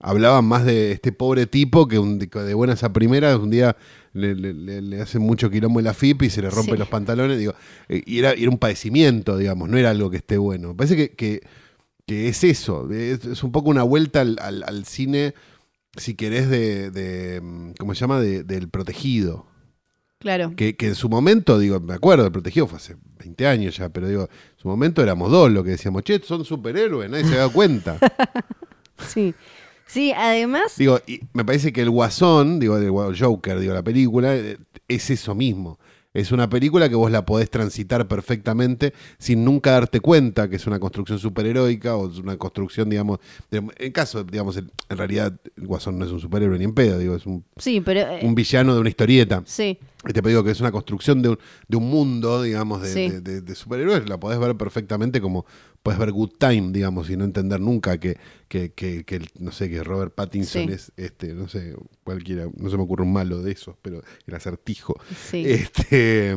hablaban 0.00 0.44
más 0.44 0.64
de 0.64 0.90
este 0.92 1.12
pobre 1.12 1.46
tipo 1.46 1.86
que 1.86 1.98
un- 2.00 2.18
de 2.18 2.54
buenas 2.54 2.82
a 2.82 2.92
primeras 2.92 3.38
un 3.38 3.50
día 3.50 3.76
le, 4.12 4.34
le- 4.34 4.52
le- 4.54 4.82
le 4.82 5.00
hacen 5.00 5.22
mucho 5.22 5.50
quilombo 5.50 5.78
en 5.78 5.84
la 5.84 5.94
FIP 5.94 6.22
y 6.24 6.30
se 6.30 6.42
le 6.42 6.50
rompen 6.50 6.74
Sí. 6.74 6.78
los 6.80 6.88
pantalones, 6.88 7.38
digo, 7.38 7.54
eh, 7.88 8.02
y 8.04 8.18
era, 8.18 8.32
era 8.32 8.50
un 8.50 8.58
padecimiento, 8.58 9.36
digamos, 9.36 9.68
no 9.68 9.78
era 9.78 9.90
algo 9.90 10.10
que 10.10 10.16
esté 10.16 10.36
bueno. 10.36 10.68
Me 10.70 10.74
parece 10.74 10.96
que, 10.96 11.10
que- 11.10 11.40
que 12.06 12.28
es 12.28 12.42
eso, 12.42 12.90
es, 12.90 13.24
es 13.24 13.44
un 13.44 13.52
poco 13.52 13.70
una 13.70 13.84
vuelta 13.84 14.22
al, 14.22 14.36
al- 14.40 14.64
al 14.66 14.84
cine, 14.84 15.32
si 15.96 16.14
querés, 16.14 16.50
de, 16.50 16.90
de, 16.90 17.40
mm, 17.40 17.72
¿cómo 17.78 17.94
se 17.94 18.00
llama?, 18.00 18.20
de- 18.20 18.42
del 18.42 18.68
protegido. 18.68 19.46
Claro. 20.20 20.52
Que, 20.54 20.76
que 20.76 20.86
en 20.88 20.94
su 20.94 21.08
momento, 21.08 21.58
digo, 21.58 21.80
me 21.80 21.94
acuerdo, 21.94 22.26
el 22.26 22.32
protegido 22.32 22.66
fue 22.66 22.76
hace 22.76 22.94
20 23.18 23.46
años 23.46 23.76
ya, 23.76 23.88
pero 23.88 24.06
digo, 24.06 24.22
en 24.24 24.58
su 24.60 24.68
momento 24.68 25.02
éramos 25.02 25.30
dos 25.30 25.50
lo 25.50 25.64
que 25.64 25.70
decíamos, 25.70 26.04
che, 26.04 26.20
son 26.22 26.44
superhéroes, 26.44 27.10
nadie 27.10 27.24
se 27.24 27.36
da 27.36 27.48
cuenta. 27.48 27.98
Sí. 29.08 29.34
Sí, 29.86 30.12
además, 30.12 30.74
digo, 30.76 31.00
y 31.06 31.20
me 31.32 31.44
parece 31.44 31.72
que 31.72 31.80
el 31.80 31.90
Guasón, 31.90 32.60
digo, 32.60 32.76
el 32.78 33.18
Joker, 33.18 33.58
digo, 33.58 33.72
la 33.74 33.82
película, 33.82 34.36
eh, 34.36 34.56
es 34.86 35.10
eso 35.10 35.34
mismo. 35.34 35.80
Es 36.12 36.32
una 36.32 36.48
película 36.50 36.88
que 36.88 36.96
vos 36.96 37.10
la 37.10 37.24
podés 37.24 37.50
transitar 37.50 38.06
perfectamente 38.08 38.92
sin 39.18 39.44
nunca 39.44 39.70
darte 39.72 40.00
cuenta 40.00 40.48
que 40.50 40.56
es 40.56 40.66
una 40.66 40.78
construcción 40.80 41.18
superheroica 41.20 41.96
o 41.96 42.10
es 42.10 42.18
una 42.18 42.36
construcción, 42.36 42.90
digamos, 42.90 43.18
de- 43.50 43.62
en 43.78 43.92
caso, 43.92 44.22
digamos, 44.22 44.56
en 44.56 44.70
realidad 44.90 45.40
el 45.56 45.66
Guasón 45.66 45.98
no 45.98 46.04
es 46.04 46.10
un 46.12 46.20
superhéroe 46.20 46.58
ni 46.58 46.64
en 46.64 46.74
pedo, 46.74 46.98
digo, 46.98 47.14
es 47.16 47.26
un, 47.26 47.44
sí, 47.56 47.80
pero 47.80 48.00
eh, 48.00 48.20
un 48.22 48.34
villano 48.34 48.74
de 48.74 48.80
una 48.80 48.88
historieta. 48.90 49.42
sí. 49.46 49.78
Este, 50.06 50.22
pero 50.22 50.28
digo 50.30 50.44
que 50.44 50.50
es 50.52 50.60
una 50.60 50.72
construcción 50.72 51.20
de 51.20 51.28
un, 51.30 51.38
de 51.68 51.76
un 51.76 51.90
mundo, 51.90 52.40
digamos, 52.42 52.80
de, 52.80 52.92
Sí. 52.92 53.08
de- 53.10 53.20
de- 53.20 53.40
de 53.42 53.54
superhéroes. 53.54 54.08
La 54.08 54.18
podés 54.18 54.38
ver 54.38 54.56
perfectamente 54.56 55.20
como 55.20 55.44
puedes 55.82 55.98
ver 56.00 56.10
Good 56.10 56.32
Time, 56.38 56.70
digamos, 56.72 57.10
y 57.10 57.16
no 57.18 57.24
entender 57.24 57.60
nunca 57.60 57.98
que, 57.98 58.16
que, 58.48 58.72
que- 58.72 59.04
que 59.04 59.16
el- 59.16 59.28
no 59.38 59.52
sé, 59.52 59.68
que 59.68 59.84
Robert 59.84 60.14
Pattinson 60.14 60.66
Sí. 60.68 60.72
es, 60.72 60.92
este, 60.96 61.34
no 61.34 61.48
sé, 61.48 61.74
cualquiera, 62.02 62.46
no 62.56 62.70
se 62.70 62.76
me 62.78 62.82
ocurre 62.82 63.02
un 63.02 63.12
malo 63.12 63.42
de 63.42 63.52
esos, 63.52 63.76
pero 63.82 64.02
el 64.26 64.34
acertijo. 64.34 64.94
Sí. 65.30 65.44
Este, 65.46 66.34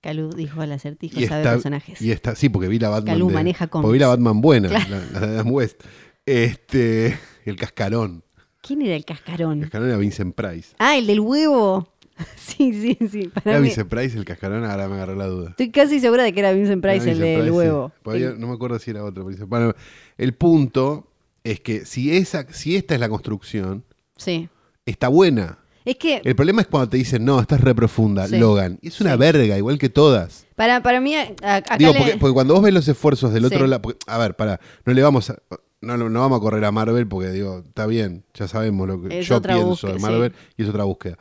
Calú 0.00 0.30
dijo 0.30 0.60
al 0.62 0.72
acertijo, 0.72 1.18
y 1.20 1.26
sabe 1.26 1.40
está, 1.42 1.52
personajes. 1.52 2.00
y 2.00 2.10
está, 2.10 2.34
sí, 2.34 2.48
porque 2.48 2.68
vi 2.68 2.78
la 2.78 2.88
Batman. 2.90 3.14
Calú 3.14 3.28
de- 3.28 3.34
maneja 3.34 3.66
porque 3.66 3.90
vi 3.92 3.98
la. 3.98 4.08
Batman 4.08 4.40
buena, 4.40 4.68
Claro. 4.68 4.86
la, 5.12 5.20
la 5.20 5.26
de 5.26 5.32
Adam 5.34 5.50
West. 5.52 5.82
Este, 6.26 7.18
el 7.44 7.56
cascarón. 7.56 8.22
¿Quién 8.62 8.80
era 8.80 8.92
el 8.92 8.98
El 9.00 9.04
cascarón? 9.04 9.60
cascarón 9.60 9.88
era 9.88 9.98
Vincent 9.98 10.34
Price. 10.34 10.74
Ah, 10.78 10.96
el 10.96 11.06
del 11.06 11.20
huevo. 11.20 11.93
Sí, 12.36 12.72
sí, 12.72 13.08
sí. 13.10 13.28
Para 13.28 13.50
Era 13.52 13.60
mí- 13.60 13.66
Vincent 13.66 13.88
Price 13.88 14.16
el 14.16 14.24
cascarón, 14.24 14.64
ahora 14.64 14.86
me 14.88 14.94
agarró 14.94 15.16
la 15.16 15.26
duda. 15.26 15.50
Estoy 15.50 15.70
casi 15.70 15.98
segura 16.00 16.22
de 16.22 16.32
que 16.32 16.40
era 16.40 16.52
Vincent 16.52 16.80
Price 16.82 16.96
Era 17.02 17.12
el 17.12 17.18
Vincent 17.18 17.26
del 17.26 17.40
Price, 17.40 17.50
sí. 17.50 17.56
huevo. 17.56 17.92
No 18.38 18.46
me 18.48 18.54
acuerdo 18.54 18.78
si 18.78 18.90
era 18.92 19.02
otro. 19.04 19.26
Bueno, 19.48 19.74
el 20.18 20.34
punto 20.34 21.08
es 21.42 21.60
que 21.60 21.84
si, 21.84 22.16
esa, 22.16 22.46
si 22.52 22.76
esta 22.76 22.94
es 22.94 23.00
la 23.00 23.08
construcción, 23.08 23.84
Sí. 24.16 24.48
está 24.86 25.08
buena. 25.08 25.58
Es 25.84 25.96
que 25.96 26.22
El 26.24 26.34
problema 26.34 26.62
es 26.62 26.68
cuando 26.68 26.88
te 26.88 26.96
dicen, 26.96 27.24
no, 27.24 27.38
esta 27.40 27.56
es 27.56 27.60
re 27.60 27.74
profunda, 27.74 28.26
Sí. 28.28 28.38
Logan. 28.38 28.78
Y 28.80 28.88
es 28.88 29.00
una 29.00 29.12
Sí. 29.12 29.18
verga, 29.18 29.58
igual 29.58 29.78
que 29.78 29.88
todas. 29.90 30.46
para, 30.56 30.82
para 30.82 31.00
mí, 31.00 31.14
a- 31.16 31.34
acá 31.42 31.76
Digo, 31.76 31.92
le- 31.92 31.98
porque, 31.98 32.16
porque 32.16 32.32
cuando 32.34 32.54
vos 32.54 32.62
ves 32.62 32.72
los 32.72 32.86
esfuerzos 32.88 33.32
del 33.34 33.44
otro 33.44 33.64
Sí. 33.64 33.66
lado. 33.68 33.82
porque- 33.82 33.98
A 34.06 34.16
ver, 34.18 34.34
para, 34.36 34.60
no 34.86 34.92
le 34.94 35.02
vamos 35.02 35.28
a. 35.30 35.38
No, 35.82 35.98
no, 35.98 36.20
vamos 36.20 36.38
a 36.38 36.40
correr 36.40 36.64
a 36.64 36.72
Marvel 36.72 37.06
porque 37.06 37.28
digo, 37.30 37.58
está 37.66 37.84
bien, 37.86 38.24
ya 38.32 38.48
sabemos 38.48 38.88
lo 38.88 39.02
que 39.02 39.18
Es 39.20 39.26
yo 39.26 39.42
pienso 39.42 39.88
de 39.88 39.98
Marvel 39.98 40.32
y 40.56 40.62
es 40.62 40.68
otra 40.70 40.84
búsqueda. 40.84 41.18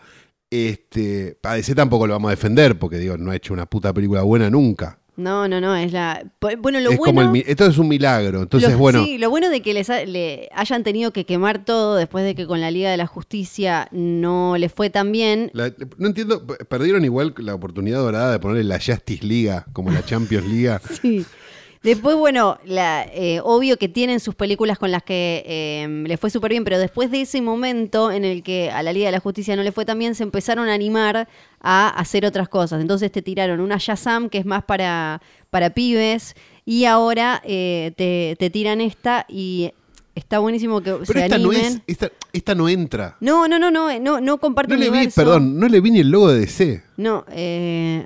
Este, 0.53 1.37
a 1.43 1.55
DC 1.55 1.73
tampoco 1.75 2.05
lo 2.07 2.13
vamos 2.13 2.29
a 2.29 2.31
defender 2.31 2.77
porque 2.77 2.97
digo, 2.97 3.17
no 3.17 3.31
ha 3.31 3.35
hecho 3.35 3.53
una 3.53 3.65
puta 3.65 3.93
película 3.93 4.21
buena 4.21 4.49
nunca. 4.49 4.99
No, 5.15 5.47
no, 5.47 5.61
no, 5.61 5.75
es 5.75 5.91
la... 5.93 6.23
Bueno, 6.59 6.79
lo 6.79 6.89
es 6.89 6.97
bueno... 6.97 7.13
como 7.13 7.21
el, 7.21 7.29
mi- 7.29 7.43
esto 7.45 7.67
es 7.67 7.77
un 7.77 7.87
milagro. 7.87 8.41
Entonces, 8.41 8.71
lo- 8.71 8.77
bueno, 8.79 9.03
Sí, 9.05 9.19
lo 9.19 9.29
bueno 9.29 9.49
de 9.51 9.61
que 9.61 9.73
les 9.75 9.87
ha- 9.91 10.05
le 10.05 10.49
hayan 10.55 10.83
tenido 10.83 11.13
que 11.13 11.23
quemar 11.25 11.65
todo 11.65 11.95
después 11.97 12.25
de 12.25 12.33
que 12.33 12.47
con 12.47 12.59
la 12.61 12.71
Liga 12.71 12.89
de 12.89 12.97
la 12.97 13.05
Justicia 13.05 13.87
no 13.91 14.57
les 14.57 14.71
fue 14.73 14.89
tan 14.89 15.11
bien. 15.11 15.51
La- 15.53 15.71
no 15.97 16.07
entiendo, 16.07 16.47
perdieron 16.47 17.05
igual 17.05 17.35
la 17.37 17.53
oportunidad 17.53 17.99
dorada 17.99 18.31
de 18.31 18.39
ponerle 18.39 18.63
la 18.63 18.79
Justice 18.83 19.23
Liga 19.23 19.65
como 19.71 19.91
la 19.91 20.03
Champions 20.03 20.47
Liga. 20.47 20.81
Sí. 21.01 21.25
Después, 21.83 22.15
bueno, 22.15 22.57
la, 22.63 23.03
eh, 23.11 23.41
obvio 23.43 23.77
que 23.77 23.89
tienen 23.89 24.21
sus 24.21 24.35
películas 24.35 24.79
con 24.79 24.89
las 24.89 25.03
que 25.03 25.43
eh, 25.45 26.03
les 26.07 26.17
fue 26.17 26.29
súper 26.29 26.51
bien, 26.51 26.63
pero 26.63 26.79
después 26.79 27.11
de 27.11 27.21
ese 27.21 27.41
momento 27.41 28.09
en 28.09 28.23
el 28.23 28.41
que 28.41 28.71
a 28.71 28.81
la 28.83 28.93
Liga 28.93 29.07
de 29.07 29.11
la 29.11 29.19
Justicia 29.19 29.55
no 29.57 29.63
le 29.63 29.73
fue 29.73 29.83
tan 29.83 29.99
bien, 29.99 30.15
se 30.15 30.23
empezaron 30.23 30.69
a 30.69 30.73
animar 30.73 31.27
a 31.59 31.89
hacer 31.89 32.25
otras 32.25 32.47
cosas. 32.47 32.81
Entonces 32.81 33.11
te 33.11 33.21
tiraron 33.21 33.59
una 33.59 33.77
Shazam 33.79 34.29
que 34.29 34.37
es 34.37 34.45
más 34.45 34.63
para, 34.63 35.21
para 35.49 35.71
pibes 35.71 36.35
y 36.65 36.85
ahora 36.85 37.41
eh, 37.45 37.91
te, 37.97 38.37
te 38.39 38.49
tiran 38.49 38.79
esta 38.79 39.25
y 39.27 39.71
está 40.15 40.39
buenísimo 40.39 40.79
que 40.81 40.91
Pero 40.93 41.05
se 41.05 41.25
esta 41.25 41.37
no 41.37 41.49
animen. 41.49 41.65
es, 41.65 41.81
esta, 41.87 42.09
esta 42.31 42.55
no 42.55 42.69
entra. 42.69 43.17
No, 43.19 43.47
no, 43.49 43.59
no, 43.59 43.71
no, 43.71 43.99
no, 43.99 44.21
no 44.21 44.37
comparte 44.37 44.73
No 44.73 44.79
le 44.79 44.89
vi, 44.89 45.07
perdón, 45.09 45.59
no 45.59 45.67
le 45.67 45.81
vi 45.81 45.91
ni 45.91 45.99
el 45.99 46.09
logo 46.09 46.29
de 46.31 46.39
DC. 46.39 46.81
No, 46.95 47.25
eh, 47.31 48.05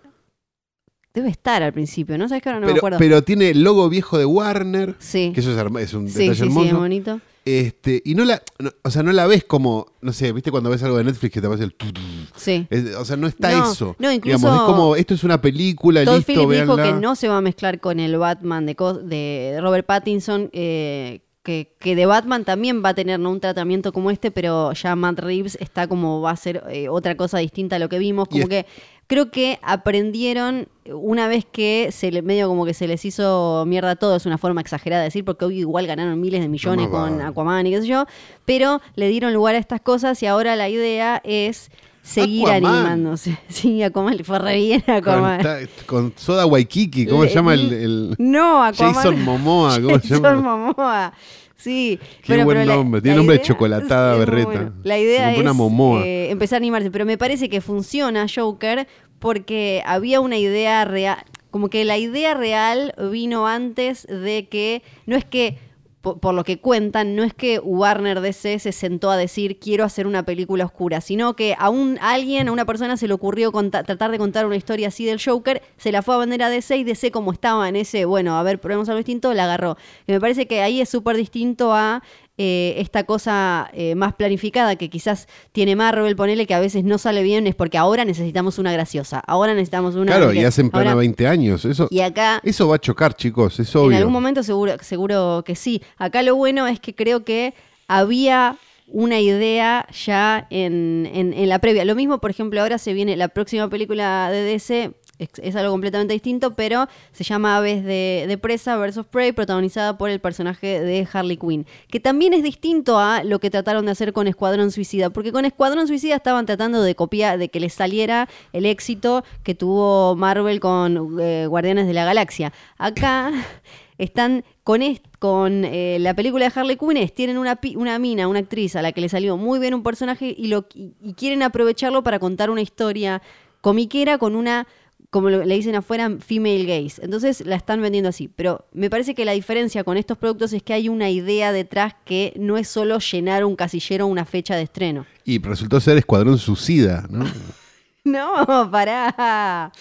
debe 1.18 1.30
estar 1.32 1.62
al 1.64 1.74
principio, 1.74 2.18
¿no? 2.18 2.28
¿Sabes 2.30 2.42
que 2.44 2.50
ahora 2.50 2.62
no 2.62 2.68
me 2.68 2.74
acuerdo? 2.78 2.98
pero 3.00 3.22
tiene 3.24 3.50
el 3.52 3.64
logo 3.64 3.88
viejo 3.90 4.18
de 4.18 4.26
Warner. 4.26 4.96
Sí. 5.00 5.32
Que 5.34 5.42
eso 5.42 5.52
es, 5.52 5.94
un 5.94 6.08
sí, 6.10 6.14
detalle 6.14 6.30
sí, 6.34 6.36
sí, 6.36 6.44
hermoso. 6.44 6.66
es 6.68 6.74
bonito. 6.74 7.20
Este, 7.46 8.02
y 8.04 8.14
no 8.14 8.26
la, 8.26 8.42
no- 8.60 8.72
o 8.84 8.92
sea, 8.92 9.04
no 9.04 9.14
la 9.14 9.26
ves 9.26 9.46
como, 9.46 9.94
no 10.02 10.12
sé, 10.12 10.34
viste 10.34 10.52
cuando 10.52 10.70
ves 10.70 10.84
algo 10.84 10.98
de 10.98 11.06
Netflix 11.06 11.34
que 11.34 11.40
te 11.40 11.48
aparece 11.48 11.64
el 11.64 11.74
tu, 11.76 11.94
tu, 11.94 12.02
Sí. 12.36 12.68
es- 12.70 12.94
o 12.96 13.06
sea, 13.06 13.16
no 13.16 13.26
está 13.28 13.52
No, 13.52 13.72
eso. 13.72 13.96
no, 14.00 14.12
incluso- 14.12 14.38
Digamos, 14.38 14.60
es 14.60 14.66
como, 14.66 14.96
esto 14.98 15.14
es 15.14 15.24
una 15.24 15.40
película, 15.42 16.04
Todd 16.04 16.18
listo, 16.18 16.34
Phillips 16.34 16.62
dijo 16.62 16.76
que 16.76 16.92
no 16.92 17.16
se 17.16 17.30
va 17.30 17.38
a 17.38 17.42
mezclar 17.42 17.80
con 17.80 18.02
el 18.02 18.18
Batman 18.18 18.66
de, 18.66 18.76
de 19.06 19.60
Robert 19.62 19.86
Pattinson, 19.86 20.50
eh, 20.52 21.22
que, 21.42 21.74
que 21.80 21.96
de 21.96 22.06
Batman 22.06 22.44
también 22.44 22.84
va 22.84 22.90
a 22.90 22.94
tener 22.94 23.18
¿no? 23.22 23.32
un 23.32 23.40
tratamiento 23.40 23.94
como 23.94 24.12
este, 24.12 24.30
pero 24.32 24.74
ya 24.74 24.98
Matt 24.98 25.20
Reeves 25.20 25.58
está 25.62 25.88
como 25.88 26.20
va 26.20 26.32
a 26.32 26.36
ser 26.36 26.62
eh, 26.70 26.90
otra 26.90 27.16
cosa 27.16 27.38
distinta 27.38 27.78
a 27.78 27.80
lo 27.80 27.88
que 27.88 27.98
vimos. 28.00 28.28
Como 28.28 28.50
que 28.50 28.66
creo 29.08 29.32
que 29.32 29.60
aprendieron 29.64 30.68
una 30.94 31.28
vez 31.28 31.46
que 31.50 31.90
se 31.92 32.12
le 32.12 32.22
medio 32.22 32.48
como 32.48 32.66
que 32.66 32.74
se 32.74 32.88
les 32.88 33.04
hizo 33.06 33.64
mierda 33.68 33.96
todo, 33.96 34.16
es 34.16 34.26
una 34.26 34.38
forma 34.38 34.62
exagerada 34.62 35.02
de 35.02 35.08
decir, 35.08 35.26
porque 35.26 35.46
hoy 35.46 35.60
igual 35.60 35.88
ganaron 35.88 36.20
miles 36.20 36.42
de 36.42 36.48
millones 36.50 36.88
con. 36.90 37.22
Aquaman 37.22 37.66
y 37.68 37.72
qué 37.72 37.82
sé 37.82 37.88
yo, 37.88 38.06
pero 38.46 38.82
le 38.96 39.08
dieron 39.10 39.34
lugar 39.34 39.56
a 39.56 39.58
estas 39.58 39.82
cosas 39.82 40.22
y 40.24 40.26
ahora 40.28 40.56
la 40.56 40.70
idea 40.70 41.22
es 41.26 41.70
seguir 42.04 42.48
Aquaman. 42.50 42.76
animándose. 42.76 43.38
Sí, 43.50 43.84
Aquaman 43.84 44.16
le 44.18 44.24
fue 44.24 44.40
re 44.40 44.56
bien 44.56 44.82
con, 44.82 44.94
Aquaman. 44.96 45.42
ta- 45.42 45.60
con 45.86 46.14
Soda 46.16 46.46
Waikiki, 46.46 47.06
¿cómo 47.08 47.24
se 47.24 47.34
llama 47.34 47.54
el, 47.54 47.74
el- 47.74 48.16
No, 48.18 48.64
Aquaman. 48.64 48.94
Jason 48.94 49.22
Momoa, 49.24 49.76
¿cómo 49.82 50.00
se 50.00 50.08
Jason 50.10 50.24
llama? 50.24 50.42
Momoa. 50.58 51.14
Sí. 51.58 52.00
Qué 52.22 52.28
Bueno, 52.34 52.46
buen 52.46 52.58
pero 52.60 52.76
nombre, 52.76 53.00
la 53.00 53.04
tiene 53.04 53.18
nombre 53.18 53.38
de 53.38 53.42
chocolatada 53.44 54.14
sí, 54.14 54.20
berreta. 54.20 54.46
bueno. 54.48 54.74
La 54.84 54.98
idea 55.00 55.34
es 55.34 55.40
una 55.40 55.54
Momoa. 55.54 56.06
eh, 56.06 56.30
empezar 56.30 56.58
a 56.58 56.60
animarse, 56.60 56.92
pero 56.92 57.06
me 57.06 57.18
parece 57.18 57.50
que 57.50 57.62
funciona 57.62 58.26
Joker 58.34 58.88
porque 59.20 59.82
había 59.86 60.22
una 60.22 60.38
idea 60.38 60.86
real, 60.86 61.18
como 61.50 61.70
que 61.70 61.84
la 61.84 61.98
idea 61.98 62.36
real 62.36 62.94
vino 63.12 63.48
antes 63.48 64.06
de 64.08 64.48
que, 64.48 64.84
no 65.08 65.16
es 65.16 65.26
que, 65.26 65.58
po- 66.02 66.18
por, 66.18 66.34
lo 66.34 66.44
que 66.44 66.60
cuentan, 66.60 67.16
no 67.16 67.24
es 67.24 67.34
que 67.34 67.60
Warner 67.60 68.22
DC 68.22 68.60
se 68.60 68.72
sentó 68.72 69.12
a 69.12 69.18
decir 69.18 69.60
quiero 69.60 69.84
hacer 69.84 70.08
una 70.08 70.24
película 70.24 70.66
oscura, 70.66 71.02
sino 71.02 71.36
que 71.36 71.56
a 71.58 71.70
un 71.70 71.98
alguien, 72.02 72.48
a 72.48 72.52
una 72.52 72.66
persona 72.66 72.98
se 72.98 73.08
le 73.08 73.14
ocurrió 73.14 73.52
tratar 73.72 74.12
de 74.12 74.18
contar 74.18 74.46
una 74.46 74.56
historia 74.56 74.90
así 74.90 75.06
del 75.06 75.22
Joker, 75.24 75.62
se 75.78 75.92
la 75.92 76.02
fue 76.02 76.16
a 76.16 76.20
vender 76.20 76.44
a 76.44 76.50
DC 76.50 76.78
y 76.78 76.84
DC 76.84 77.12
como 77.12 77.32
estaba 77.32 77.68
en 77.70 77.76
ese, 77.76 78.06
bueno, 78.06 78.38
a 78.38 78.44
ver, 78.44 78.60
probemos 78.60 78.90
algo 78.90 78.98
distinto, 78.98 79.34
la 79.34 79.46
agarró. 79.46 79.78
Y 80.06 80.12
me 80.12 80.20
parece 80.20 80.48
que 80.48 80.62
ahí 80.62 80.82
es 80.82 80.90
súper 80.90 81.18
distinto 81.18 81.74
a 81.74 82.04
eh, 82.38 82.76
esta 82.78 83.04
cosa 83.04 83.70
eh, 83.74 83.96
más 83.96 84.14
planificada 84.14 84.76
que 84.76 84.90
quizás 84.90 85.28
tiene 85.52 85.76
Marvel, 85.76 86.16
ponele 86.16 86.46
que 86.46 86.54
a 86.54 86.60
veces 86.60 86.84
no 86.84 86.98
sale 86.98 87.24
bien, 87.24 87.48
es 87.48 87.56
porque 87.56 87.78
ahora 87.78 88.06
necesitamos 88.06 88.60
una 88.60 88.72
graciosa, 88.72 89.20
ahora 89.26 89.54
necesitamos 89.54 89.96
una... 89.96 90.16
Claro, 90.16 90.32
que- 90.32 90.42
y 90.42 90.44
hacen 90.46 90.70
plana 90.70 90.92
ahora- 90.92 91.00
20 91.00 91.28
años. 91.28 91.66
Eso, 91.66 91.88
Y 91.90 92.02
acá... 92.02 92.40
eso 92.44 92.68
va 92.68 92.76
a 92.76 92.80
chocar, 92.80 93.16
chicos, 93.16 93.60
es 93.60 93.74
En 93.74 93.82
obvio. 93.82 93.98
algún 93.98 94.14
momento 94.14 94.44
seguro, 94.44 94.74
seguro 94.82 95.44
que 95.46 95.56
sí. 95.56 95.82
Acá 95.98 96.22
lo 96.22 96.36
bueno 96.36 96.68
es 96.68 96.80
que 96.80 96.94
creo 96.94 97.24
que 97.26 97.54
había 97.88 98.56
una 98.90 99.20
idea 99.20 99.86
ya 100.06 100.48
en, 100.50 101.10
en- 101.14 101.34
en 101.34 101.50
la 101.50 101.60
previa. 101.60 101.86
Lo 101.86 101.96
mismo, 101.96 102.20
por 102.20 102.32
ejemplo, 102.32 102.62
ahora 102.62 102.78
se 102.78 102.94
viene 102.94 103.16
la 103.18 103.28
próxima 103.30 103.70
película 103.70 104.30
de 104.32 104.44
DC. 104.44 104.92
Es, 105.20 105.56
algo 105.56 105.72
completamente 105.72 106.14
distinto, 106.14 106.54
pero 106.54 106.88
se 107.12 107.24
llama 107.24 107.58
Aves 107.58 107.84
de, 107.84 108.26
de 108.28 108.38
Presa 108.38 108.78
vs. 108.78 109.06
Prey, 109.10 109.32
protagonizada 109.32 109.98
por 109.98 110.12
el 110.12 110.20
personaje 110.20 110.80
de 110.80 111.08
Harley 111.12 111.38
Quinn. 111.38 111.66
Que 111.90 112.00
también 112.00 112.34
es 112.34 112.44
distinto 112.44 113.00
a 113.00 113.24
lo 113.24 113.40
que 113.40 113.50
trataron 113.50 113.86
de 113.86 113.92
hacer 113.92 114.14
con 114.14 114.28
Escuadrón 114.28 114.72
Suicida, 114.72 115.10
porque 115.10 115.32
con 115.32 115.46
Escuadrón 115.46 115.88
Suicida 115.88 116.16
estaban 116.16 116.46
tratando 116.46 116.84
de 116.84 116.94
copiar, 116.94 117.40
de 117.40 117.50
que 117.50 117.60
les 117.60 117.74
saliera 117.74 118.30
el 118.54 118.68
éxito 118.68 119.24
que 119.44 119.56
tuvo 119.56 120.16
Marvel 120.16 120.60
con 120.60 121.20
eh, 121.20 121.48
Guardianes 121.48 121.88
de 121.88 121.94
la 121.94 122.06
Galaxia. 122.06 122.54
Acá 122.78 123.32
están 123.98 124.44
con, 124.64 124.82
con 125.18 125.66
eh, 125.66 125.98
la 126.00 126.14
película 126.14 126.48
de 126.48 126.60
Harley 126.60 126.78
Quinn, 126.78 127.10
tienen 127.10 127.40
una, 127.40 127.60
una 127.76 127.98
mina, 127.98 128.28
una 128.28 128.40
actriz 128.40 128.76
a 128.76 128.84
la 128.84 128.92
que 128.92 129.02
le 129.02 129.10
salió 129.10 129.36
muy 129.36 129.58
bien 129.58 129.74
un 129.74 129.82
personaje 129.82 130.36
y, 130.38 130.48
lo, 130.48 130.68
y 130.76 131.14
quieren 131.14 131.42
aprovecharlo 131.42 132.04
para 132.04 132.20
contar 132.20 132.52
una 132.52 132.62
historia 132.62 133.24
comiquera 133.62 134.18
con 134.18 134.36
una, 134.36 134.68
como 135.10 135.30
le 135.30 135.56
dicen 135.56 135.76
afuera, 135.76 136.12
female 136.20 136.66
gaze. 136.66 137.04
Entonces 137.04 137.46
la 137.46 137.56
están 137.56 137.82
vendiendo 137.82 138.10
así. 138.10 138.28
Pero 138.28 138.66
me 138.74 138.90
parece 138.90 139.16
que 139.16 139.24
la 139.26 139.32
diferencia 139.32 139.84
con 139.84 139.98
estos 139.98 140.18
productos 140.18 140.52
es 140.54 140.62
que 140.64 140.74
hay 140.74 140.90
una 140.90 141.10
idea 141.10 141.52
detrás 141.52 141.96
que 142.06 142.34
no 142.38 142.58
es 142.58 142.68
solo 142.68 143.00
llenar 143.00 143.46
un 143.46 143.56
casillero 143.56 144.06
o 144.06 144.08
una 144.10 144.26
fecha 144.26 144.56
de 144.56 144.64
estreno. 144.64 145.06
Y 145.24 145.40
resultó 145.40 145.80
ser 145.80 145.98
Escuadrón 145.98 146.38
Suicida, 146.38 147.06
¿no? 147.10 147.26
No, 148.04 148.70
pará. 148.72 149.72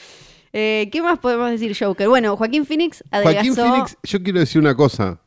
Eh, 0.52 0.88
¿Qué 0.90 1.00
más 1.00 1.18
podemos 1.20 1.48
decir, 1.50 1.76
Joker? 1.78 2.08
Bueno, 2.08 2.36
Joaquín 2.36 2.66
Phoenix 2.66 3.04
adelgazó... 3.10 3.54
Joaquín 3.54 3.54
Phoenix, 3.54 3.96
yo 4.02 4.22
quiero 4.22 4.40
decir 4.40 4.60
una 4.60 4.74
cosa. 4.74 5.20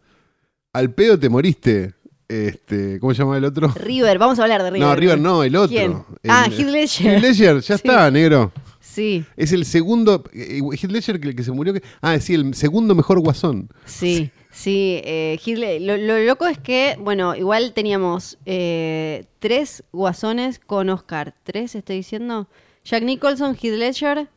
Al 0.74 0.94
pedo 0.94 1.18
te 1.18 1.30
moriste. 1.30 1.94
Este, 2.28 3.00
¿Cómo 3.00 3.14
se 3.14 3.20
llama 3.24 3.38
el 3.38 3.46
otro? 3.46 3.70
River, 3.70 4.18
vamos 4.20 4.38
a 4.40 4.44
hablar 4.44 4.64
de 4.64 4.72
River. 4.72 4.88
No, 4.88 4.96
River 4.96 5.20
no, 5.20 5.44
el 5.44 5.56
otro. 5.56 5.70
¿Quién? 5.70 5.92
El- 6.24 6.30
ah, 6.30 6.46
Heath 6.52 6.68
Ledger. 6.68 7.14
Heath 7.16 7.22
Ledger, 7.24 7.56
ya 7.62 7.62
Sí. 7.78 7.88
está, 7.88 8.12
negro. 8.12 8.52
Sí, 9.00 9.24
Es 9.38 9.54
el 9.54 9.64
segundo. 9.64 10.24
eh, 10.34 10.60
Heath 10.74 10.92
Ledger, 10.92 11.20
que, 11.22 11.30
el 11.30 11.36
que 11.36 11.44
se 11.44 11.52
murió. 11.54 11.74
que- 11.74 11.84
ah, 12.02 12.20
sí, 12.20 12.34
el 12.34 12.54
segundo 12.54 12.96
mejor 12.96 13.20
guasón. 13.22 13.70
sí, 13.86 14.30
sí. 14.52 15.00
eh, 15.06 15.40
Heath 15.46 15.58
Led- 15.58 15.80
lo, 15.86 15.96
lo 15.96 16.20
loco 16.20 16.46
es 16.48 16.58
que, 16.58 16.98
bueno, 17.00 17.34
igual 17.36 17.72
teníamos 17.74 18.38
eh, 18.46 19.26
tres 19.40 19.84
guasones 19.94 20.60
con 20.60 20.90
Oscar. 20.90 21.34
¿Tres 21.44 21.76
estoy 21.76 21.96
diciendo? 21.98 22.50
Jack 22.84 23.04
Nicholson, 23.04 23.56
Heath 23.62 23.78
Ledger. 23.78 24.28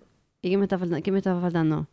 ¿Y 0.43 0.51
qué 0.51 0.57
me 0.59 0.65
está 0.65 0.79
faltando? 0.79 1.03
¿Qué 1.03 1.11
me 1.13 1.19
está 1.19 1.41
faltando? 1.41 1.89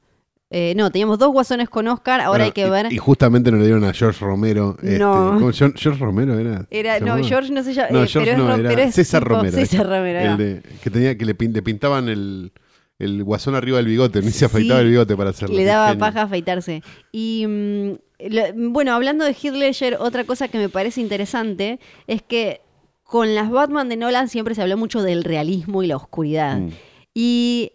Eh, 0.51 0.73
no, 0.75 0.89
teníamos 0.91 1.19
dos 1.19 1.31
guasones 1.31 1.69
con 1.69 1.87
Oscar, 1.87 2.21
ahora 2.21 2.29
Bueno, 2.29 2.45
hay 2.45 2.51
que 2.53 2.67
ver. 2.69 2.91
Y, 2.91 2.97
justamente 2.97 3.51
no 3.51 3.57
le 3.57 3.65
dieron 3.65 3.83
a 3.83 3.93
George 3.93 4.25
Romero. 4.25 4.75
este, 4.81 4.97
No. 4.97 5.33
¿cómo? 5.35 5.51
George, 5.51 5.73
George 5.77 5.99
Romero 6.03 6.39
era. 6.39 6.65
Era, 6.71 6.97
¿Se 6.97 7.05
no? 7.05 7.23
George 7.23 7.51
no 7.53 7.61
se 7.63 7.73
llama. 7.73 7.89
No, 7.91 8.03
eh, 8.03 8.07
George 8.07 8.31
pero, 8.31 8.43
no, 8.47 8.55
era 8.55 8.69
pero 8.69 8.81
es 8.81 8.95
César 8.95 9.21
tipo- 9.23 9.35
Romero. 9.35 9.55
César 9.55 9.85
Romero. 9.87 10.19
El 10.19 10.37
de- 10.37 10.61
que 10.81 10.89
tenía 10.89 11.15
que 11.15 11.25
le, 11.25 11.37
pin- 11.37 11.53
le 11.53 11.61
pintaban 11.61 12.09
el, 12.09 12.51
el 12.97 13.23
guasón 13.23 13.53
arriba 13.53 13.77
del 13.77 13.85
bigote, 13.85 14.23
ni 14.23 14.31
se 14.31 14.45
afeitaba 14.45 14.79
Sí, 14.79 14.85
el 14.85 14.91
bigote 14.91 15.15
para 15.15 15.29
hacerlo. 15.29 15.55
Le 15.55 15.65
daba 15.65 15.89
genio. 15.89 15.99
paja 15.99 16.23
afeitarse. 16.23 16.81
Y 17.11 17.45
mm, 17.47 17.89
lo- 18.29 18.71
bueno, 18.71 18.93
hablando 18.93 19.25
de 19.25 19.31
Heath 19.39 19.53
Ledger, 19.53 19.97
otra 19.99 20.23
cosa 20.23 20.47
que 20.47 20.57
me 20.57 20.69
parece 20.69 20.99
interesante 20.99 21.79
es 22.07 22.23
que 22.23 22.61
con 23.03 23.35
las 23.35 23.51
Batman 23.51 23.87
de 23.87 23.97
Nolan 23.97 24.27
siempre 24.29 24.55
se 24.55 24.63
habló 24.63 24.77
mucho 24.77 25.03
del 25.03 25.23
realismo 25.23 25.83
y 25.83 25.87
la 25.87 25.95
oscuridad. 25.95 26.57
Mm. 26.57 26.69
Y 27.13 27.71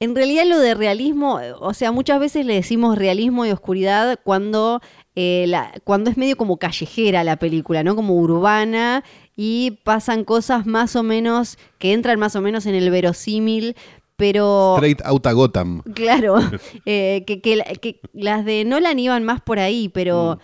en 0.00 0.14
realidad 0.14 0.44
lo 0.46 0.58
de 0.60 0.74
realismo, 0.74 1.40
o 1.60 1.74
sea, 1.74 1.90
muchas 1.92 2.20
veces 2.20 2.46
le 2.46 2.54
decimos 2.54 2.96
realismo 2.96 3.44
y 3.46 3.50
oscuridad 3.50 4.20
cuando, 4.22 4.80
eh, 5.16 5.44
la- 5.48 5.72
cuando 5.84 6.08
es 6.10 6.16
medio 6.16 6.36
como 6.36 6.56
callejera 6.58 7.24
la 7.24 7.36
película, 7.36 7.82
¿no? 7.82 7.96
Como 7.96 8.14
urbana 8.14 9.02
y 9.36 9.78
pasan 9.84 10.24
cosas 10.24 10.66
más 10.66 10.94
o 10.96 11.02
menos 11.02 11.58
que 11.78 11.92
entran 11.92 12.18
más 12.18 12.36
o 12.36 12.40
menos 12.40 12.66
en 12.66 12.74
el 12.76 12.90
verosímil, 12.90 13.74
pero... 14.16 14.74
Straight 14.76 15.00
out 15.04 15.26
a 15.26 15.32
Gotham. 15.32 15.82
Claro, 15.94 16.36
eh, 16.86 17.24
que, 17.26 17.40
que 17.40 17.56
la- 17.56 17.64
que 17.64 18.00
las 18.12 18.44
de 18.44 18.64
Nolan 18.64 18.98
iban 19.00 19.24
más 19.24 19.40
por 19.40 19.58
ahí, 19.58 19.88
pero 19.88 20.38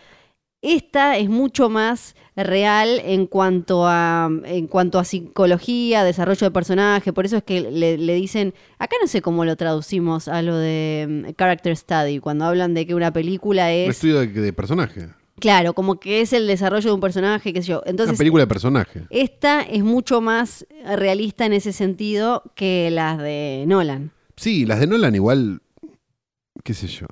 esta 0.62 1.16
es 1.18 1.28
mucho 1.28 1.68
más 1.68 2.16
real 2.36 3.00
en 3.04 3.26
cuanto 3.26 3.86
a 3.86 4.28
en 4.44 4.66
cuanto 4.66 4.98
a 4.98 5.04
psicología, 5.04 6.02
desarrollo 6.04 6.46
de 6.46 6.50
personaje, 6.50 7.12
por 7.12 7.26
eso 7.26 7.36
es 7.36 7.42
que 7.44 7.60
le, 7.60 7.96
le 7.98 8.14
dicen, 8.14 8.54
acá 8.78 8.96
no 9.00 9.06
sé 9.06 9.22
cómo 9.22 9.44
lo 9.44 9.56
traducimos 9.56 10.26
a 10.28 10.42
lo 10.42 10.56
de 10.56 11.06
mm, 11.28 11.32
character 11.36 11.76
study, 11.76 12.18
cuando 12.18 12.44
hablan 12.44 12.74
de 12.74 12.86
que 12.86 12.94
una 12.94 13.12
película 13.12 13.66
Un 13.66 13.70
es 13.72 13.88
estudio 13.90 14.18
de, 14.20 14.26
de 14.26 14.52
personaje. 14.52 15.08
claro, 15.38 15.74
como 15.74 16.00
que 16.00 16.20
es 16.22 16.32
el 16.32 16.46
desarrollo 16.46 16.88
de 16.90 16.94
un 16.94 17.00
personaje, 17.00 17.52
qué 17.52 17.62
sé 17.62 17.68
yo. 17.68 17.80
Una 17.82 17.90
Entonces, 17.90 18.18
película 18.18 18.42
de 18.42 18.48
personaje. 18.48 19.02
esta 19.10 19.62
es 19.62 19.84
mucho 19.84 20.20
más 20.20 20.66
realista 20.84 21.46
en 21.46 21.52
ese 21.52 21.72
sentido 21.72 22.42
que 22.56 22.90
las 22.90 23.18
de 23.18 23.64
Nolan. 23.68 24.10
Sí, 24.36 24.66
las 24.66 24.80
de 24.80 24.86
Nolan 24.88 25.14
igual. 25.14 25.60
¿Qué 26.64 26.74
sé 26.74 26.86
yo? 26.88 27.06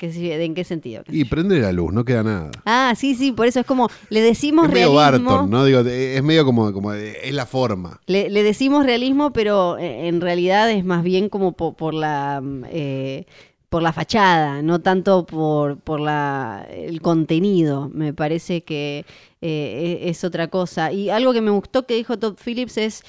Si- 0.00 0.30
¿En 0.30 0.54
qué 0.54 0.64
sentido? 0.64 1.02
Y 1.08 1.24
prende 1.24 1.58
la 1.60 1.72
luz, 1.72 1.92
no 1.92 2.04
queda 2.04 2.22
nada. 2.22 2.50
Ah, 2.64 2.94
sí, 2.96 3.14
sí, 3.14 3.32
por 3.32 3.46
eso 3.46 3.60
es 3.60 3.66
como, 3.66 3.88
le 4.10 4.20
decimos 4.20 4.66
Es 4.66 4.72
medio 4.72 4.96
realismo. 4.98 5.30
Barton, 5.30 5.50
¿no? 5.50 5.64
Digo, 5.64 5.80
es 5.80 6.22
medio 6.22 6.44
como, 6.44 6.72
como 6.72 6.92
es 6.92 7.32
la 7.34 7.46
forma. 7.46 8.00
Le, 8.06 8.30
le 8.30 8.42
decimos 8.42 8.84
realismo, 8.86 9.32
pero 9.32 9.76
eh, 9.78 10.08
en 10.08 10.20
realidad 10.20 10.70
es 10.70 10.84
más 10.84 11.02
bien 11.02 11.28
como 11.28 11.52
po- 11.52 11.74
por, 11.74 11.94
la 11.94 12.42
eh, 12.70 13.26
por 13.68 13.82
la 13.82 13.92
fachada, 13.92 14.62
no 14.62 14.80
tanto 14.80 15.26
por, 15.26 15.78
por 15.78 16.00
la, 16.00 16.66
el 16.70 17.00
contenido. 17.02 17.90
Me 17.92 18.14
parece 18.14 18.62
que 18.62 19.04
eh, 19.42 19.98
es, 20.02 20.16
es 20.18 20.24
otra 20.24 20.48
cosa. 20.48 20.92
Y 20.92 21.10
algo 21.10 21.32
que 21.32 21.40
me 21.40 21.50
gustó 21.50 21.86
que 21.86 21.94
dijo 21.94 22.18
Todd 22.18 22.36
Phillips 22.42 22.78
es. 22.78 23.02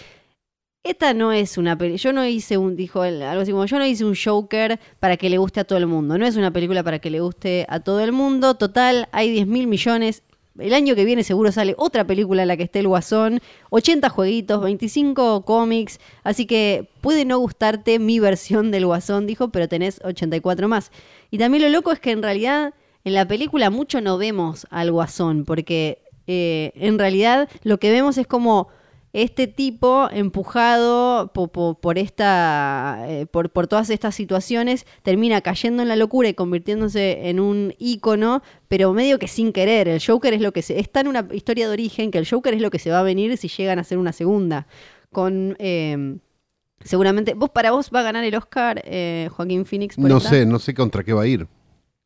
Esta 0.84 1.14
no 1.14 1.34
es 1.34 1.58
una 1.58 1.78
película. 1.78 2.02
Yo 2.02 2.14
no 2.14 2.26
hice 2.26 2.58
un. 2.58 2.76
Dijo 2.76 3.04
él, 3.04 3.22
algo 3.22 3.42
así 3.42 3.52
como: 3.52 3.66
Yo 3.66 3.78
no 3.78 3.86
hice 3.86 4.06
un 4.06 4.16
Joker 4.16 4.80
para 5.00 5.18
que 5.18 5.30
le 5.30 5.38
guste 5.38 5.60
a 5.60 5.66
todo 5.66 5.78
el 5.78 5.88
mundo. 5.88 6.18
No 6.18 6.26
es 6.26 6.38
una 6.38 6.52
película 6.52 6.84
para 6.84 7.00
que 7.00 7.10
le 7.10 7.20
guste 7.20 7.66
a 7.70 7.82
todo 7.82 8.00
el 8.00 8.14
mundo. 8.14 8.56
Total, 8.56 9.10
hay 9.12 9.30
10 9.30 9.48
mil 9.48 9.68
millones. 9.68 10.24
El 10.58 10.74
año 10.74 10.96
que 10.96 11.06
viene 11.06 11.24
seguro 11.24 11.52
sale 11.52 11.74
otra 11.78 12.06
película 12.06 12.42
en 12.42 12.48
la 12.50 12.58
que 12.58 12.64
esté 12.64 12.80
el 12.80 12.88
Guasón, 12.88 13.40
80 13.70 14.10
jueguitos, 14.10 14.62
25 14.62 15.46
cómics, 15.46 16.00
así 16.24 16.46
que 16.46 16.90
puede 17.00 17.24
no 17.24 17.40
gustarte 17.40 17.98
mi 17.98 18.20
versión 18.20 18.70
del 18.70 18.86
Guasón, 18.86 19.26
dijo, 19.26 19.50
pero 19.50 19.70
tenés 19.70 20.02
84 20.04 20.68
más. 20.68 20.92
Y 21.32 21.38
también 21.38 21.64
lo 21.64 21.70
loco 21.70 21.94
es 21.94 22.02
que 22.02 22.12
en 22.12 22.22
realidad 22.22 22.74
en 23.06 23.14
la 23.14 23.26
película 23.26 23.70
mucho 23.70 24.02
no 24.02 24.18
vemos 24.18 24.68
al 24.70 24.92
Guasón, 24.92 25.46
porque 25.46 26.02
eh, 26.28 26.74
en 26.76 27.00
realidad 27.00 27.48
lo 27.64 27.80
que 27.80 27.92
vemos 27.92 28.18
es 28.18 28.28
como 28.28 28.68
este 29.12 29.48
tipo 29.48 30.08
empujado 30.12 31.32
po- 31.34 31.48
po- 31.48 31.80
por, 31.80 31.98
esta 31.98 33.06
eh, 33.08 33.26
por, 33.26 33.50
por 33.50 33.68
todas 33.68 33.90
estas 33.90 34.14
situaciones 34.16 34.86
termina 35.04 35.42
cayendo 35.42 35.82
en 35.82 35.88
la 35.90 35.96
locura 35.96 36.30
y 36.30 36.34
convirtiéndose 36.36 37.28
en 37.30 37.40
un 37.40 37.74
ícono 37.80 38.42
pero 38.68 38.94
medio 38.94 39.18
que 39.18 39.28
sin 39.28 39.52
querer 39.52 39.88
el 39.88 40.02
Joker 40.06 40.34
es 40.34 40.42
lo 40.42 40.52
que 40.52 40.62
se 40.62 40.80
está 40.80 41.00
en 41.02 41.08
una 41.08 41.28
historia 41.32 41.68
de 41.68 41.74
origen 41.74 42.12
que 42.12 42.20
el 42.20 42.30
Joker 42.30 42.54
es 42.54 42.62
lo 42.62 42.70
que 42.70 42.78
se 42.80 42.92
va 42.92 43.00
a 43.00 43.04
venir 43.04 43.36
si 43.38 43.48
llegan 43.48 43.80
a 43.80 43.82
hacer 43.82 43.98
una 43.98 44.14
segunda 44.14 44.68
con 45.12 45.56
eh, 45.60 46.18
seguramente 46.84 47.34
vos 47.34 47.50
para 47.50 47.72
vos 47.72 47.90
va 47.94 48.02
a 48.02 48.04
ganar 48.04 48.24
el 48.24 48.36
Oscar 48.36 48.82
eh, 48.86 49.28
Joaquín 49.32 49.66
Phoenix 49.66 49.96
por 49.96 50.08
No 50.10 50.18
esta? 50.18 50.30
sé, 50.30 50.46
no 50.46 50.60
sé 50.60 50.74
contra 50.74 51.04
qué 51.04 51.14
va 51.14 51.24
a 51.24 51.28
ir. 51.28 51.48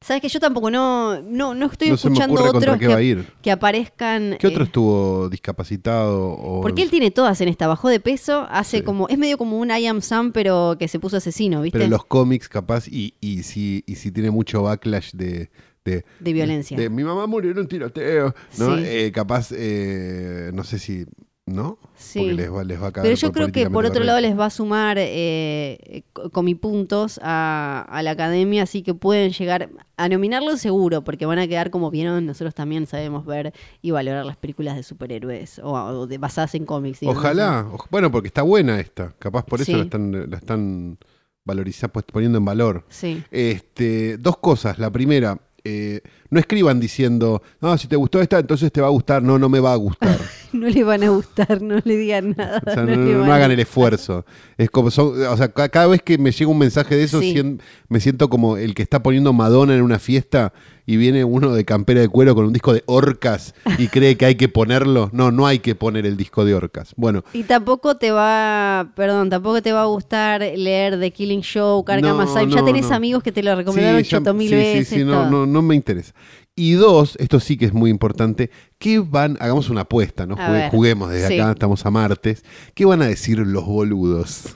Sabes 0.04 0.22
que 0.22 0.30
yo 0.30 0.40
tampoco 0.40 0.70
no 0.70 1.22
no, 1.22 1.54
no 1.56 1.66
estoy 1.68 1.90
No 1.90 1.96
escuchando 1.96 2.44
otros 2.44 2.78
que, 2.78 2.88
va 2.88 2.96
a 2.98 3.02
ir. 3.02 3.28
que 3.42 3.52
aparezcan 3.52 4.38
¿Qué 4.40 4.48
otro 4.48 4.64
eh, 4.64 4.66
estuvo 4.66 5.30
discapacitado? 5.30 6.30
O... 6.34 6.62
Porque 6.62 6.82
él 6.84 6.90
tiene 6.90 7.10
todas 7.12 7.40
en 7.42 7.48
esta, 7.48 7.68
bajó 7.68 7.90
de 7.90 8.00
peso, 8.00 8.46
hace 8.50 8.78
Sí. 8.78 8.84
como, 8.84 9.08
es 9.08 9.18
medio 9.18 9.38
como 9.38 9.60
un 9.60 9.70
I 9.72 9.88
am 9.88 10.02
Sam, 10.02 10.32
pero 10.32 10.76
que 10.80 10.88
se 10.88 11.00
puso 11.00 11.18
asesino, 11.18 11.62
¿viste? 11.62 11.78
Pero 11.78 11.86
en 11.86 11.92
los 11.92 12.06
cómics, 12.06 12.50
capaz, 12.50 12.88
y, 12.88 13.16
y, 13.22 13.44
si, 13.44 13.84
y 13.88 13.96
si 13.96 14.12
tiene 14.12 14.32
mucho 14.32 14.62
backlash 14.64 15.12
de. 15.14 15.50
De, 15.86 16.06
De 16.22 16.32
violencia. 16.34 16.78
de, 16.78 16.90
mi 16.90 17.04
mamá 17.04 17.28
murió 17.28 17.52
en 17.52 17.60
un 17.60 17.68
tiroteo. 17.68 18.34
¿no? 18.58 18.78
Sí. 18.78 18.84
Eh, 18.86 19.12
capaz, 19.14 19.52
eh, 19.52 20.50
no 20.54 20.64
sé 20.64 20.80
si. 20.80 21.06
¿No? 21.46 21.78
Sí. 21.98 22.20
Porque 22.20 22.34
les 22.36 22.54
va, 22.54 22.64
les 22.64 22.82
va 22.82 22.88
a 22.88 22.92
caer 22.94 23.04
Pero 23.04 23.16
yo 23.18 23.32
creo 23.34 23.52
que 23.52 23.70
por 23.70 23.86
otro 23.86 24.04
lado 24.06 24.22
les 24.22 24.38
va 24.40 24.46
a 24.46 24.50
sumar 24.50 24.96
eh, 25.00 26.04
co- 26.14 26.30
comipuntos 26.30 27.20
a, 27.22 27.86
a 27.90 28.02
la 28.02 28.12
academia, 28.12 28.64
así 28.64 28.82
que 28.82 28.94
pueden 28.94 29.34
llegar 29.34 29.70
a 29.98 30.08
nominarlo 30.08 30.56
seguro, 30.56 31.04
porque 31.04 31.26
van 31.26 31.40
a 31.40 31.48
quedar 31.48 31.70
como 31.70 31.92
vieron, 31.92 32.26
nosotros 32.26 32.56
también 32.56 32.88
sabemos 32.88 33.26
ver 33.26 33.54
y 33.82 33.92
valorar 33.92 34.26
las 34.26 34.38
películas 34.38 34.78
de 34.78 34.84
superhéroes 34.84 35.60
o, 35.60 35.74
o 35.74 36.08
de, 36.08 36.18
basadas 36.18 36.56
en 36.56 36.66
cómics. 36.66 37.02
digamos. 37.02 37.20
Ojalá. 37.22 37.66
oj- 37.70 37.88
Bueno, 37.92 38.10
porque 38.10 38.28
está 38.28 38.42
buena 38.44 38.80
esta. 38.80 39.14
Capaz 39.20 39.44
por 39.44 39.60
eso 39.60 39.72
Sí. 39.74 39.78
la 39.78 39.84
están, 39.84 40.30
la 40.32 40.38
están 40.38 40.98
valorizando, 41.44 41.92
pues, 41.92 42.06
poniendo 42.06 42.38
en 42.38 42.46
valor. 42.46 42.86
Sí. 42.88 43.22
Este, 43.32 44.18
dos 44.18 44.38
cosas. 44.38 44.80
La 44.80 44.90
primera, 44.92 45.38
eh, 45.66 46.00
no 46.34 46.40
escriban 46.40 46.80
diciendo, 46.80 47.42
no, 47.62 47.78
si 47.78 47.88
te 47.88 47.96
gustó 47.96 48.20
esta, 48.22 48.40
entonces 48.40 48.72
te 48.72 48.82
va 48.82 48.88
a 48.88 48.92
gustar. 48.92 49.24
No, 49.24 49.40
no 49.40 49.48
me 49.50 49.60
va 49.60 49.74
a 49.74 49.76
gustar. 49.78 50.18
no 50.54 50.68
le 50.68 50.84
van 50.84 51.04
a 51.04 51.10
gustar, 51.10 51.62
no 51.62 51.76
le 51.84 51.96
digan 51.98 52.32
nada. 52.38 52.62
O 52.66 52.72
sea, 52.72 52.84
no 52.84 53.34
hagan 53.34 53.52
el 53.52 53.60
esfuerzo. 53.60 54.26
Es 54.58 54.70
como 54.70 54.92
son, 54.92 55.26
o 55.26 55.38
sea, 55.38 55.48
ca- 55.50 55.70
cada 55.70 55.88
vez 55.88 56.02
que 56.02 56.18
me 56.18 56.32
llega 56.32 56.52
un 56.52 56.58
mensaje 56.60 56.96
de 56.96 57.04
eso, 57.04 57.20
Sí. 57.22 57.34
sien- 57.34 57.62
me 57.88 58.00
siento 58.00 58.30
como 58.30 58.58
el 58.58 58.74
que 58.76 58.82
está 58.84 59.02
poniendo 59.02 59.32
Madonna 59.34 59.76
en 59.76 59.82
una 59.82 60.00
fiesta 60.00 60.52
y 60.86 60.98
viene 60.98 61.24
uno 61.24 61.54
de 61.54 61.64
campera 61.64 62.02
de 62.02 62.10
cuero 62.10 62.36
con 62.36 62.46
un 62.46 62.52
disco 62.52 62.74
de 62.74 62.84
orcas 62.88 63.56
y 63.78 63.88
cree 63.88 64.18
que 64.18 64.26
hay 64.26 64.36
que 64.36 64.50
ponerlo. 64.50 65.10
No, 65.14 65.32
no 65.32 65.48
hay 65.48 65.60
que 65.60 65.76
poner 65.76 66.06
el 66.06 66.18
disco 66.18 66.44
de 66.44 66.54
orcas. 66.56 66.94
Bueno, 66.98 67.24
Y 67.32 67.44
tampoco 67.44 67.96
te 67.96 68.12
va, 68.12 68.92
perdón, 68.96 69.30
tampoco 69.30 69.62
te 69.62 69.72
va 69.72 69.84
a 69.84 69.86
gustar 69.86 70.42
leer 70.42 71.00
The 71.00 71.12
Killing 71.12 71.42
Show, 71.42 71.86
Arkham 71.88 72.18
No, 72.18 72.22
Asylum. 72.22 72.50
ya 72.50 72.66
tenés 72.66 72.90
no. 72.90 72.96
amigos 72.96 73.24
que 73.24 73.32
te 73.32 73.42
lo 73.44 73.56
recomendaron 73.56 74.04
Sí, 74.04 74.10
ya- 74.10 74.18
8000 74.18 74.50
sí, 74.50 74.56
sí, 74.56 74.62
veces. 74.62 74.88
sí, 74.90 75.04
no, 75.06 75.12
todo. 75.14 75.30
no, 75.30 75.46
no 75.46 75.62
me 75.62 75.76
interesa. 75.76 76.14
Y 76.56 76.74
dos, 76.74 77.16
esto 77.20 77.40
sí 77.40 77.58
que 77.58 77.66
es 77.66 77.74
muy 77.74 77.90
importante, 77.90 78.52
¿qué 78.78 79.00
van, 79.00 79.38
hagamos 79.40 79.70
una 79.70 79.82
apuesta, 79.82 80.28
¿no? 80.28 80.38
Juguemos 80.70 81.10
desde 81.10 81.30
sí. 81.30 81.40
acá, 81.40 81.52
estamos 81.54 81.84
a 81.86 81.90
martes. 81.90 82.44
¿Qué 82.76 82.86
van 82.86 83.02
a 83.02 83.08
decir 83.08 83.40
los 83.40 83.66
boludos? 83.66 84.56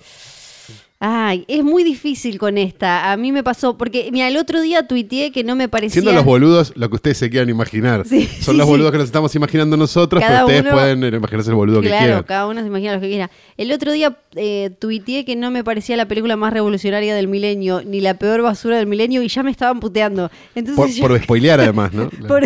Ay, 1.00 1.46
es 1.48 1.64
muy 1.64 1.84
difícil 1.84 2.40
con 2.40 2.58
esta. 2.58 3.12
A 3.12 3.18
mí 3.18 3.32
me 3.32 3.44
pasó, 3.44 3.78
porque, 3.78 4.10
mira, 4.12 4.28
el 4.28 4.36
otro 4.36 4.62
día 4.62 4.88
tuiteé 4.88 5.32
que 5.32 5.44
no 5.44 5.56
me 5.56 5.70
parecía... 5.70 6.02
Siendo 6.02 6.12
los 6.12 6.26
boludos 6.26 6.74
lo 6.76 6.90
que 6.90 6.96
ustedes 6.96 7.20
se 7.20 7.30
quieran 7.30 7.50
imaginar. 7.50 8.04
Sí, 8.08 8.26
Son 8.42 8.56
sí, 8.56 8.58
los 8.58 8.66
sí. 8.66 8.72
boludos 8.72 8.92
que 8.92 8.98
nos 8.98 9.06
estamos 9.06 9.36
imaginando 9.36 9.78
nosotros, 9.78 10.20
Cada 10.24 10.34
pero 10.38 10.46
ustedes 10.48 10.62
uno- 10.64 10.72
pueden 10.72 11.04
eh, 11.04 11.18
imaginarse 11.18 11.52
el 11.52 11.56
boludo 11.56 11.82
que 11.82 11.90
Claro, 11.90 12.04
quieran. 12.04 12.24
cada 12.24 12.48
uno 12.48 12.62
se 12.62 12.68
imagina 12.68 12.96
lo 12.96 13.00
que 13.02 13.10
quiera. 13.10 13.30
El 13.58 13.72
otro 13.74 13.92
día 13.92 14.18
eh, 14.36 14.72
tuiteé 14.80 15.24
que 15.24 15.36
no 15.36 15.52
me 15.52 15.64
parecía 15.64 15.96
la 15.98 16.08
película 16.08 16.36
más 16.36 16.52
revolucionaria 16.52 17.14
del 17.14 17.28
milenio, 17.28 17.84
ni 17.86 18.02
la 18.02 18.16
peor 18.16 18.42
basura 18.42 18.78
del 18.78 18.88
milenio, 18.88 19.22
y 19.22 19.28
ya 19.28 19.44
me 19.44 19.52
estaban 19.52 19.80
puteando. 19.80 20.32
Entonces 20.56 20.76
Por, 20.78 20.90
yo- 20.90 21.08
por 21.08 21.24
spoilear 21.24 21.60
además, 21.62 21.94
¿no? 21.94 22.10
por, 22.28 22.42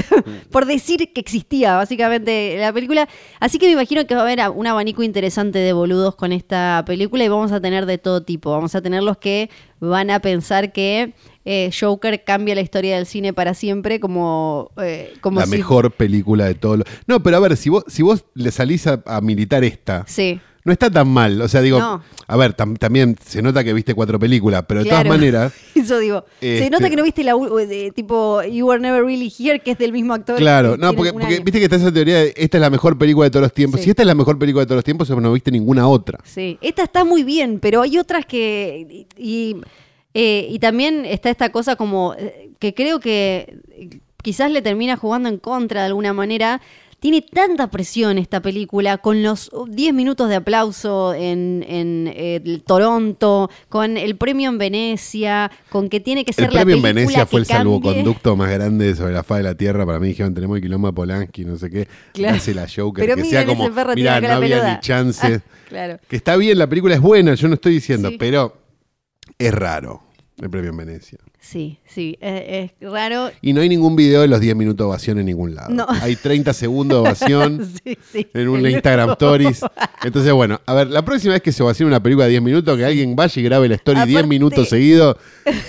por 0.51 0.65
decir 0.65 1.13
que 1.13 1.21
existía 1.21 1.77
básicamente 1.77 2.57
la 2.59 2.73
película. 2.73 3.07
Así 3.39 3.59
que 3.59 3.67
me 3.67 3.71
imagino 3.73 4.05
que 4.05 4.13
va 4.13 4.21
a 4.21 4.23
haber 4.25 4.41
un 4.53 4.67
abanico 4.67 5.03
interesante 5.03 5.59
de 5.59 5.71
boludos 5.71 6.15
con 6.15 6.33
esta 6.33 6.83
película 6.85 7.23
y 7.23 7.29
vamos 7.29 7.53
a 7.53 7.61
tener 7.61 7.85
de 7.85 7.97
todo 7.97 8.23
tipo. 8.23 8.40
Vamos 8.49 8.73
a 8.73 8.81
tener 8.81 9.03
los 9.03 9.17
que 9.17 9.49
van 9.79 10.09
a 10.09 10.19
pensar 10.19 10.71
que 10.71 11.13
eh, 11.45 11.69
Joker 11.79 12.23
cambia 12.23 12.55
la 12.55 12.61
historia 12.61 12.95
del 12.95 13.05
cine 13.05 13.33
para 13.33 13.53
siempre 13.53 13.99
como, 13.99 14.71
eh, 14.81 15.13
como 15.21 15.39
la 15.39 15.45
si- 15.45 15.51
mejor 15.57 15.91
película 15.91 16.45
de 16.45 16.55
todo. 16.55 16.77
lo- 16.77 16.83
No, 17.07 17.21
pero 17.21 17.37
a 17.37 17.39
ver, 17.39 17.55
si 17.57 17.69
vos, 17.69 17.83
si 17.87 18.01
vos 18.03 18.25
le 18.33 18.51
salís 18.51 18.87
a, 18.87 19.01
a 19.05 19.21
militar 19.21 19.63
esta, 19.63 20.05
Sí. 20.07 20.39
No 20.63 20.71
está 20.71 20.89
tan 20.91 21.07
mal. 21.07 21.41
O 21.41 21.47
sea, 21.47 21.61
digo, 21.61 21.79
No. 21.79 22.01
a 22.27 22.37
ver, 22.37 22.55
tam- 22.55 22.77
también 22.77 23.15
se 23.25 23.41
nota 23.41 23.63
que 23.63 23.73
viste 23.73 23.93
cuatro 23.95 24.19
películas, 24.19 24.63
pero 24.67 24.81
de 24.81 24.89
Claro. 24.89 25.03
todas 25.05 25.17
maneras, 25.19 25.53
Eso 25.75 25.97
digo. 25.99 26.23
Se 26.39 26.57
Este- 26.57 26.69
nota 26.69 26.89
que 26.89 26.95
no 26.95 27.03
viste 27.03 27.23
la 27.23 27.33
de, 27.35 27.91
tipo 27.95 28.43
You 28.43 28.67
Were 28.67 28.79
Never 28.81 29.03
Really 29.03 29.31
Here, 29.37 29.59
que 29.59 29.71
es 29.71 29.77
del 29.77 29.91
mismo 29.91 30.13
actor. 30.13 30.37
claro, 30.37 30.77
no, 30.77 30.93
porque, 30.93 31.13
porque 31.13 31.39
viste 31.39 31.59
que 31.59 31.63
está 31.65 31.75
esa 31.77 31.91
teoría 31.91 32.17
de 32.17 32.33
esta 32.37 32.57
es 32.57 32.61
la 32.61 32.69
mejor 32.69 32.97
película 32.97 33.25
de 33.25 33.31
todos 33.31 33.43
los 33.43 33.53
tiempos. 33.53 33.79
Sí. 33.79 33.85
Si 33.85 33.89
esta 33.89 34.03
es 34.03 34.07
la 34.07 34.15
mejor 34.15 34.37
película 34.37 34.61
de 34.61 34.67
todos 34.67 34.77
los 34.77 34.85
tiempos, 34.85 35.09
no 35.09 35.33
viste 35.33 35.51
ninguna 35.51 35.87
otra. 35.87 36.19
Sí, 36.23 36.57
esta 36.61 36.83
está 36.83 37.03
muy 37.05 37.23
bien, 37.23 37.59
pero 37.59 37.81
hay 37.81 37.97
otras 37.97 38.25
que... 38.25 39.07
Y, 39.17 39.51
y, 39.51 39.55
eh, 40.13 40.47
y 40.49 40.59
también 40.59 41.05
está 41.05 41.29
esta 41.29 41.49
cosa 41.53 41.77
como 41.77 42.13
eh, 42.17 42.49
que 42.59 42.73
creo 42.73 42.99
que 42.99 43.57
eh, 43.71 43.99
quizás 44.21 44.51
le 44.51 44.61
termina 44.61 44.97
jugando 44.97 45.29
en 45.29 45.37
contra 45.37 45.81
de 45.81 45.87
alguna 45.87 46.11
manera. 46.13 46.61
Tiene 47.01 47.23
tanta 47.23 47.71
presión 47.71 48.19
esta 48.19 48.43
película, 48.43 48.99
con 48.99 49.23
los 49.23 49.49
10 49.69 49.91
minutos 49.91 50.29
de 50.29 50.35
aplauso 50.35 51.15
en, 51.15 51.65
en, 51.67 52.07
eh, 52.15 52.61
Toronto, 52.63 53.49
con 53.69 53.97
el 53.97 54.15
premio 54.17 54.51
en 54.51 54.59
Venecia, 54.59 55.49
con 55.69 55.89
que 55.89 55.99
tiene 55.99 56.23
que 56.23 56.31
ser 56.31 56.45
El 56.45 56.51
premio 56.51 56.75
en 56.75 56.81
la 56.83 56.87
película 56.89 57.01
Venecia 57.01 57.25
fue 57.25 57.39
el 57.39 57.47
cambie. 57.47 57.57
salvoconducto 57.73 58.35
más 58.35 58.51
grande 58.51 58.93
sobre 58.95 59.13
la 59.13 59.23
faz 59.23 59.39
de 59.39 59.43
la 59.45 59.55
tierra. 59.55 59.83
Para 59.83 59.97
mí 59.99 60.09
dijeron, 60.09 60.35
tenemos 60.35 60.57
el 60.57 60.61
quilombo 60.61 60.89
de 60.89 60.93
Polanski, 60.93 61.43
no 61.43 61.57
sé 61.57 61.71
qué. 61.71 61.87
Claro. 62.13 62.35
Hace 62.37 62.53
la 62.53 62.67
Joker, 62.69 63.03
Pero 63.03 63.15
que 63.15 63.25
sea 63.25 63.47
como, 63.47 63.67
mira, 63.95 64.21
no 64.21 64.27
la 64.27 64.35
había 64.35 64.57
peluda". 64.57 64.73
ni 64.75 64.79
chance. 64.81 65.35
Ah, 65.43 65.51
claro. 65.69 65.99
Que 66.07 66.15
está 66.15 66.35
bien, 66.35 66.59
la 66.59 66.67
película 66.67 66.93
es 66.93 67.01
buena, 67.01 67.33
yo 67.33 67.47
no 67.47 67.55
estoy 67.55 67.73
diciendo, 67.73 68.09
Sí. 68.09 68.17
pero 68.19 68.55
es 69.39 69.51
raro 69.51 70.03
el 70.39 70.51
premio 70.51 70.69
en 70.69 70.77
Venecia. 70.77 71.17
Sí, 71.43 71.79
sí, 71.87 72.17
es, 72.21 72.71
es 72.79 72.89
raro. 72.91 73.31
Y 73.41 73.53
no 73.53 73.61
hay 73.61 73.67
ningún 73.67 73.95
video 73.95 74.21
de 74.21 74.27
los 74.27 74.39
10 74.39 74.55
minutos 74.55 74.77
de 74.85 74.89
ovación 74.89 75.17
en 75.17 75.25
ningún 75.25 75.55
lado. 75.55 75.73
No. 75.73 75.87
Hay 75.89 76.15
30 76.15 76.53
segundos 76.53 76.97
de 76.97 77.01
ovación 77.09 77.67
Sí, 77.83 77.97
sí. 78.11 78.27
en 78.35 78.47
un 78.47 78.63
Instagram 78.69 79.09
Stories. 79.13 79.61
Entonces, 80.03 80.31
bueno, 80.33 80.61
a 80.67 80.73
ver, 80.75 80.87
la 80.91 81.03
próxima 81.03 81.33
vez 81.33 81.41
que 81.41 81.51
se 81.51 81.63
ovacione 81.63 81.87
una 81.89 82.01
película 82.01 82.25
de 82.25 82.31
10 82.31 82.43
minutos, 82.43 82.77
que 82.77 82.85
alguien 82.85 83.15
vaya 83.15 83.41
y 83.41 83.43
grabe 83.43 83.67
la 83.67 83.75
story 83.75 83.97
10 84.05 84.09
Aparte- 84.19 84.27
minutos 84.27 84.69
seguidos, 84.69 85.17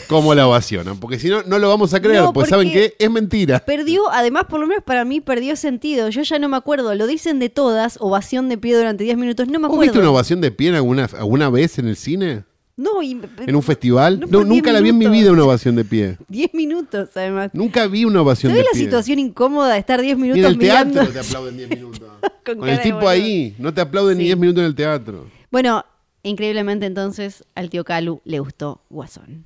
¿cómo 0.08 0.34
la 0.34 0.46
ovacionan? 0.46 1.00
Porque 1.00 1.18
si 1.18 1.28
no, 1.30 1.42
no 1.44 1.58
lo 1.58 1.70
vamos 1.70 1.94
a 1.94 2.00
creer, 2.02 2.20
No, 2.22 2.34
porque 2.34 2.50
saben 2.50 2.70
que 2.70 2.94
es 2.98 3.10
mentira. 3.10 3.60
Perdió, 3.60 4.10
además, 4.12 4.44
por 4.50 4.60
lo 4.60 4.66
menos 4.66 4.84
para 4.84 5.06
mí, 5.06 5.22
perdió 5.22 5.56
sentido. 5.56 6.10
Yo 6.10 6.20
ya 6.22 6.38
no 6.38 6.50
me 6.50 6.58
acuerdo. 6.58 6.94
Lo 6.94 7.06
dicen 7.06 7.38
de 7.38 7.48
todas, 7.48 7.96
ovación 7.98 8.50
de 8.50 8.58
pie 8.58 8.76
durante 8.76 9.04
10 9.04 9.16
minutos. 9.16 9.46
No 9.48 9.54
me 9.58 9.68
¿Vos 9.68 9.76
acuerdo. 9.76 9.80
viste 9.92 9.98
una 10.00 10.10
ovación 10.10 10.42
de 10.42 10.50
pie 10.50 10.68
alguna, 10.76 11.08
alguna 11.18 11.48
vez 11.48 11.78
en 11.78 11.88
el 11.88 11.96
cine? 11.96 12.44
No, 12.82 13.02
y- 13.02 13.20
¿En 13.46 13.54
un 13.54 13.62
festival? 13.62 14.18
No, 14.20 14.26
10 14.26 14.46
nunca 14.46 14.72
la 14.72 14.80
vi 14.80 14.88
en 14.88 14.98
mi 14.98 15.04
minutos. 15.06 15.20
vida 15.22 15.32
una 15.32 15.44
ovación 15.44 15.76
de 15.76 15.84
pie. 15.84 16.16
10 16.28 16.52
minutos, 16.54 17.10
además. 17.14 17.50
Nunca 17.52 17.86
vi 17.86 18.04
una 18.04 18.22
ovación 18.22 18.50
¿Sabes 18.52 18.64
de 18.64 18.68
la 18.68 18.72
pie. 18.72 18.80
situación 18.84 19.18
incómoda 19.20 19.72
de 19.74 19.78
estar 19.78 20.00
10 20.00 20.16
Ni 20.18 20.22
en 20.30 20.32
minutos 20.34 20.52
el 20.52 20.58
teatro 20.58 20.88
mirando? 20.90 21.12
te 21.12 21.18
aplauden 21.26 21.56
10 21.56 21.70
minutos. 21.70 22.00
Con 22.44 22.58
Con 22.58 22.68
el 22.68 22.80
tipo 22.82 22.96
boludo. 22.96 23.10
ahí, 23.10 23.54
no 23.58 23.72
te 23.72 23.80
aplauden 23.80 24.18
ni. 24.18 24.24
10 24.24 24.36
minutos 24.38 24.60
en 24.62 24.66
el 24.66 24.74
teatro. 24.74 25.26
Bueno, 25.50 25.84
increíblemente 26.24 26.86
entonces 26.86 27.44
al 27.54 27.70
tío 27.70 27.84
Calu 27.84 28.20
le 28.24 28.40
gustó 28.40 28.82
Guasón. 28.90 29.44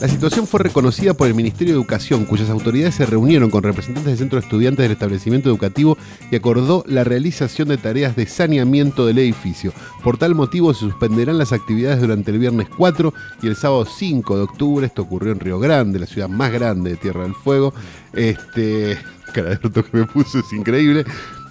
La 0.00 0.06
situación 0.06 0.46
fue 0.46 0.60
reconocida 0.60 1.12
por 1.12 1.26
el 1.26 1.34
Ministerio 1.34 1.74
de 1.74 1.80
Educación, 1.80 2.24
cuyas 2.24 2.50
autoridades 2.50 2.94
se 2.94 3.04
reunieron 3.04 3.50
con 3.50 3.64
representantes 3.64 4.12
del 4.12 4.18
centro 4.18 4.38
de 4.38 4.44
estudiantes 4.44 4.84
del 4.84 4.92
establecimiento 4.92 5.48
educativo 5.48 5.98
y 6.30 6.36
acordó 6.36 6.84
la 6.86 7.02
realización 7.02 7.66
de 7.66 7.78
tareas 7.78 8.14
de 8.14 8.26
saneamiento 8.26 9.06
del 9.06 9.18
edificio. 9.18 9.72
Por 10.04 10.16
tal 10.16 10.36
motivo 10.36 10.72
se 10.72 10.80
suspenderán 10.80 11.36
las 11.36 11.52
actividades 11.52 12.00
durante 12.00 12.30
el 12.30 12.38
viernes 12.38 12.68
4 12.76 13.12
y 13.42 13.48
el 13.48 13.56
sábado 13.56 13.84
5 13.86 14.36
de 14.36 14.42
octubre. 14.42 14.86
Esto 14.86 15.02
ocurrió 15.02 15.32
en 15.32 15.40
Río 15.40 15.58
Grande, 15.58 15.98
la 15.98 16.06
ciudad 16.06 16.28
más 16.28 16.52
grande 16.52 16.90
de 16.90 16.96
Tierra 16.96 17.24
del 17.24 17.34
Fuego. 17.34 17.74
Este, 18.12 18.96
cara 19.34 19.58
que 19.58 19.82
me 19.90 20.06
puso 20.06 20.38
es 20.38 20.52
increíble. 20.52 21.04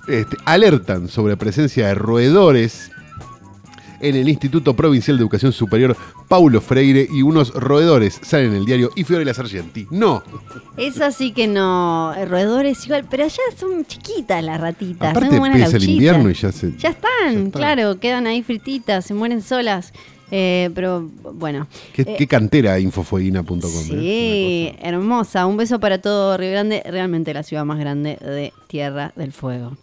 Este, 0.08 0.38
alertan 0.46 1.10
sobre 1.10 1.36
presencia 1.36 1.88
de 1.88 1.96
roedores 1.96 2.92
en 4.00 4.16
el 4.16 4.28
Instituto 4.30 4.76
Provincial 4.76 5.18
de 5.18 5.22
Educación 5.24 5.52
Superior 5.52 5.96
Paulo 6.28 6.62
Freire 6.62 7.08
y 7.12 7.22
unos 7.22 7.54
roedores 7.54 8.20
salen 8.24 8.52
en 8.52 8.56
el 8.58 8.66
diario 8.66 8.92
Y 8.96 9.04
Fiore 9.04 9.26
la 9.26 9.34
Sargenti. 9.34 9.88
No, 9.92 10.24
Es 10.78 11.02
así 11.02 11.32
que 11.32 11.48
no, 11.48 12.14
eh, 12.16 12.26
roedores 12.26 12.86
igual, 12.86 13.06
pero 13.10 13.24
allá 13.26 13.42
son 13.58 13.86
chiquitas 13.86 14.44
las 14.44 14.60
ratitas. 14.60 15.12
aparte 15.12 15.30
son 15.30 15.40
buenas 15.40 15.58
empieza 15.60 15.78
el 15.78 15.90
invierno 15.90 16.30
y 16.30 16.34
ya 16.34 16.52
se... 16.52 16.72
Ya 16.78 16.90
están, 16.90 17.10
Ya 17.24 17.30
están. 17.30 17.52
claro, 17.52 18.00
quedan 18.00 18.28
ahí 18.28 18.44
frititas, 18.44 19.06
se 19.06 19.14
mueren 19.14 19.42
solas. 19.42 19.94
Eh, 20.30 20.70
pero 20.76 21.10
bueno. 21.36 21.68
¿Qué, 21.94 22.02
Eh, 22.02 22.16
qué 22.18 22.28
cantera 22.28 22.80
infofueguina.com? 22.80 23.60
Sí, 23.60 24.74
hermosa. 24.82 25.46
Un 25.46 25.56
beso 25.56 25.80
para 25.80 26.02
todo 26.02 26.36
Río 26.38 26.52
Grande, 26.52 26.84
realmente 26.86 27.34
la 27.34 27.44
ciudad 27.44 27.64
más 27.64 27.80
grande 27.80 28.18
de 28.22 28.52
Tierra 28.68 29.14
del 29.16 29.32
Fuego. 29.32 29.78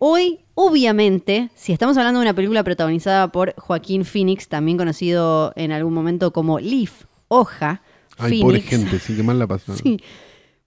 Hoy, 0.00 0.40
obviamente, 0.54 1.50
si 1.56 1.72
estamos 1.72 1.96
hablando 1.96 2.20
de 2.20 2.26
una 2.26 2.34
película 2.34 2.62
protagonizada 2.62 3.32
por 3.32 3.54
Joaquín 3.56 4.04
Phoenix, 4.04 4.48
también 4.48 4.78
conocido 4.78 5.52
en 5.56 5.72
algún 5.72 5.92
momento 5.92 6.32
como 6.32 6.60
Leaf, 6.60 7.04
Hoja. 7.26 7.82
Ay, 8.16 8.40
pobre 8.40 8.60
Phoenix. 8.60 8.68
gente, 8.68 8.98
sí, 9.00 9.16
que 9.16 9.22
mal 9.22 9.38
la 9.38 9.46
pasaron. 9.46 9.76
Sí. 9.82 10.00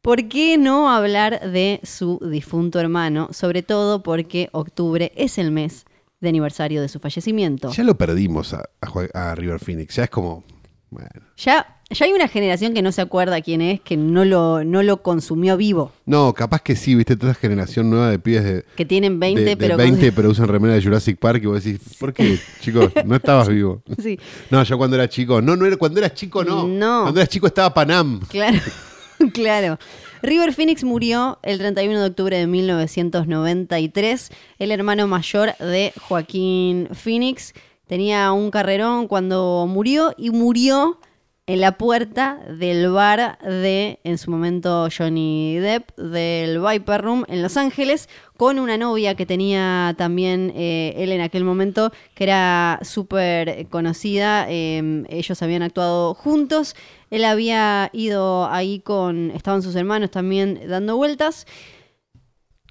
¿Por 0.02 0.28
qué 0.28 0.58
no 0.58 0.90
hablar 0.90 1.52
de 1.52 1.80
su 1.84 2.20
difunto 2.28 2.80
hermano? 2.80 3.30
Sobre 3.32 3.62
todo 3.62 4.02
porque 4.02 4.50
octubre 4.52 5.12
es 5.16 5.38
el 5.38 5.52
mes 5.52 5.86
de 6.20 6.30
aniversario 6.30 6.82
de 6.82 6.90
su 6.90 7.00
fallecimiento. 7.00 7.72
Ya 7.72 7.84
lo 7.84 7.96
perdimos 7.98 8.54
a, 8.56 8.68
a 9.14 9.36
River 9.36 9.60
Phoenix, 9.60 9.96
ya 9.96 10.06
es 10.06 10.10
como... 10.10 10.44
Bueno. 10.90 11.10
Ya, 11.38 11.81
ya 11.92 12.06
hay 12.06 12.14
una 12.14 12.28
generación 12.28 12.74
que 12.74 12.82
no 12.82 12.92
se 12.92 13.02
acuerda 13.02 13.42
quién 13.42 13.62
es, 13.62 13.82
que 13.82 13.98
no 13.98 14.26
lo, 14.26 14.64
no 14.64 14.82
lo 14.84 15.02
consumió 15.04 15.58
vivo. 15.58 15.92
No, 16.06 16.34
capaz 16.34 16.62
que 16.62 16.76
sí, 16.76 16.96
viste, 16.96 17.16
toda 17.16 17.34
esa 17.34 17.42
generación 17.42 17.90
nueva 17.90 18.10
de 18.10 18.20
pibes 18.20 18.44
de... 18.44 18.66
Que 18.76 18.86
tienen 18.86 19.20
20, 19.20 19.42
de- 19.42 19.46
de 19.52 19.58
pero... 19.58 19.78
20 19.78 20.12
pero 20.12 20.30
usan 20.30 20.48
remera 20.48 20.74
de 20.74 20.82
Jurassic 20.82 21.18
Park 21.20 21.42
y 21.44 21.48
vos 21.48 21.64
decís, 21.64 21.80
¿por 22.00 22.14
qué, 22.14 22.40
chicos? 22.62 22.92
No 23.06 23.16
estabas 23.16 23.48
vivo. 23.50 23.82
Sí, 24.02 24.20
No, 24.50 24.64
yo 24.64 24.78
cuando 24.78 24.96
era 24.96 25.08
chico, 25.10 25.42
no, 25.42 25.56
no 25.56 25.66
era, 25.66 25.78
cuando 25.78 26.00
eras 26.00 26.14
chico 26.14 26.44
no. 26.44 26.68
No. 26.68 27.02
Cuando 27.04 27.20
eras 27.20 27.30
chico 27.30 27.48
estaba 27.48 27.74
Panam. 27.74 28.20
claro, 28.30 28.58
claro. 29.34 29.78
River 30.24 30.54
Phoenix 30.54 30.84
murió 30.84 31.40
el 31.42 31.58
31 31.58 32.00
de 32.00 32.06
octubre 32.08 32.38
de 32.38 32.46
1993, 32.46 34.30
el 34.60 34.72
hermano 34.72 35.08
mayor 35.08 35.56
de 35.58 35.94
Joaquín 36.08 36.88
Phoenix. 36.94 37.54
Tenía 37.88 38.32
un 38.32 38.52
carrerón 38.52 39.08
cuando 39.08 39.66
murió 39.68 40.14
y 40.18 40.30
murió 40.30 41.00
en 41.48 41.60
la 41.60 41.78
puerta 41.78 42.40
del 42.48 42.90
bar 42.92 43.40
de, 43.40 44.00
en 44.04 44.18
su 44.18 44.30
momento, 44.30 44.88
Johnny 44.96 45.58
Depp, 45.58 45.98
del 45.98 46.62
Viper 46.62 47.02
Room 47.02 47.26
en 47.28 47.42
Los 47.42 47.58
Ángeles, 47.58 48.10
con 48.38 48.60
una 48.60 48.78
novia 48.78 49.16
que 49.16 49.26
tenía 49.26 49.96
también 49.98 50.54
eh, 50.56 50.94
él 50.98 51.12
en 51.12 51.22
aquel 51.22 51.44
momento, 51.44 51.92
que 52.14 52.26
era 52.26 52.80
súper 52.84 53.68
conocida. 53.70 54.46
Eh, 54.50 55.04
ellos 55.10 55.42
habían 55.42 55.64
actuado 55.64 56.14
juntos. 56.14 56.76
Él 57.10 57.26
había 57.26 57.90
ido 57.92 58.48
ahí 58.50 58.80
con, 58.80 59.32
estaban 59.32 59.62
sus 59.62 59.76
hermanos 59.76 60.12
también 60.12 60.62
dando 60.68 60.96
vueltas 60.96 61.48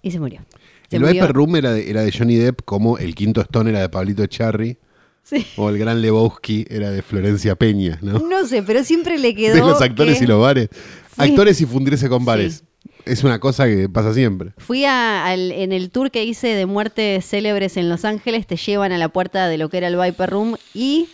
y 0.01 0.12
se 0.12 0.21
murió. 0.21 0.41
Se 0.89 0.97
el 0.97 1.03
murió. 1.03 1.23
Viper 1.23 1.37
Room 1.37 1.57
era 1.57 1.73
de, 1.73 1.91
era 1.91 2.03
de 2.03 2.12
Johnny 2.16 2.37
Depp, 2.37 2.62
como 2.64 2.99
el 2.99 3.14
quinto 3.14 3.41
Stone 3.41 3.71
era 3.71 3.81
de 3.81 3.89
Pablito 3.89 4.23
Echarri, 4.23 4.79
Sí. 5.23 5.47
o 5.57 5.68
el 5.68 5.79
gran 5.79 6.03
Lebowski 6.03 6.66
era 6.68 6.91
de 6.91 7.03
Florencia 7.03 7.55
Peña, 7.55 7.99
¿no? 8.03 8.18
No 8.18 8.47
sé, 8.47 8.62
pero 8.64 8.83
siempre 8.83 9.16
le 9.18 9.35
quedó. 9.37 9.55
de 9.55 9.61
los 9.61 9.81
actores 9.81 10.18
que- 10.18 10.25
y 10.25 10.27
los 10.27 10.41
bares. 10.41 10.68
Sí. 10.73 11.23
Actores 11.31 11.61
y 11.61 11.66
fundirse 11.66 12.09
con 12.09 12.25
bares. 12.25 12.64
Es 13.07 13.25
una 13.25 13.39
cosa 13.39 13.66
que 13.66 13.89
pasa 13.89 14.12
siempre. 14.12 14.53
Fui 14.59 14.85
a- 14.85 15.27
al- 15.27 15.53
en 15.53 15.73
el 15.73 15.91
tour 15.91 16.11
que 16.11 16.25
hice 16.25 16.49
de 16.49 16.66
muertes 16.66 17.25
célebres 17.27 17.77
en 17.77 17.89
Los 17.89 18.05
Ángeles, 18.05 18.47
te 18.47 18.57
llevan 18.57 18.93
a 18.93 18.99
la 18.99 19.09
puerta 19.09 19.47
de 19.49 19.57
lo 19.59 19.68
que 19.68 19.79
era 19.79 19.89
el 19.89 19.97
Viper 19.99 20.31
Room 20.31 20.57
y, 20.75 21.09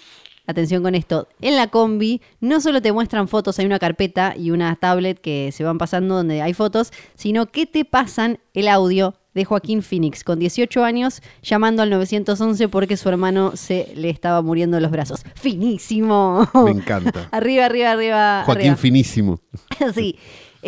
atención 0.46 0.82
con 0.82 0.94
esto, 0.94 1.28
en 1.40 1.56
la 1.56 1.68
combi 1.68 2.20
no 2.40 2.60
solo 2.60 2.80
te 2.82 2.92
muestran 2.92 3.28
fotos, 3.28 3.58
hay 3.58 3.66
una 3.66 3.78
carpeta 3.78 4.34
y 4.36 4.50
una 4.50 4.74
tablet 4.76 5.20
que 5.20 5.50
se 5.52 5.64
van 5.64 5.78
pasando 5.78 6.14
donde 6.16 6.42
hay 6.42 6.54
fotos, 6.54 6.92
sino 7.14 7.46
que 7.46 7.66
te 7.66 7.84
pasan 7.84 8.38
el 8.54 8.68
audio 8.68 9.14
de 9.36 9.44
Joaquín 9.44 9.82
Phoenix, 9.82 10.24
con 10.24 10.38
18 10.38 10.82
años, 10.82 11.20
llamando 11.42 11.82
al 11.82 11.90
911 11.90 12.68
porque 12.68 12.96
su 12.96 13.10
hermano 13.10 13.54
se 13.54 13.92
le 13.94 14.08
estaba 14.08 14.40
muriendo 14.40 14.78
en 14.78 14.82
los 14.82 14.90
brazos. 14.90 15.24
¡Finísimo! 15.34 16.48
Me 16.64 16.70
encanta. 16.70 17.28
arriba, 17.32 17.66
arriba, 17.66 17.90
arriba. 17.90 18.42
Joaquín 18.46 18.70
arriba. 18.70 18.76
finísimo. 18.76 19.40
sí. 19.94 20.18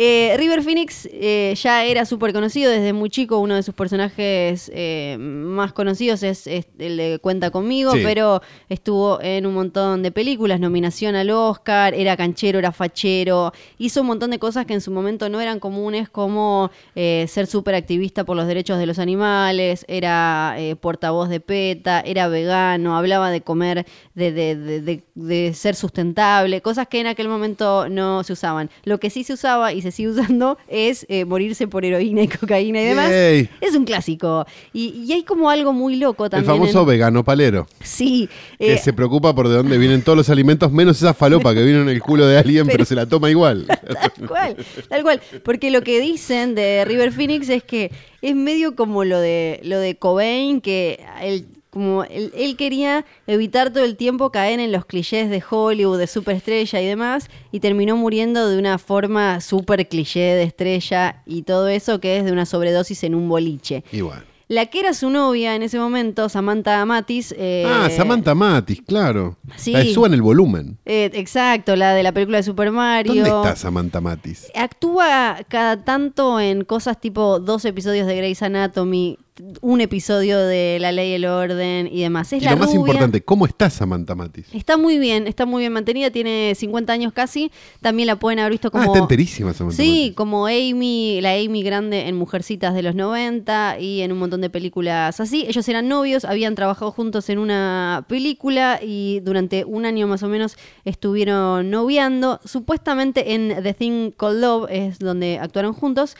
Eh, 0.01 0.33
River 0.37 0.63
Phoenix 0.63 1.09
eh, 1.11 1.53
ya 1.61 1.83
era 1.83 2.05
súper 2.05 2.31
conocido 2.31 2.71
desde 2.71 2.93
muy 2.93 3.09
chico. 3.09 3.37
Uno 3.39 3.55
de 3.55 3.63
sus 3.63 3.75
personajes 3.75 4.71
eh, 4.73 5.17
más 5.19 5.73
conocidos 5.73 6.23
es, 6.23 6.47
es 6.47 6.67
el 6.79 6.95
de 6.95 7.19
Cuenta 7.21 7.51
conmigo, 7.51 7.91
Sí. 7.91 7.99
pero 8.01 8.41
estuvo 8.69 9.19
en 9.21 9.45
un 9.45 9.53
montón 9.55 10.01
de 10.01 10.11
películas, 10.13 10.61
nominación 10.61 11.15
al 11.15 11.29
Oscar, 11.31 11.93
era 11.93 12.15
canchero, 12.15 12.59
era 12.59 12.71
fachero, 12.71 13.51
hizo 13.77 13.99
un 13.99 14.07
montón 14.07 14.31
de 14.31 14.39
cosas 14.39 14.65
que 14.65 14.73
en 14.73 14.79
su 14.79 14.89
momento 14.89 15.27
no 15.27 15.41
eran 15.41 15.59
comunes, 15.59 16.07
como 16.07 16.71
ser 16.95 17.47
súper 17.47 17.75
activista 17.75 18.23
por 18.23 18.37
los 18.37 18.47
derechos 18.47 18.77
de 18.79 18.85
los 18.85 18.99
animales, 18.99 19.83
era 19.89 20.55
portavoz 20.79 21.27
de 21.27 21.41
PETA, 21.41 21.99
era 22.05 22.29
vegano, 22.29 22.95
hablaba 22.97 23.31
de 23.31 23.41
comer, 23.41 23.85
de, 24.15 24.31
de- 24.31 24.55
de- 24.55 24.81
de- 24.81 25.03
de 25.15 25.53
ser 25.53 25.75
sustentable, 25.75 26.61
cosas 26.61 26.87
que 26.87 27.01
en 27.01 27.07
aquel 27.07 27.27
momento 27.27 27.89
no 27.89 28.23
se 28.23 28.31
usaban. 28.31 28.69
Lo 28.85 28.97
que 29.01 29.09
sí 29.09 29.25
se 29.25 29.33
usaba 29.33 29.73
y 29.73 29.81
se 29.81 29.88
sigue 29.91 30.09
usando 30.09 30.57
es 30.67 31.05
eh, 31.09 31.25
morirse 31.25 31.67
por 31.67 31.85
heroína 31.85 32.21
y 32.23 32.27
cocaína 32.27 32.81
y 32.81 32.85
demás. 32.85 33.09
Yay. 33.09 33.49
Es 33.61 33.75
un 33.75 33.85
clásico. 33.85 34.45
Y, 34.73 34.89
y 35.07 35.13
hay 35.13 35.23
como 35.23 35.49
algo 35.49 35.73
muy 35.73 35.95
loco 35.95 36.25
El 36.25 36.31
también. 36.31 36.51
famoso 36.57 36.81
en- 36.81 36.87
vegano 36.87 37.23
palero. 37.23 37.67
Sí. 37.81 38.29
Que 38.57 38.73
eh, 38.73 38.77
se 38.77 38.93
preocupa 38.93 39.33
por 39.35 39.47
de 39.47 39.55
dónde 39.55 39.77
vienen 39.77 40.01
todos 40.01 40.17
los 40.17 40.29
alimentos, 40.29 40.71
menos 40.71 40.97
esa 40.97 41.13
falopa 41.13 41.53
que 41.53 41.63
vino 41.63 41.81
en 41.81 41.89
el 41.89 42.01
culo 42.01 42.25
de 42.27 42.37
alguien, 42.37 42.65
pero, 42.65 42.77
Pero- 42.79 42.85
se 42.85 42.95
la 42.95 43.05
toma 43.05 43.29
igual. 43.29 43.65
Tal 43.67 44.27
cual, 44.27 44.55
tal 44.89 45.03
cual. 45.03 45.21
Porque 45.43 45.69
lo 45.71 45.81
que 45.81 45.99
dicen 45.99 46.55
de 46.55 46.85
River 46.85 47.11
Phoenix 47.11 47.49
es 47.49 47.63
que 47.63 47.91
es 48.21 48.35
medio 48.35 48.75
como 48.75 49.03
lo 49.03 49.19
de 49.19 49.59
lo 49.63 49.79
de 49.79 49.95
Cobain, 49.95 50.61
que 50.61 51.03
él, 51.21 51.45
como 51.69 52.03
él, 52.03 52.31
él 52.35 52.55
quería 52.55 53.05
evitar 53.27 53.71
todo 53.71 53.83
el 53.83 53.95
tiempo 53.95 54.31
caer 54.31 54.59
en 54.59 54.71
los 54.71 54.85
clichés 54.85 55.29
de 55.29 55.43
Hollywood, 55.47 55.99
de 55.99 56.07
superestrella 56.07 56.81
y 56.81 56.85
demás, 56.85 57.29
y 57.51 57.59
terminó 57.59 57.95
muriendo 57.95 58.49
de 58.49 58.57
una 58.57 58.77
forma 58.77 59.39
súper 59.41 59.87
cliché 59.87 60.19
de 60.19 60.43
estrella 60.43 61.21
y 61.25 61.43
todo 61.43 61.67
eso 61.67 61.99
que 61.99 62.17
es 62.17 62.25
de 62.25 62.31
una 62.31 62.45
sobredosis 62.45 63.03
en 63.03 63.15
un 63.15 63.29
boliche. 63.29 63.83
Igual. 63.91 64.25
La 64.47 64.65
que 64.65 64.79
era 64.79 64.95
su 64.95 65.11
novia 65.11 65.53
en 65.53 65.61
ese 65.61 65.77
momento, 65.77 66.27
Samantha 66.27 66.83
Matis. 66.83 67.35
eh, 67.37 67.65
ah, 67.67 67.87
Samantha 67.95 68.33
Matis, 68.33 68.81
claro. 68.81 69.37
sí. 69.55 69.73
La 69.73 69.83
de 69.83 69.93
Suban 69.93 70.11
el 70.11 70.23
volumen. 70.23 70.79
eh, 70.85 71.11
exacto, 71.13 71.75
la 71.75 71.93
de 71.93 72.01
la 72.01 72.11
película 72.11 72.37
de 72.37 72.43
Super 72.43 72.71
Mario. 72.71 73.13
¿Dónde 73.13 73.29
está 73.29 73.55
Samantha 73.55 74.01
Matis? 74.01 74.47
Actúa 74.55 75.37
cada 75.49 75.85
tanto 75.85 76.39
en 76.39 76.63
cosas 76.63 76.99
tipo 76.99 77.39
dos 77.39 77.63
episodios 77.63 78.07
de 78.07 78.15
Grey's 78.15 78.41
Anatomy, 78.41 79.19
un 79.61 79.81
episodio 79.81 80.39
de 80.39 80.77
La 80.79 80.91
Ley 80.91 81.11
y 81.11 81.13
el 81.13 81.25
Orden 81.25 81.87
y 81.91 82.01
demás. 82.01 82.31
Es 82.33 82.41
Y 82.41 82.45
la 82.45 82.51
lo 82.51 82.57
más 82.57 82.67
rubia. 82.67 82.79
importante, 82.79 83.21
¿cómo 83.23 83.45
está 83.45 83.69
Samantha 83.69 84.15
Matis? 84.15 84.47
Está 84.53 84.77
muy 84.77 84.97
bien, 84.97 85.27
está 85.27 85.45
muy 85.45 85.61
bien 85.61 85.73
mantenida, 85.73 86.09
tiene 86.11 86.53
50 86.55 86.91
años 86.93 87.13
casi. 87.13 87.51
También 87.81 88.07
la 88.07 88.17
pueden 88.17 88.39
haber 88.39 88.51
visto 88.51 88.71
como. 88.71 88.83
Ah, 88.83 88.87
está 88.87 88.99
enterísima 88.99 89.53
Samantha 89.53 89.81
Sí, 89.81 90.13
como 90.15 90.45
Amy, 90.47 91.19
la 91.21 91.33
Amy 91.33 91.63
grande 91.63 92.07
en 92.07 92.15
Mujercitas 92.15 92.73
de 92.73 92.81
los 92.83 92.95
90 92.95 93.79
y 93.79 94.01
en 94.01 94.11
un 94.11 94.19
montón 94.19 94.41
de 94.41 94.49
películas 94.49 95.19
así. 95.19 95.45
Ellos 95.47 95.67
eran 95.69 95.87
novios, 95.87 96.25
habían 96.25 96.55
trabajado 96.55 96.91
juntos 96.91 97.29
en 97.29 97.39
una 97.39 98.05
película 98.07 98.79
y 98.83 99.19
durante 99.21 99.65
un 99.65 99.85
año 99.85 100.07
más 100.07 100.23
o 100.23 100.27
menos 100.27 100.57
estuvieron 100.85 101.69
noviando. 101.69 102.39
Supuestamente 102.43 103.33
en 103.33 103.63
The 103.63 103.73
Thing 103.73 104.11
Called 104.11 104.41
Love 104.41 104.69
es 104.69 104.99
donde 104.99 105.39
actuaron 105.39 105.73
juntos. 105.73 106.15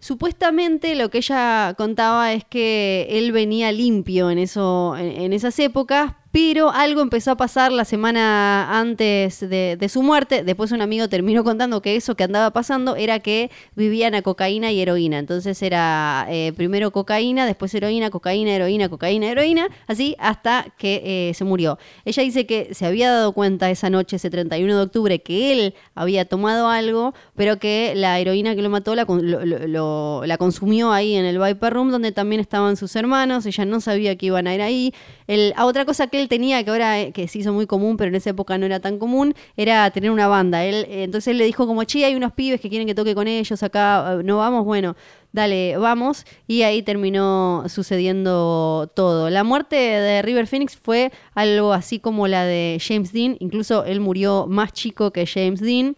Supuestamente 0.00 0.94
lo 0.94 1.10
que 1.10 1.18
ella 1.18 1.74
contaba 1.76 2.32
es 2.32 2.44
que 2.44 3.06
él 3.10 3.32
venía 3.32 3.70
limpio 3.70 4.30
en, 4.30 4.38
eso, 4.38 4.96
en, 4.96 5.34
esas 5.34 5.58
épocas, 5.58 6.14
pero 6.32 6.70
algo 6.70 7.00
empezó 7.02 7.32
a 7.32 7.36
pasar 7.36 7.72
la 7.72 7.84
semana 7.84 8.78
antes 8.78 9.40
de, 9.40 9.76
su 9.88 10.02
muerte. 10.02 10.44
Después 10.44 10.70
un 10.70 10.80
amigo 10.80 11.08
terminó 11.08 11.42
contando 11.42 11.82
que 11.82 11.96
eso 11.96 12.14
que 12.14 12.22
andaba 12.22 12.52
pasando 12.52 12.94
era 12.94 13.18
que 13.18 13.50
vivían 13.74 14.14
a 14.14 14.22
cocaína 14.22 14.70
y 14.70 14.80
heroína. 14.80 15.18
Entonces 15.18 15.60
era 15.62 16.26
eh, 16.28 16.52
primero 16.56 16.92
cocaína, 16.92 17.46
después 17.46 17.74
heroína, 17.74 18.10
cocaína, 18.10 18.52
heroína, 18.52 18.88
cocaína, 18.88 19.28
heroína, 19.28 19.68
así 19.88 20.14
hasta 20.20 20.66
que 20.78 21.30
eh, 21.30 21.34
se 21.34 21.44
murió. 21.44 21.78
Ella 22.04 22.22
dice 22.22 22.46
que 22.46 22.74
se 22.74 22.86
había 22.86 23.10
dado 23.10 23.32
cuenta 23.32 23.68
esa 23.70 23.90
noche, 23.90 24.16
ese 24.16 24.30
31 24.30 24.76
de 24.76 24.82
octubre, 24.82 25.22
que 25.22 25.52
él 25.52 25.74
había 25.96 26.26
tomado 26.26 26.68
algo, 26.68 27.12
pero 27.34 27.58
que 27.58 27.92
la 27.96 28.20
heroína 28.20 28.54
que 28.54 28.62
lo 28.62 28.70
mató 28.70 28.94
la, 28.94 29.04
lo- 29.04 30.22
consumió 30.38 30.92
ahí 30.92 31.16
en 31.16 31.24
el 31.24 31.38
Viper 31.38 31.72
Room, 31.74 31.90
donde 31.90 32.12
también 32.12 32.40
estaban 32.40 32.76
sus 32.76 32.94
hermanos. 32.96 33.44
Ella 33.46 33.64
no 33.64 33.80
sabía 33.80 34.16
que 34.16 34.26
iban 34.26 34.46
a 34.46 34.54
ir 34.54 34.62
ahí. 34.62 34.94
El, 35.26 35.52
a 35.56 35.66
otra 35.66 35.84
cosa 35.84 36.06
que 36.06 36.19
él 36.20 36.28
tenía, 36.28 36.62
que 36.62 36.70
ahora 36.70 37.00
eh, 37.00 37.12
que 37.12 37.26
se 37.28 37.38
hizo 37.38 37.52
muy 37.52 37.66
común, 37.66 37.96
pero 37.96 38.08
en 38.08 38.14
esa 38.14 38.30
época 38.30 38.58
no 38.58 38.66
era 38.66 38.80
tan 38.80 38.98
común, 38.98 39.34
era 39.56 39.90
tener 39.90 40.10
una 40.10 40.28
banda. 40.28 40.64
Él, 40.64 40.86
eh, 40.88 41.04
entonces 41.04 41.28
él 41.28 41.38
le 41.38 41.44
dijo 41.44 41.66
como, 41.66 41.84
che, 41.84 42.04
hay 42.04 42.14
unos 42.14 42.32
pibes 42.32 42.60
que 42.60 42.68
quieren 42.68 42.86
que 42.86 42.94
toque 42.94 43.14
con 43.14 43.26
ellos 43.26 43.62
acá, 43.62 44.18
eh, 44.20 44.22
no 44.24 44.38
vamos, 44.38 44.64
bueno, 44.64 44.96
dale, 45.32 45.76
vamos. 45.76 46.24
Y 46.46 46.62
ahí 46.62 46.82
terminó 46.82 47.64
sucediendo 47.68 48.90
todo. 48.94 49.30
La 49.30 49.44
muerte 49.44 49.76
de 49.76 50.22
River 50.22 50.46
Phoenix 50.46 50.76
fue 50.76 51.12
algo 51.34 51.72
así 51.72 51.98
como 51.98 52.28
la 52.28 52.44
de 52.44 52.80
James 52.80 53.12
Dean, 53.12 53.36
incluso 53.40 53.84
él 53.84 54.00
murió 54.00 54.46
más 54.48 54.72
chico 54.72 55.10
que 55.12 55.26
James 55.26 55.60
Dean. 55.60 55.96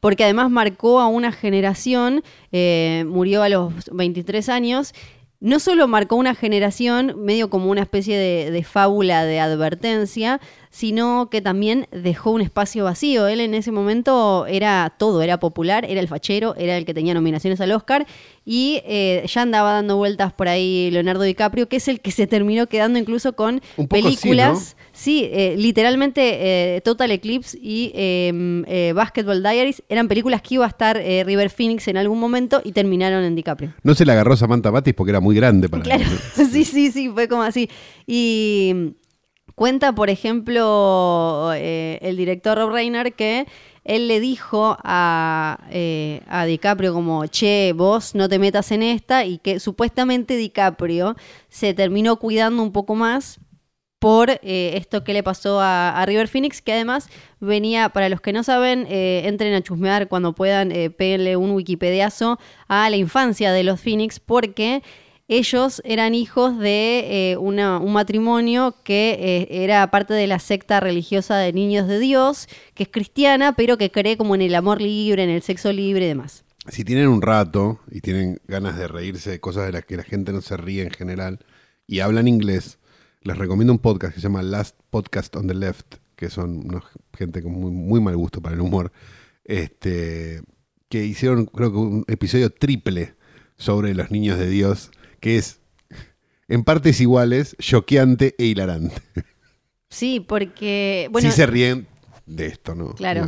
Porque 0.00 0.24
además 0.24 0.50
marcó 0.50 1.00
a 1.00 1.08
una 1.08 1.32
generación, 1.32 2.22
murió 3.06 3.42
a 3.42 3.48
los 3.48 3.72
23 3.90 4.48
años. 4.50 4.92
No 5.44 5.60
solo 5.60 5.86
marcó 5.86 6.16
una 6.16 6.34
generación, 6.34 7.22
medio 7.22 7.50
como 7.50 7.70
una 7.70 7.82
especie 7.82 8.16
de, 8.16 8.50
de 8.50 8.64
fábula 8.64 9.26
de 9.26 9.40
advertencia, 9.40 10.40
sino 10.74 11.28
que 11.30 11.40
también 11.40 11.86
dejó 11.92 12.32
un 12.32 12.40
espacio 12.40 12.82
vacío. 12.82 13.28
Él 13.28 13.38
en 13.38 13.54
ese 13.54 13.70
momento 13.70 14.44
era 14.48 14.92
todo, 14.98 15.22
era 15.22 15.38
popular, 15.38 15.84
era 15.88 16.00
el 16.00 16.08
fachero, 16.08 16.56
era 16.56 16.76
el 16.76 16.84
que 16.84 16.92
tenía 16.92 17.14
nominaciones 17.14 17.60
al 17.60 17.70
Oscar 17.70 18.08
y 18.44 18.82
eh, 18.84 19.24
ya 19.32 19.42
andaba 19.42 19.72
dando 19.72 19.96
vueltas 19.96 20.32
por 20.32 20.48
ahí 20.48 20.90
Leonardo 20.90 21.22
DiCaprio, 21.22 21.68
que 21.68 21.76
es 21.76 21.86
el 21.86 22.00
que 22.00 22.10
se 22.10 22.26
terminó 22.26 22.66
quedando 22.66 22.98
incluso 22.98 23.34
con 23.34 23.60
poco 23.76 23.96
sí, 23.96 24.02
películas. 24.02 24.76
Sí, 24.90 25.30
eh, 25.32 25.54
literalmente 25.56 26.76
eh, 26.76 26.80
Total 26.80 27.08
Eclipse 27.12 27.56
y 27.62 27.92
eh, 27.94 28.64
eh, 28.66 28.92
Basketball 28.96 29.44
Diaries 29.44 29.84
eran 29.88 30.08
películas 30.08 30.42
que 30.42 30.56
iba 30.56 30.64
a 30.64 30.68
estar 30.68 30.96
River 30.96 31.50
Phoenix 31.50 31.86
en 31.86 31.98
algún 31.98 32.18
momento 32.18 32.60
y 32.64 32.72
terminaron 32.72 33.22
en 33.22 33.36
DiCaprio. 33.36 33.74
No 33.84 33.94
se 33.94 34.04
la 34.04 34.14
agarró 34.14 34.36
Samantha 34.36 34.72
Matis 34.72 34.94
porque 34.94 35.10
era 35.10 35.20
muy 35.20 35.36
grande 35.36 35.68
para 35.68 35.82
Claro, 35.84 36.02
él, 36.02 36.18
¿no? 36.36 36.44
sí, 36.50 36.64
sí, 36.64 36.90
sí, 36.90 37.08
fue 37.10 37.28
como 37.28 37.42
así. 37.42 37.70
Y 38.08 38.94
cuenta, 39.54 39.94
por 39.94 40.10
ejemplo, 40.10 41.52
eh, 41.54 41.98
el 42.02 42.16
director 42.16 42.58
Rob 42.58 42.70
Reiner 42.70 43.12
que 43.14 43.46
él 43.84 44.08
le 44.08 44.18
dijo 44.18 44.76
a, 44.82 45.60
eh, 45.70 46.22
a 46.26 46.46
DiCaprio 46.46 46.94
como, 46.94 47.26
che, 47.26 47.72
vos 47.74 48.14
no 48.14 48.28
te 48.28 48.38
metas 48.38 48.72
en 48.72 48.82
esta 48.82 49.24
y 49.24 49.38
que 49.38 49.60
supuestamente 49.60 50.36
DiCaprio 50.36 51.16
se 51.48 51.74
terminó 51.74 52.16
cuidando 52.16 52.62
un 52.62 52.72
poco 52.72 52.94
más 52.94 53.40
por 53.98 54.30
eh, 54.30 54.72
esto 54.76 55.04
que 55.04 55.12
le 55.12 55.22
pasó 55.22 55.60
a, 55.60 56.00
a 56.00 56.06
River 56.06 56.28
Phoenix, 56.28 56.60
que 56.60 56.72
además 56.72 57.08
venía, 57.40 57.88
para 57.90 58.08
los 58.08 58.20
que 58.20 58.32
no 58.32 58.42
saben, 58.42 58.86
entren 58.88 59.54
a 59.54 59.62
chusmear 59.62 60.08
cuando 60.08 60.34
puedan, 60.34 60.70
péguenle 60.96 61.36
un 61.36 61.52
Wikipediazo 61.52 62.38
a 62.68 62.90
la 62.90 62.96
infancia 62.96 63.52
de 63.52 63.64
los 63.64 63.80
Phoenix, 63.80 64.20
porque 64.20 64.82
ellos 65.28 65.80
eran 65.84 66.14
hijos 66.14 66.58
de 66.58 67.32
eh, 67.32 67.36
un 67.38 67.92
matrimonio 67.92 68.76
que 68.84 69.16
eh, 69.18 69.64
era 69.64 69.90
parte 69.90 70.12
de 70.12 70.26
la 70.26 70.38
secta 70.38 70.80
religiosa 70.80 71.36
de 71.38 71.52
Niños 71.52 71.88
de 71.88 71.98
Dios, 71.98 72.46
que 72.74 72.82
es 72.82 72.88
cristiana, 72.90 73.54
pero 73.56 73.78
que 73.78 73.90
cree 73.90 74.16
como 74.16 74.34
en 74.34 74.42
el 74.42 74.54
amor 74.54 74.82
libre, 74.82 75.24
en 75.24 75.30
el 75.30 75.42
sexo 75.42 75.72
libre 75.72 76.04
y 76.04 76.08
demás. 76.08 76.44
Si 76.68 76.84
tienen 76.84 77.08
un 77.08 77.22
rato 77.22 77.80
y 77.90 78.00
tienen 78.00 78.40
ganas 78.46 78.76
de 78.78 78.88
reírse 78.88 79.30
de 79.30 79.40
cosas 79.40 79.66
de 79.66 79.72
las 79.72 79.84
que 79.84 79.96
la 79.96 80.02
gente 80.02 80.32
no 80.32 80.40
se 80.40 80.56
ríe 80.56 80.82
en 80.82 80.90
general 80.90 81.40
y 81.86 82.00
hablan 82.00 82.28
inglés, 82.28 82.78
les 83.22 83.36
recomiendo 83.36 83.72
un 83.72 83.78
podcast 83.78 84.14
que 84.14 84.20
se 84.20 84.28
llama 84.28 84.42
Last 84.42 84.76
Podcast 84.90 85.34
on 85.36 85.46
the 85.46 85.54
Left, 85.54 85.96
que 86.16 86.28
son 86.28 86.82
gente 87.16 87.42
con 87.42 87.52
muy, 87.52 87.70
muy 87.70 88.00
mal 88.00 88.16
gusto 88.16 88.40
para 88.40 88.54
el 88.54 88.60
humor, 88.60 88.92
este, 89.44 90.42
que 90.88 91.04
hicieron 91.04 91.46
creo 91.46 91.72
que 91.72 91.78
un 91.78 92.04
episodio 92.08 92.50
triple 92.50 93.14
sobre 93.56 93.94
los 93.94 94.10
niños 94.10 94.38
de 94.38 94.48
Dios, 94.48 94.90
que 95.24 95.38
es 95.38 95.58
en 96.48 96.64
partes 96.64 97.00
iguales, 97.00 97.56
choqueante 97.58 98.34
e 98.36 98.44
hilarante. 98.44 98.94
Sí, 99.88 100.20
porque, 100.20 101.08
bueno, 101.10 101.30
sí 101.30 101.34
se 101.34 101.46
ríen 101.46 101.86
de 102.26 102.46
esto, 102.46 102.74
¿no? 102.74 102.92
Claro. 102.94 103.22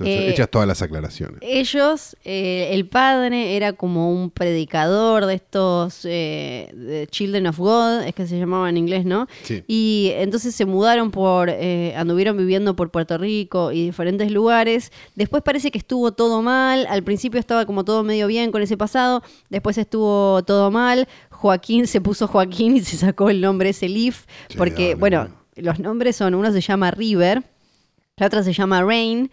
Entonces, 0.00 0.20
Eh, 0.20 0.30
hechas 0.30 0.48
todas 0.48 0.68
las 0.68 0.80
aclaraciones. 0.80 1.38
ellos, 1.42 2.16
eh, 2.24 2.68
el 2.70 2.88
padre 2.88 3.56
era 3.56 3.72
como 3.72 4.12
un 4.12 4.30
predicador 4.30 5.26
de 5.26 5.34
estos 5.34 6.04
eh, 6.04 6.70
de 6.72 7.08
Children 7.08 7.48
of 7.48 7.58
God, 7.58 8.02
es 8.04 8.14
que 8.14 8.28
se 8.28 8.38
llamaba 8.38 8.68
en 8.68 8.76
inglés, 8.76 9.04
¿no? 9.04 9.26
Sí. 9.42 9.64
Y 9.66 10.12
entonces 10.14 10.54
se 10.54 10.66
mudaron 10.66 11.10
por, 11.10 11.50
anduvieron 11.50 12.36
viviendo 12.36 12.76
por 12.76 12.92
Puerto 12.92 13.18
Rico 13.18 13.72
y 13.72 13.86
diferentes 13.86 14.30
lugares. 14.30 14.92
Después 15.16 15.42
parece 15.42 15.72
que 15.72 15.78
estuvo 15.78 16.12
todo 16.12 16.42
mal. 16.42 16.86
Al 16.88 17.02
principio 17.02 17.40
estaba 17.40 17.66
como 17.66 17.84
todo 17.84 18.04
medio 18.04 18.28
bien 18.28 18.52
con 18.52 18.62
ese 18.62 18.76
pasado. 18.76 19.24
Después 19.50 19.78
estuvo 19.78 20.44
todo 20.44 20.70
mal. 20.70 21.08
Joaquín 21.38 21.86
se 21.86 22.00
puso 22.00 22.26
Joaquín 22.26 22.76
y 22.76 22.80
se 22.80 22.96
sacó 22.96 23.30
el 23.30 23.40
nombre 23.40 23.68
ese 23.68 23.88
Leaf. 23.88 24.24
Sí, 24.48 24.58
porque, 24.58 24.88
dale, 24.88 24.94
bueno, 24.96 25.18
bueno. 25.28 25.34
los 25.54 25.78
nombres 25.78 26.16
son, 26.16 26.34
uno 26.34 26.50
se 26.52 26.60
llama 26.60 26.90
River, 26.90 27.44
la 28.16 28.26
otra 28.26 28.42
se 28.42 28.52
llama 28.52 28.82
Rain, 28.82 29.30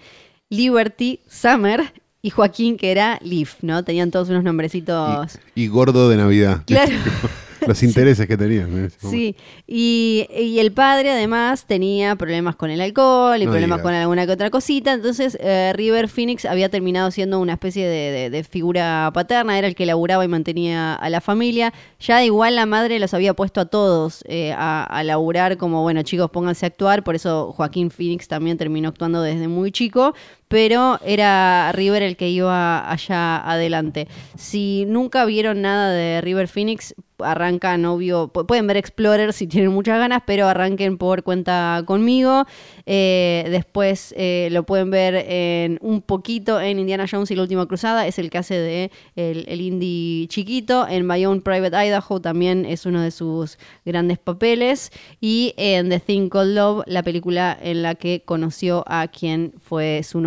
Liberty, 0.50 1.22
Summer 1.28 1.94
y 2.22 2.30
Joaquín 2.30 2.78
que 2.78 2.92
era 2.92 3.18
Leaf, 3.24 3.56
¿no? 3.64 3.84
Tenían 3.84 4.12
todos 4.12 4.30
unos 4.30 4.44
nombrecitos. 4.44 5.40
Y 5.56 5.68
gordo 5.68 6.08
de 6.08 6.18
Navidad. 6.18 6.62
Claro. 6.68 6.92
Los 7.68 7.84
intereses 7.84 8.28
que 8.28 8.38
tenían. 8.38 8.86
¿eh? 8.86 8.90
Sí, 9.00 9.36
y, 9.68 10.28
y 10.38 10.60
el 10.60 10.72
padre 10.72 11.12
además 11.12 11.66
tenía 11.66 12.16
problemas 12.16 12.56
con 12.56 12.70
el 12.72 12.82
alcohol 12.82 13.42
y 13.42 13.46
No 13.46 13.52
problemas 13.52 13.78
digas. 13.78 13.84
con 13.84 13.94
alguna 13.94 14.26
que 14.26 14.32
otra 14.32 14.50
cosita, 14.50 14.94
entonces 14.94 15.38
eh, 15.42 15.74
River 15.76 16.08
Phoenix 16.10 16.46
había 16.46 16.70
terminado 16.70 17.12
siendo 17.12 17.40
una 17.40 17.54
especie 17.54 17.88
de, 17.88 18.12
de- 18.12 18.30
de 18.30 18.44
figura 18.44 19.10
paterna, 19.14 19.58
era 19.58 19.68
el 19.68 19.76
que 19.76 19.86
laburaba 19.86 20.24
y 20.26 20.28
mantenía 20.28 20.94
a 20.96 21.10
la 21.10 21.22
familia, 21.22 21.74
ya 22.00 22.24
igual 22.24 22.56
la 22.56 22.66
madre 22.66 23.00
los 23.00 23.14
había 23.14 23.34
puesto 23.34 23.62
a 23.62 23.66
todos 23.66 24.24
eh, 24.28 24.54
a, 24.54 24.84
a 24.84 25.04
laburar 25.04 25.58
como, 25.58 25.82
bueno 25.82 26.02
chicos, 26.04 26.30
pónganse 26.32 26.66
a 26.66 26.68
actuar, 26.68 27.04
por 27.04 27.16
eso 27.16 27.52
Joaquín 27.54 27.92
Phoenix 27.92 28.28
también 28.28 28.58
terminó 28.58 28.90
actuando 28.90 29.22
desde 29.22 29.48
muy 29.48 29.72
chico, 29.72 30.14
pero 30.48 31.00
era 31.06 31.72
River 31.74 32.04
el 32.04 32.18
que 32.18 32.30
iba 32.30 32.90
allá 32.90 33.38
adelante. 33.38 34.08
Si 34.38 34.86
nunca 34.88 35.26
vieron 35.26 35.62
nada 35.62 35.92
de 35.92 36.22
River 36.22 36.48
Phoenix, 36.48 36.96
arrancan, 37.20 37.86
obvio, 37.86 38.32
pu- 38.34 38.46
pueden 38.46 38.68
ver 38.68 38.76
Explorer 38.78 39.32
si 39.32 39.48
tienen 39.48 39.72
muchas 39.72 39.98
ganas, 39.98 40.24
pero 40.26 40.48
arranquen 40.48 40.98
por 40.98 41.24
cuenta 41.24 41.82
conmigo. 41.86 42.46
Eh, 42.86 43.48
después 43.50 44.14
eh, 44.18 44.50
lo 44.52 44.64
pueden 44.64 44.92
ver 44.92 45.16
en 45.28 45.80
un 45.82 46.02
poquito 46.02 46.60
en 46.60 46.78
Indiana 46.78 47.06
Jones 47.10 47.32
y 47.32 47.36
la 47.36 47.44
última 47.44 47.66
cruzada, 47.68 48.06
es 48.06 48.20
el 48.20 48.30
que 48.30 48.38
hace 48.38 48.56
de 48.56 48.92
el, 49.16 49.62
indie 49.62 50.28
chiquito. 50.28 50.88
En 50.88 51.08
My 51.08 51.26
Private 51.40 51.88
Idaho 51.88 52.20
también 52.20 52.66
es 52.66 52.86
uno 52.86 53.02
de 53.02 53.12
sus 53.12 53.58
grandes 53.86 54.20
papeles. 54.20 54.92
Y 55.22 55.54
en 55.58 55.90
The 55.90 56.02
Thing 56.02 56.28
Called 56.30 56.54
Love, 56.54 56.84
la 56.86 57.02
película 57.02 57.58
en 57.60 57.82
la 57.82 57.96
que 57.96 58.24
conoció 58.26 58.84
a 58.88 59.08
quien 59.08 59.54
fue 59.64 60.02
su 60.04 60.20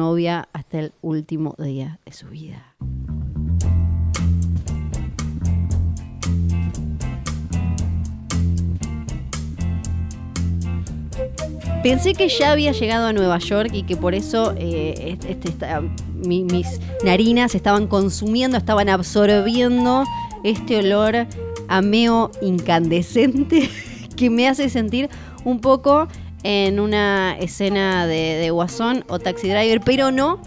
hasta 0.53 0.79
el 0.79 0.93
último 1.03 1.55
día 1.59 1.99
de 2.05 2.13
su 2.13 2.29
vida. 2.29 2.75
Pensé 11.83 12.15
que 12.15 12.29
ya 12.29 12.53
había 12.53 12.73
llegado 12.73 13.07
a 13.07 13.13
Nueva 13.13 13.39
York 13.39 13.71
y 13.73 13.83
que 13.85 13.97
por 13.97 14.15
eso 14.15 14.55
eh, 14.57 15.17
este- 15.29 15.53
mis 16.25 16.81
narinas 17.05 17.55
estaban 17.55 17.87
consumiendo, 17.87 18.57
estaban 18.57 18.89
absorbiendo 18.89 20.05
este 20.43 20.79
olor 20.79 21.27
a 21.69 21.83
meo 21.83 22.31
incandescente 22.41 23.71
que 24.17 24.31
me 24.31 24.49
hace 24.49 24.69
sentir 24.69 25.09
un 25.45 25.61
poco 25.61 26.09
en 26.43 26.81
una 26.81 27.37
escena 27.39 28.07
de, 28.07 28.37
de 28.37 28.51
Guasón 28.51 29.05
o 29.09 29.19
Taxi 29.19 29.49
Driver, 29.49 29.81
pero 29.85 30.11
no, 30.11 30.41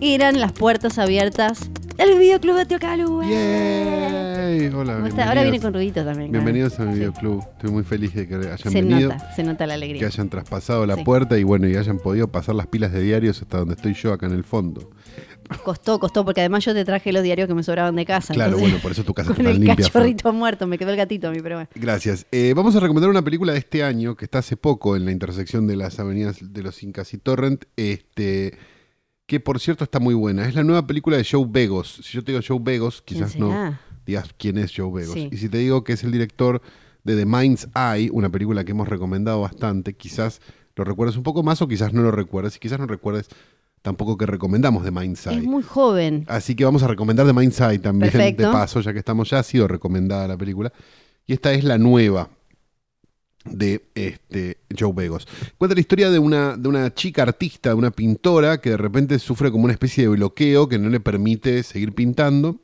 eran 0.00 0.40
las 0.40 0.52
puertas 0.52 0.98
abiertas 0.98 1.70
del 1.96 2.18
videoclub 2.18 2.56
de 2.56 2.66
Tío 2.66 2.78
Calu. 2.78 3.22
Yay. 3.22 4.66
Hola. 4.68 4.94
Ahora 4.94 5.04
viene 5.04 5.12
bienvenidos. 5.12 5.62
con 5.62 5.74
ruiditos 5.74 6.04
también. 6.04 6.30
claro. 6.30 6.44
Bienvenidos 6.44 6.78
al 6.80 6.88
videoclub. 6.88 7.40
Estoy 7.56 7.70
muy 7.70 7.82
feliz 7.82 8.14
de 8.14 8.28
que 8.28 8.34
hayan 8.34 8.58
Se 8.58 8.68
venido, 8.82 9.10
nota, 9.12 9.32
se 9.34 9.42
nota 9.42 9.66
la 9.66 9.74
alegría. 9.74 10.00
que 10.00 10.06
hayan 10.06 10.28
traspasado 10.28 10.86
la 10.86 10.94
Sí. 10.96 11.04
puerta 11.04 11.38
y 11.38 11.42
bueno, 11.44 11.66
y 11.68 11.76
hayan 11.76 11.98
podido 11.98 12.28
pasar 12.28 12.54
las 12.54 12.66
pilas 12.66 12.92
de 12.92 13.00
diarios 13.02 13.40
hasta 13.42 13.58
donde 13.58 13.74
estoy 13.74 13.94
yo 13.94 14.12
acá 14.12 14.26
en 14.26 14.32
el 14.32 14.44
fondo. 14.44 14.90
Costó, 15.62 15.98
costó, 15.98 16.24
porque 16.24 16.40
además 16.40 16.64
yo 16.64 16.74
te 16.74 16.84
traje 16.84 17.12
los 17.12 17.22
diarios 17.22 17.48
que 17.48 17.54
me 17.54 17.62
sobraban 17.62 17.94
de 17.96 18.04
casa. 18.04 18.34
Claro, 18.34 18.52
entonces, 18.52 18.70
bueno, 18.70 18.82
por 18.82 18.92
eso 18.92 19.04
tu 19.04 19.14
casa 19.14 19.30
está 19.30 19.36
Con 19.36 19.44
tan 19.44 19.54
el 19.54 19.60
limpia. 19.60 19.84
Cachorrito 19.86 20.32
muerto, 20.32 20.66
me 20.66 20.78
quedó 20.78 20.90
el 20.90 20.96
gatito 20.96 21.28
a 21.28 21.30
mí, 21.30 21.38
pero 21.42 21.56
bueno. 21.56 21.70
Gracias. 21.74 22.26
Eh, 22.32 22.52
vamos 22.54 22.76
a 22.76 22.80
recomendar 22.80 23.10
una 23.10 23.22
película 23.22 23.52
de 23.52 23.58
este 23.58 23.82
año 23.82 24.16
que 24.16 24.24
está 24.24 24.38
hace 24.38 24.56
poco 24.56 24.96
en 24.96 25.04
la 25.04 25.12
intersección 25.12 25.66
de 25.66 25.76
las 25.76 25.98
avenidas 25.98 26.38
de 26.40 26.62
los 26.62 26.82
Incas 26.82 27.12
y 27.14 27.18
Torrent, 27.18 27.64
este, 27.76 28.58
que 29.26 29.40
por 29.40 29.60
cierto 29.60 29.84
está 29.84 30.00
muy 30.00 30.14
buena. 30.14 30.48
Es 30.48 30.54
la 30.54 30.64
nueva 30.64 30.86
película 30.86 31.16
de 31.16 31.26
Joe 31.28 31.46
Begos. 31.48 32.00
Si 32.02 32.12
yo 32.12 32.24
te 32.24 32.32
digo 32.32 32.44
Joe 32.46 32.58
Begos, 32.60 33.02
¿Quién 33.02 33.20
quizás 33.20 33.36
no 33.38 33.76
digas 34.06 34.30
quién 34.38 34.56
es 34.56 34.72
Joe 34.74 34.90
Begos. 34.90 35.14
Sí. 35.14 35.28
Y 35.30 35.36
si 35.36 35.48
te 35.48 35.58
digo 35.58 35.84
que 35.84 35.92
es 35.92 36.04
el 36.04 36.12
director 36.12 36.62
de 37.04 37.16
The 37.16 37.26
Mind's 37.26 37.68
Eye, 37.74 38.10
una 38.12 38.30
película 38.30 38.64
que 38.64 38.70
hemos 38.70 38.88
recomendado 38.88 39.40
bastante, 39.40 39.94
quizás 39.94 40.40
lo 40.76 40.84
recuerdes 40.84 41.16
un 41.16 41.22
poco 41.22 41.42
más 41.42 41.60
o 41.60 41.68
quizás 41.68 41.92
no 41.92 42.02
lo 42.02 42.10
recuerdes. 42.10 42.56
Y 42.56 42.58
quizás 42.58 42.78
no 42.78 42.86
recuerdes 42.86 43.28
tampoco 43.82 44.16
que 44.16 44.26
recomendamos 44.26 44.84
The 44.84 44.90
Mind's 44.90 45.26
Eye. 45.26 45.38
Es 45.38 45.44
muy 45.44 45.62
joven. 45.62 46.24
Así 46.28 46.54
que 46.54 46.64
vamos 46.64 46.82
a 46.82 46.88
recomendar 46.88 47.26
The 47.26 47.32
Mind's 47.32 47.60
Eye 47.60 47.78
también 47.78 48.12
Perfecto. 48.12 48.46
de 48.46 48.52
paso, 48.52 48.80
ya 48.80 48.92
que 48.92 48.98
estamos 48.98 49.30
ya, 49.30 49.38
ha 49.38 49.42
sido 49.42 49.68
recomendada 49.68 50.26
la 50.28 50.36
película. 50.36 50.72
Y 51.26 51.32
esta 51.32 51.52
es 51.52 51.64
la 51.64 51.78
nueva 51.78 52.30
de 53.50 53.88
este, 53.94 54.58
Joe 54.78 54.92
Begos. 54.92 55.26
Cuenta 55.58 55.74
la 55.74 55.80
historia 55.80 56.10
de 56.10 56.18
una, 56.18 56.56
de 56.56 56.68
una 56.68 56.92
chica 56.92 57.22
artista, 57.22 57.70
de 57.70 57.74
una 57.76 57.90
pintora, 57.90 58.60
que 58.60 58.70
de 58.70 58.76
repente 58.76 59.18
sufre 59.18 59.50
como 59.50 59.64
una 59.64 59.72
especie 59.72 60.04
de 60.04 60.08
bloqueo 60.10 60.68
que 60.68 60.78
no 60.78 60.88
le 60.88 61.00
permite 61.00 61.62
seguir 61.62 61.94
pintando. 61.94 62.60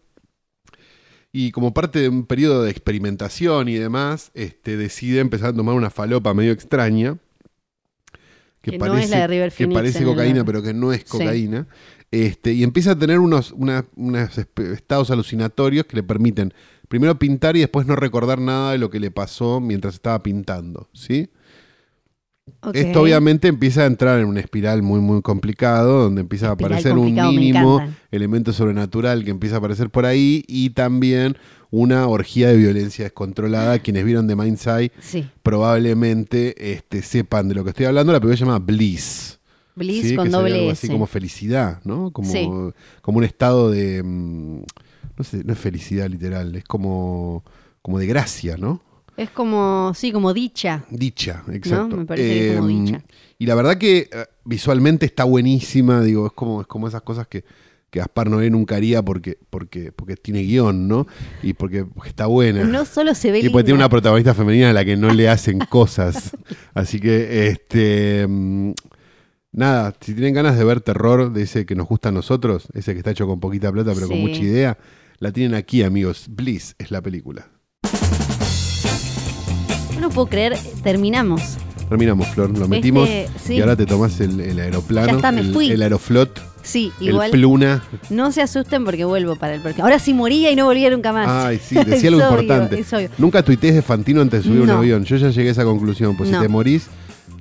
Y 1.33 1.51
como 1.51 1.73
parte 1.73 2.01
de 2.01 2.09
un 2.09 2.27
periodo 2.27 2.63
de 2.63 2.71
experimentación 2.71 3.69
y 3.69 3.75
demás, 3.75 4.31
este, 4.35 4.77
decide 4.77 5.21
empezar 5.21 5.51
a 5.51 5.55
tomar 5.55 5.75
una 5.75 5.91
falopa 5.91 6.35
medio 6.35 6.53
extraña. 6.53 7.17
Que 8.63 8.79
no 8.79 8.97
es 8.97 9.11
la 9.11 9.19
de 9.21 9.27
River 9.27 9.53
que 9.53 9.69
parece 9.69 9.99
el- 10.01 10.05
cocaína, 10.07 10.45
pero 10.45 10.63
que 10.63 10.73
no 10.73 10.93
es 10.93 11.01
Sí. 11.01 11.07
cocaína. 11.09 11.67
Este, 12.11 12.53
y 12.53 12.63
empieza 12.63 12.93
a 12.93 12.99
tener 12.99 13.19
unos, 13.19 13.53
una- 13.53 13.85
unos 13.97 14.39
estados 14.39 15.11
alucinatorios 15.11 15.87
que 15.87 15.97
le 15.97 16.03
permiten 16.03 16.53
primero 16.89 17.19
pintar 17.19 17.57
y 17.57 17.61
después 17.61 17.87
no 17.87 17.97
recordar 17.97 18.39
nada 18.39 18.73
de 18.73 18.79
lo 18.79 18.91
que 18.91 19.01
le 19.01 19.11
pasó 19.11 19.61
mientras 19.61 19.95
estaba 19.95 20.23
pintando. 20.23 20.89
¿sí? 20.93 21.31
Esto 22.75 23.03
obviamente 23.03 23.49
empieza 23.49 23.83
a 23.83 23.87
entrar 23.87 24.19
en 24.21 24.27
una 24.27 24.41
espiral 24.41 24.83
muy 24.83 25.01
muy 25.01 25.23
complicado, 25.23 26.03
donde 26.05 26.23
empieza 26.23 26.49
a 26.49 26.53
aparecer 26.53 26.93
un 26.99 27.15
mínimo 27.15 27.81
elemento 28.11 28.53
sobrenatural 28.53 29.25
que 29.25 29.31
empieza 29.31 29.57
a 29.57 29.59
aparecer 29.59 29.91
por 29.91 30.07
ahí 30.07 30.45
y 30.49 30.71
también 30.71 31.37
una 31.71 32.07
orgía 32.09 32.49
de 32.49 32.57
violencia 32.57 33.05
descontrolada. 33.05 33.79
Quienes 33.79 34.05
vieron 34.05 34.27
The 34.27 34.37
Mind's 34.37 34.67
Eye 34.67 34.93
Sí. 35.01 35.29
probablemente 35.43 36.73
este, 36.73 37.03
sepan 37.03 37.49
de 37.49 37.55
lo 37.55 37.65
que 37.65 37.71
estoy 37.71 37.87
hablando. 37.87 38.13
La 38.13 38.21
película 38.21 38.37
se 38.37 38.45
llama 38.45 38.59
Bliss. 38.59 39.39
Bliss 39.75 40.09
¿sí? 40.09 40.17
con 40.17 40.25
que 40.27 40.31
doble 40.31 40.55
algo 40.55 40.71
S. 40.73 40.87
así 40.87 40.89
como 40.93 41.07
felicidad, 41.07 41.81
¿no? 41.85 42.11
Como, 42.13 42.31
Sí. 42.31 42.49
como 43.01 43.19
un 43.19 43.25
estado 43.25 43.71
de. 43.71 44.03
mm, 44.03 44.63
No 45.19 45.25
sé, 45.25 45.45
no 45.45 45.53
es 45.53 45.59
felicidad 45.59 46.09
literal, 46.09 46.57
es 46.57 46.65
como, 46.65 47.45
como 47.83 47.99
de 47.99 48.07
gracia, 48.07 48.57
¿no? 48.57 48.83
Es 49.17 49.31
como, 49.31 49.93
sí, 49.95 50.13
como 50.13 50.33
dicha. 50.33 50.85
Dicha, 50.91 51.43
exacto. 51.53 51.97
Me 51.97 52.07
parece 52.07 52.29
que 52.29 52.51
es 52.51 52.57
como 52.57 52.69
Em, 52.69 52.85
dicha. 52.85 53.05
Y 53.39 53.47
la 53.47 53.55
verdad 53.55 53.77
que 53.77 54.09
eh, 54.13 54.25
visualmente 54.45 55.07
está 55.07 55.25
buenísima, 55.25 56.01
digo, 56.03 56.27
es 56.27 56.33
como, 56.33 56.61
es 56.61 56.67
como 56.67 56.89
esas 56.89 57.03
cosas 57.03 57.27
que, 57.27 57.45
que 57.91 57.99
Gaspar 57.99 58.31
Noé 58.31 58.49
nunca 58.51 58.77
haría 58.77 59.03
porque, 59.03 59.37
porque, 59.51 59.93
porque 59.93 60.17
tiene 60.17 60.43
guion, 60.43 60.89
¿no? 60.89 61.07
Y 61.43 61.53
porque, 61.53 61.85
porque 61.85 62.09
está 62.09 62.27
buena. 62.27 62.65
No 62.65 62.85
solo 62.85 63.15
se 63.15 63.31
ve 63.33 63.41
Y 63.41 63.49
porque 63.51 63.65
tiene 63.65 63.79
una 63.79 63.89
protagonista 63.89 64.33
femenina 64.33 64.71
a 64.71 64.73
la 64.73 64.85
que 64.85 64.97
no 64.97 65.13
le 65.13 65.29
hacen 65.29 65.59
cosas. 65.71 66.37
Así 66.73 67.01
que, 67.01 67.49
este. 67.49 68.27
mm, 68.29 68.73
Nada, 69.55 69.95
si 70.01 70.15
tienen 70.15 70.33
ganas 70.33 70.57
de 70.57 70.65
ver 70.65 70.81
terror 70.81 71.31
de 71.31 71.43
ese 71.43 71.67
que 71.67 71.75
nos 71.75 71.87
gusta 71.87 72.09
a 72.09 72.13
nosotros, 72.13 72.69
ese 72.73 72.95
que 72.95 72.99
está 73.01 73.11
hecho 73.11 73.27
con 73.27 73.39
poquita 73.39 73.71
plata 73.71 73.93
pero 73.95 74.09
con 74.09 74.19
mucha 74.19 74.41
idea, 74.41 74.79
la 75.19 75.31
tienen 75.31 75.55
aquí, 75.55 75.83
amigos. 75.83 76.27
Bliss 76.31 76.75
es 76.79 76.91
la 76.91 77.03
película. 77.03 77.51
No 80.03 80.11
puedo 80.11 80.27
creer, 80.27 80.57
terminamos. 80.83 81.41
Terminamos, 81.89 82.27
Flor, 82.29 82.57
lo 82.57 82.69
metimos 82.69 83.09
sí. 83.45 83.55
y 83.55 83.61
ahora 83.61 83.77
te 83.77 83.85
tomás 83.87 84.19
el, 84.21 84.41
el 84.41 84.59
aeroplano, 84.61 85.09
Ya 85.09 85.15
está, 85.17 85.31
me 85.33 85.41
el, 85.43 85.53
fui. 85.53 85.71
el 85.71 85.83
aeroflot, 85.83 86.41
Sí, 86.63 86.91
el 87.01 87.09
igual. 87.09 87.31
pluna. 87.33 87.83
No 88.09 88.31
se 88.33 88.41
asusten 88.41 88.85
porque 88.85 89.05
vuelvo 89.05 89.35
para 89.37 89.57
el 89.57 89.61
porque 89.61 89.83
Ahora 89.83 89.99
sí 89.99 90.15
moría 90.15 90.51
y 90.51 90.57
no 90.57 90.65
volvía 90.67 90.89
nunca 90.91 91.13
más. 91.13 91.29
Ay, 91.29 91.59
sí, 91.63 91.75
decía 91.85 92.09
algo 92.11 92.23
obvio, 92.29 92.41
importante. 92.43 92.79
es 92.81 92.93
obvio. 92.93 93.09
Nunca 93.19 93.43
tuitees 93.43 93.75
de 93.75 93.83
Fantino 93.83 94.21
antes 94.23 94.43
de 94.43 94.49
subir 94.49 94.63
un 94.63 94.71
avión. 94.71 95.05
Yo 95.05 95.17
ya 95.17 95.31
llegué 95.31 95.49
a 95.49 95.53
esa 95.53 95.65
conclusión. 95.65 96.17
Pues 96.17 96.31
No. 96.31 96.39
si 96.39 96.43
te 96.45 96.49
morís, 96.49 96.87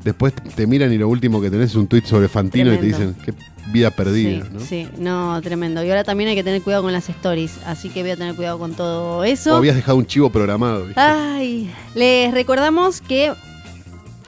después 0.03 0.33
te 0.55 0.67
miran 0.67 0.91
y 0.93 0.97
lo 0.97 1.07
último 1.09 1.41
que 1.41 1.49
tenés 1.49 1.71
es 1.71 1.75
un 1.75 1.87
tuit 1.87 2.05
sobre 2.05 2.27
Fantino 2.27 2.73
y 2.73 2.77
te 2.77 2.85
dicen, 2.85 3.15
qué 3.23 3.33
vida 3.71 3.91
perdida, 3.91 4.43
Sí, 4.45 4.49
¿no? 4.53 4.59
sí, 4.59 4.87
no, 4.97 5.41
tremendo. 5.41 5.83
Y 5.83 5.89
ahora 5.89 6.03
también 6.03 6.29
hay 6.29 6.35
que 6.35 6.43
tener 6.43 6.61
cuidado 6.61 6.83
con 6.83 6.91
las 6.93 7.07
stories, 7.09 7.59
así 7.65 7.89
que 7.89 8.01
voy 8.01 8.11
a 8.11 8.17
tener 8.17 8.35
cuidado 8.35 8.57
con 8.59 8.73
todo 8.73 9.23
eso. 9.23 9.53
O 9.53 9.57
habías 9.57 9.75
dejado 9.75 9.97
un 9.97 10.05
chivo 10.05 10.29
programado. 10.29 10.85
¿viste? 10.85 10.99
Ay, 10.99 11.71
les 11.95 12.33
recordamos 12.33 13.01
que 13.01 13.31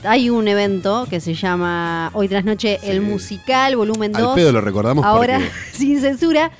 hay 0.03 0.29
un 0.29 0.47
evento 0.47 1.07
que 1.09 1.19
se 1.19 1.33
llama 1.33 2.11
Hoy 2.13 2.27
tras 2.27 2.43
Noche 2.45 2.79
el 2.83 3.01
musical, 3.01 3.75
volumen 3.75 4.11
2. 4.11 4.21
Al 4.29 4.35
pedo 4.35 4.51
lo 4.51 4.61
recordamos 4.61 5.03
Ahora, 5.05 5.37
porque 5.39 5.51
sin 5.77 5.99
censura. 6.01 6.51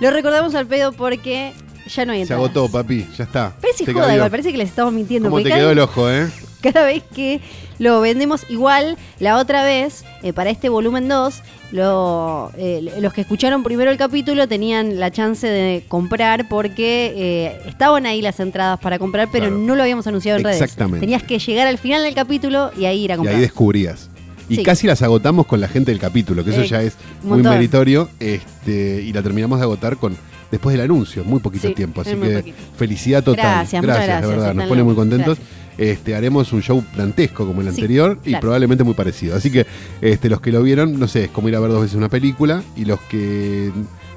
Lo 0.00 0.10
recordamos 0.10 0.54
al 0.54 0.66
pedo 0.66 0.92
porque 0.92 1.52
ya 1.86 2.04
no 2.04 2.12
hay 2.12 2.18
se 2.18 2.22
entradas. 2.32 2.44
agotó, 2.44 2.68
papi. 2.70 3.06
Ya 3.16 3.24
está. 3.24 3.52
Parece 3.60 3.92
joda, 3.92 4.14
igual, 4.14 4.30
parece 4.30 4.50
que 4.52 4.58
les 4.58 4.68
estamos 4.68 4.92
mintiendo. 4.92 5.28
¿Cómo 5.30 5.42
te 5.42 5.50
quedó 5.50 5.70
el 5.70 5.78
ojo, 5.78 6.10
eh? 6.10 6.28
cada 6.72 6.84
vez 6.84 7.02
que 7.14 7.40
lo 7.78 8.00
vendemos 8.00 8.44
igual, 8.48 8.96
la 9.18 9.36
otra 9.38 9.64
vez, 9.64 10.04
eh, 10.22 10.32
para 10.32 10.50
este 10.50 10.68
volumen 10.68 11.08
2, 11.08 11.42
lo, 11.72 12.50
eh, 12.58 12.92
los 13.00 13.12
que 13.12 13.20
escucharon 13.22 13.62
primero 13.62 13.90
el 13.90 13.96
capítulo 13.96 14.46
tenían 14.48 14.98
la 14.98 15.10
chance 15.10 15.46
de 15.46 15.84
comprar 15.88 16.48
porque 16.48 17.12
eh, 17.16 17.60
estaban 17.68 18.06
ahí 18.06 18.20
las 18.22 18.40
entradas 18.40 18.78
para 18.80 18.98
comprar, 18.98 19.28
pero 19.30 19.46
Claro. 19.46 19.58
no 19.60 19.74
lo 19.76 19.82
habíamos 19.82 20.06
anunciado 20.06 20.38
en 20.38 20.44
redes. 20.44 20.60
Exactamente. 20.60 21.00
Tenías 21.00 21.22
que 21.22 21.38
llegar 21.38 21.66
al 21.68 21.78
final 21.78 22.02
del 22.02 22.14
capítulo 22.14 22.70
y 22.76 22.84
ahí 22.86 23.04
ir 23.04 23.12
a 23.12 23.14
Y 23.14 23.16
comprar. 23.18 23.36
ahí 23.36 23.40
descubrías. 23.42 24.10
Y 24.48 24.56
Sí. 24.56 24.62
casi 24.64 24.88
las 24.88 25.00
agotamos 25.02 25.46
con 25.46 25.60
la 25.60 25.68
gente 25.68 25.92
del 25.92 26.00
capítulo, 26.00 26.44
que 26.44 26.50
eso 26.50 26.64
ya 26.64 26.82
es 26.82 26.96
muy 27.22 27.40
meritorio. 27.40 28.08
Este, 28.18 29.00
y 29.02 29.12
la 29.12 29.22
terminamos 29.22 29.58
de 29.60 29.62
agotar 29.64 29.96
con 29.96 30.16
después 30.50 30.74
del 30.74 30.84
anuncio, 30.84 31.22
muy 31.24 31.38
poquito 31.38 31.68
Sí, 31.68 31.74
tiempo. 31.74 32.00
Así 32.00 32.16
que 32.16 32.38
poquito. 32.38 32.56
felicidad 32.76 33.22
total. 33.22 33.44
Gracias, 33.44 33.80
muchas 33.80 33.96
gracias, 33.96 34.22
de 34.22 34.26
verdad. 34.26 34.54
Nos 34.54 34.66
pone 34.66 34.82
muy 34.82 34.96
contentos. 34.96 35.38
Este, 35.80 36.14
haremos 36.14 36.52
un 36.52 36.60
show 36.60 36.84
dantesco 36.94 37.46
como 37.46 37.62
el 37.62 37.68
Sí, 37.72 37.80
anterior 37.80 38.18
y 38.22 38.36
probablemente 38.36 38.84
muy 38.84 38.92
parecido. 38.92 39.34
Así 39.34 39.50
que 39.50 39.66
este, 40.02 40.28
los 40.28 40.42
que 40.42 40.52
lo 40.52 40.62
vieron, 40.62 41.00
no 41.00 41.08
sé, 41.08 41.24
es 41.24 41.30
como 41.30 41.48
ir 41.48 41.56
a 41.56 41.60
ver 41.60 41.70
dos 41.70 41.80
veces 41.80 41.96
una 41.96 42.10
película. 42.10 42.62
Y 42.76 42.84
los 42.84 43.00
que. 43.02 43.72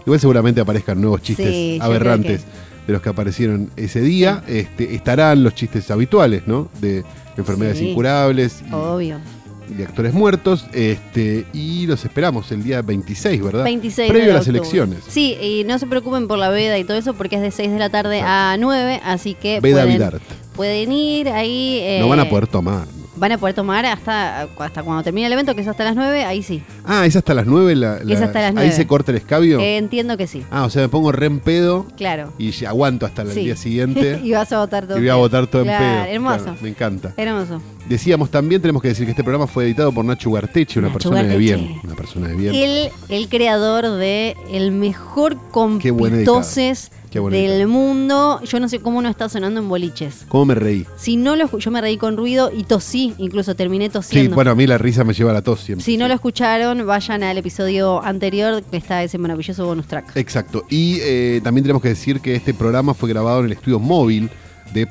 Igual 0.06 0.20
seguramente 0.20 0.60
aparezcan 0.60 1.00
nuevos 1.00 1.22
chistes 1.22 1.48
Sí, 1.48 1.80
aberrantes 1.82 2.42
de 2.86 2.92
los 2.92 3.02
que 3.02 3.08
aparecieron 3.08 3.72
ese 3.78 4.02
día. 4.02 4.44
Este, 4.46 4.94
estarán 4.94 5.42
los 5.42 5.56
chistes 5.56 5.90
habituales, 5.90 6.44
¿no? 6.48 6.70
De 6.82 7.06
enfermedades 7.38 7.82
incurables 7.82 8.62
y, 8.70 8.74
Obvio. 8.74 9.20
De 9.68 9.84
actores 9.84 10.14
muertos. 10.14 10.66
Este, 10.74 11.46
y 11.54 11.86
los 11.88 12.04
esperamos 12.06 12.52
el 12.52 12.64
día 12.64 12.82
26, 12.82 13.42
¿verdad? 13.44 13.64
26 13.64 14.10
Previo 14.10 14.26
de 14.28 14.32
a 14.32 14.34
las 14.36 14.42
octubre. 14.48 14.60
elecciones. 14.60 15.00
Sí, 15.08 15.38
y 15.42 15.64
no 15.66 15.78
se 15.80 15.88
preocupen 15.88 16.28
por 16.28 16.38
la 16.40 16.50
veda 16.50 16.78
y 16.78 16.84
todo 16.84 16.98
eso 16.98 17.14
porque 17.14 17.36
es 17.38 17.42
de 17.42 17.52
6 17.52 17.72
de 17.72 17.80
la 17.80 17.90
tarde 17.90 18.22
a 18.22 18.56
9, 18.60 19.02
así 19.04 19.34
que 19.36 19.60
Veda 19.60 19.84
pueden, 19.84 20.10
pueden 20.56 20.92
ir 20.92 21.30
ahí. 21.30 21.80
eh, 21.82 21.98
No 22.00 22.08
van 22.10 22.20
a 22.20 22.30
poder 22.30 22.48
tomar. 22.48 22.88
Van 23.16 23.32
a 23.32 23.38
poder 23.38 23.54
tomar 23.54 23.86
hasta, 23.86 24.44
hasta 24.58 24.82
cuando 24.84 25.04
termine 25.04 25.28
el 25.28 25.34
evento, 25.34 25.54
que 25.54 25.62
es 25.62 25.68
hasta 25.68 25.84
las 25.84 25.96
9, 25.96 26.26
ahí 26.26 26.42
sí. 26.42 26.64
Ah, 26.86 27.06
es 27.06 27.16
hasta 27.16 27.34
las 27.34 27.46
9 27.46 27.76
la, 27.76 27.98
Es 27.98 28.20
hasta 28.22 28.40
las 28.42 28.50
Ahí 28.50 28.54
9. 28.56 28.72
se 28.72 28.88
corta 28.88 29.12
el 29.12 29.18
escabio. 29.18 29.60
Eh, 29.60 29.78
entiendo 29.78 30.18
que 30.18 30.26
sí, 30.28 30.44
Ah, 30.50 30.64
o 30.66 30.70
sea, 30.70 30.82
me 30.82 30.90
pongo 30.90 31.12
re 31.12 31.28
en 31.28 31.40
pedo 31.40 31.86
claro. 31.96 32.34
y 32.40 32.66
aguanto 32.66 33.06
hasta 33.06 33.22
el 33.22 33.32
Sí. 33.32 33.42
día 33.46 33.56
siguiente. 33.56 34.20
y 34.24 34.32
vas 34.32 34.52
a 34.52 34.60
votar 34.60 34.88
todo 34.88 34.98
y 34.98 35.02
voy 35.02 35.10
a 35.10 35.16
votar 35.16 35.48
todo 35.48 35.64
Claro, 35.64 35.86
en 35.86 35.92
pedo. 36.04 36.14
Hermoso. 36.16 36.44
Claro, 36.44 36.58
me 36.62 36.70
encanta. 36.70 37.14
Hermoso. 37.18 37.62
Decíamos 37.88 38.30
también, 38.32 38.62
tenemos 38.62 38.82
que 38.82 38.88
decir 38.88 39.06
que 39.06 39.12
este 39.12 39.24
programa 39.24 39.46
fue 39.46 39.66
editado 39.66 39.92
por 39.92 40.06
Nacho 40.06 40.30
Ugarteche, 40.30 40.80
una 40.80 40.88
Nacho 40.88 40.94
persona 41.00 41.24
de 41.24 41.38
bien. 41.38 41.80
Una 41.84 41.96
persona 41.96 42.28
de 42.30 42.36
bien. 42.36 42.56
El, 42.56 42.90
el 43.10 43.28
creador 43.30 43.88
de 43.98 44.36
el 44.52 44.72
mejor 44.72 45.38
compitoses 45.52 46.90
Qué 46.90 47.03
del 47.22 47.68
mundo. 47.68 48.40
Yo 48.44 48.60
no 48.60 48.68
sé 48.70 48.80
cómo 48.80 49.02
no 49.02 49.10
está 49.10 49.30
sonando 49.30 49.60
en 49.60 49.70
boliches. 49.70 50.26
¿Cómo 50.28 50.46
me 50.46 50.56
reí? 50.56 50.86
Si 50.98 51.16
no 51.16 51.36
lo 51.36 51.58
yo 51.58 51.72
me 51.72 51.82
reí 51.82 51.98
con 51.98 52.18
ruido 52.18 52.52
y 52.56 52.64
tosí, 52.64 53.14
incluso 53.18 53.56
terminé 53.56 53.86
Sí, 53.86 53.92
tosiendo. 53.92 54.36
bueno, 54.36 54.52
a 54.52 54.56
mí 54.56 54.66
la 54.68 54.78
risa 54.78 55.04
me 55.04 55.14
lleva 55.14 55.32
a 55.32 55.34
la 55.34 55.42
tos 55.42 55.60
siempre. 55.62 55.84
si 55.86 55.98
no 55.98 56.08
lo 56.08 56.14
escucharon, 56.14 56.86
vayan 56.86 57.24
al 57.24 57.38
episodio 57.38 58.02
anterior 58.04 58.64
que 58.64 58.78
está 58.78 59.04
ese 59.04 59.18
maravilloso 59.18 59.66
bonus 59.66 59.88
track. 59.88 60.16
Exacto. 60.16 60.66
Y 60.70 60.98
eh, 61.02 61.42
también 61.44 61.64
tenemos 61.64 61.82
que 61.82 61.90
decir 61.90 62.20
que 62.22 62.36
este 62.36 62.54
programa 62.54 62.94
fue 62.94 63.10
grabado 63.10 63.40
en 63.40 63.46
el 63.48 63.52
estudio 63.54 63.80
móvil 63.80 64.30
de 64.74 64.88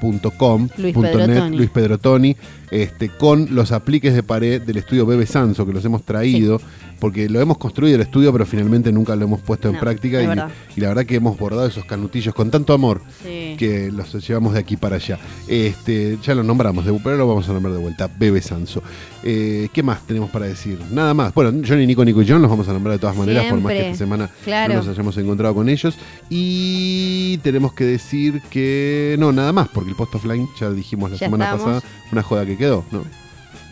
posta.com. 0.00 0.68
Luis 0.78 0.94
punto 0.94 1.10
Pedro 1.10 1.26
net, 1.26 1.38
Toni. 1.38 1.56
Luis 1.56 1.70
Pedro 1.70 1.98
Toni, 1.98 2.36
este, 2.70 3.08
con 3.08 3.48
los 3.54 3.72
apliques 3.72 4.14
de 4.14 4.22
pared 4.22 4.60
del 4.62 4.76
estudio 4.78 5.06
Bebe 5.06 5.26
Sanso, 5.26 5.66
que 5.66 5.72
los 5.72 5.84
hemos 5.84 6.02
traído, 6.04 6.60
porque 7.00 7.28
lo 7.28 7.40
hemos 7.40 7.58
construido 7.58 7.96
el 7.96 8.00
estudio, 8.02 8.32
pero 8.32 8.46
finalmente 8.46 8.90
nunca 8.92 9.14
lo 9.16 9.24
hemos 9.24 9.40
puesto 9.42 9.68
en 9.68 9.78
práctica. 9.78 10.22
Y, 10.22 10.80
la 10.80 10.88
verdad 10.88 11.04
que 11.06 11.16
hemos 11.16 11.38
bordado 11.38 11.66
esos 11.66 11.84
canutillos 11.84 12.34
con 12.34 12.50
tanto 12.50 12.72
amor 12.72 13.02
Sí. 13.22 13.54
que 13.58 13.90
los 13.92 14.12
llevamos 14.26 14.54
de 14.54 14.60
aquí 14.60 14.76
para 14.76 14.96
allá. 14.96 15.18
Este, 15.48 16.18
ya 16.22 16.34
lo 16.34 16.42
nombramos, 16.42 16.84
pero 17.02 17.16
lo 17.16 17.26
vamos 17.26 17.48
a 17.48 17.52
nombrar 17.52 17.74
de 17.74 17.80
vuelta, 17.80 18.08
Bebe 18.18 18.40
Sanso. 18.40 18.82
Eh, 19.22 19.68
¿Qué 19.72 19.82
más 19.82 20.06
tenemos 20.06 20.30
para 20.30 20.46
decir? 20.46 20.78
Nada 20.90 21.14
más. 21.14 21.32
Bueno, 21.34 21.62
Johnny, 21.66 21.86
Nico, 21.86 22.04
Nico 22.04 22.20
y 22.22 22.28
John 22.28 22.42
los 22.42 22.50
vamos 22.50 22.68
a 22.68 22.72
nombrar 22.72 22.94
de 22.94 22.98
todas 22.98 23.16
maneras, 23.16 23.46
por 23.50 23.60
más 23.60 23.72
que 23.72 23.86
esta 23.86 23.98
semana 23.98 24.30
Claro. 24.44 24.74
no 24.74 24.80
nos 24.80 24.88
hayamos 24.88 25.16
encontrado 25.16 25.54
con 25.54 25.68
ellos. 25.68 25.96
Y 26.28 27.38
tenemos 27.38 27.72
que 27.72 27.84
decir 27.84 28.42
que 28.50 29.16
no, 29.18 29.32
nada 29.32 29.52
más, 29.52 29.68
porque 29.68 29.83
el 29.90 29.96
post 29.96 30.14
offline 30.14 30.48
ya 30.58 30.70
dijimos 30.70 31.10
la 31.10 31.16
Ya 31.16 31.26
semana 31.26 31.52
pasada, 31.52 31.82
una 32.12 32.22
joda 32.22 32.46
que 32.46 32.56
quedó, 32.56 32.84
¿no? 32.90 33.02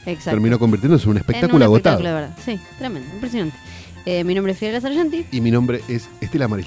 Exacto. 0.05 0.31
Terminó 0.31 0.59
convirtiéndose 0.59 1.05
en 1.05 1.11
un 1.11 1.17
En 1.17 1.23
un 1.23 1.29
espectáculo 1.31 1.65
agotado. 1.65 1.97
espectáculo, 1.99 2.09
de 2.09 2.15
verdad. 2.15 2.39
Sí, 2.45 2.61
tremendo, 2.79 3.15
impresionante. 3.15 3.57
Eh, 4.05 4.25
mi 4.25 4.35
nombre 4.35 4.53
es 4.53 4.59
Fidel 4.59 4.83
Sargenti. 4.83 5.27
Y 5.31 5.41
mi 5.41 5.51
nombre 5.53 5.81
es 5.89 6.09
Estela 6.21 6.49
Maris 6.49 6.67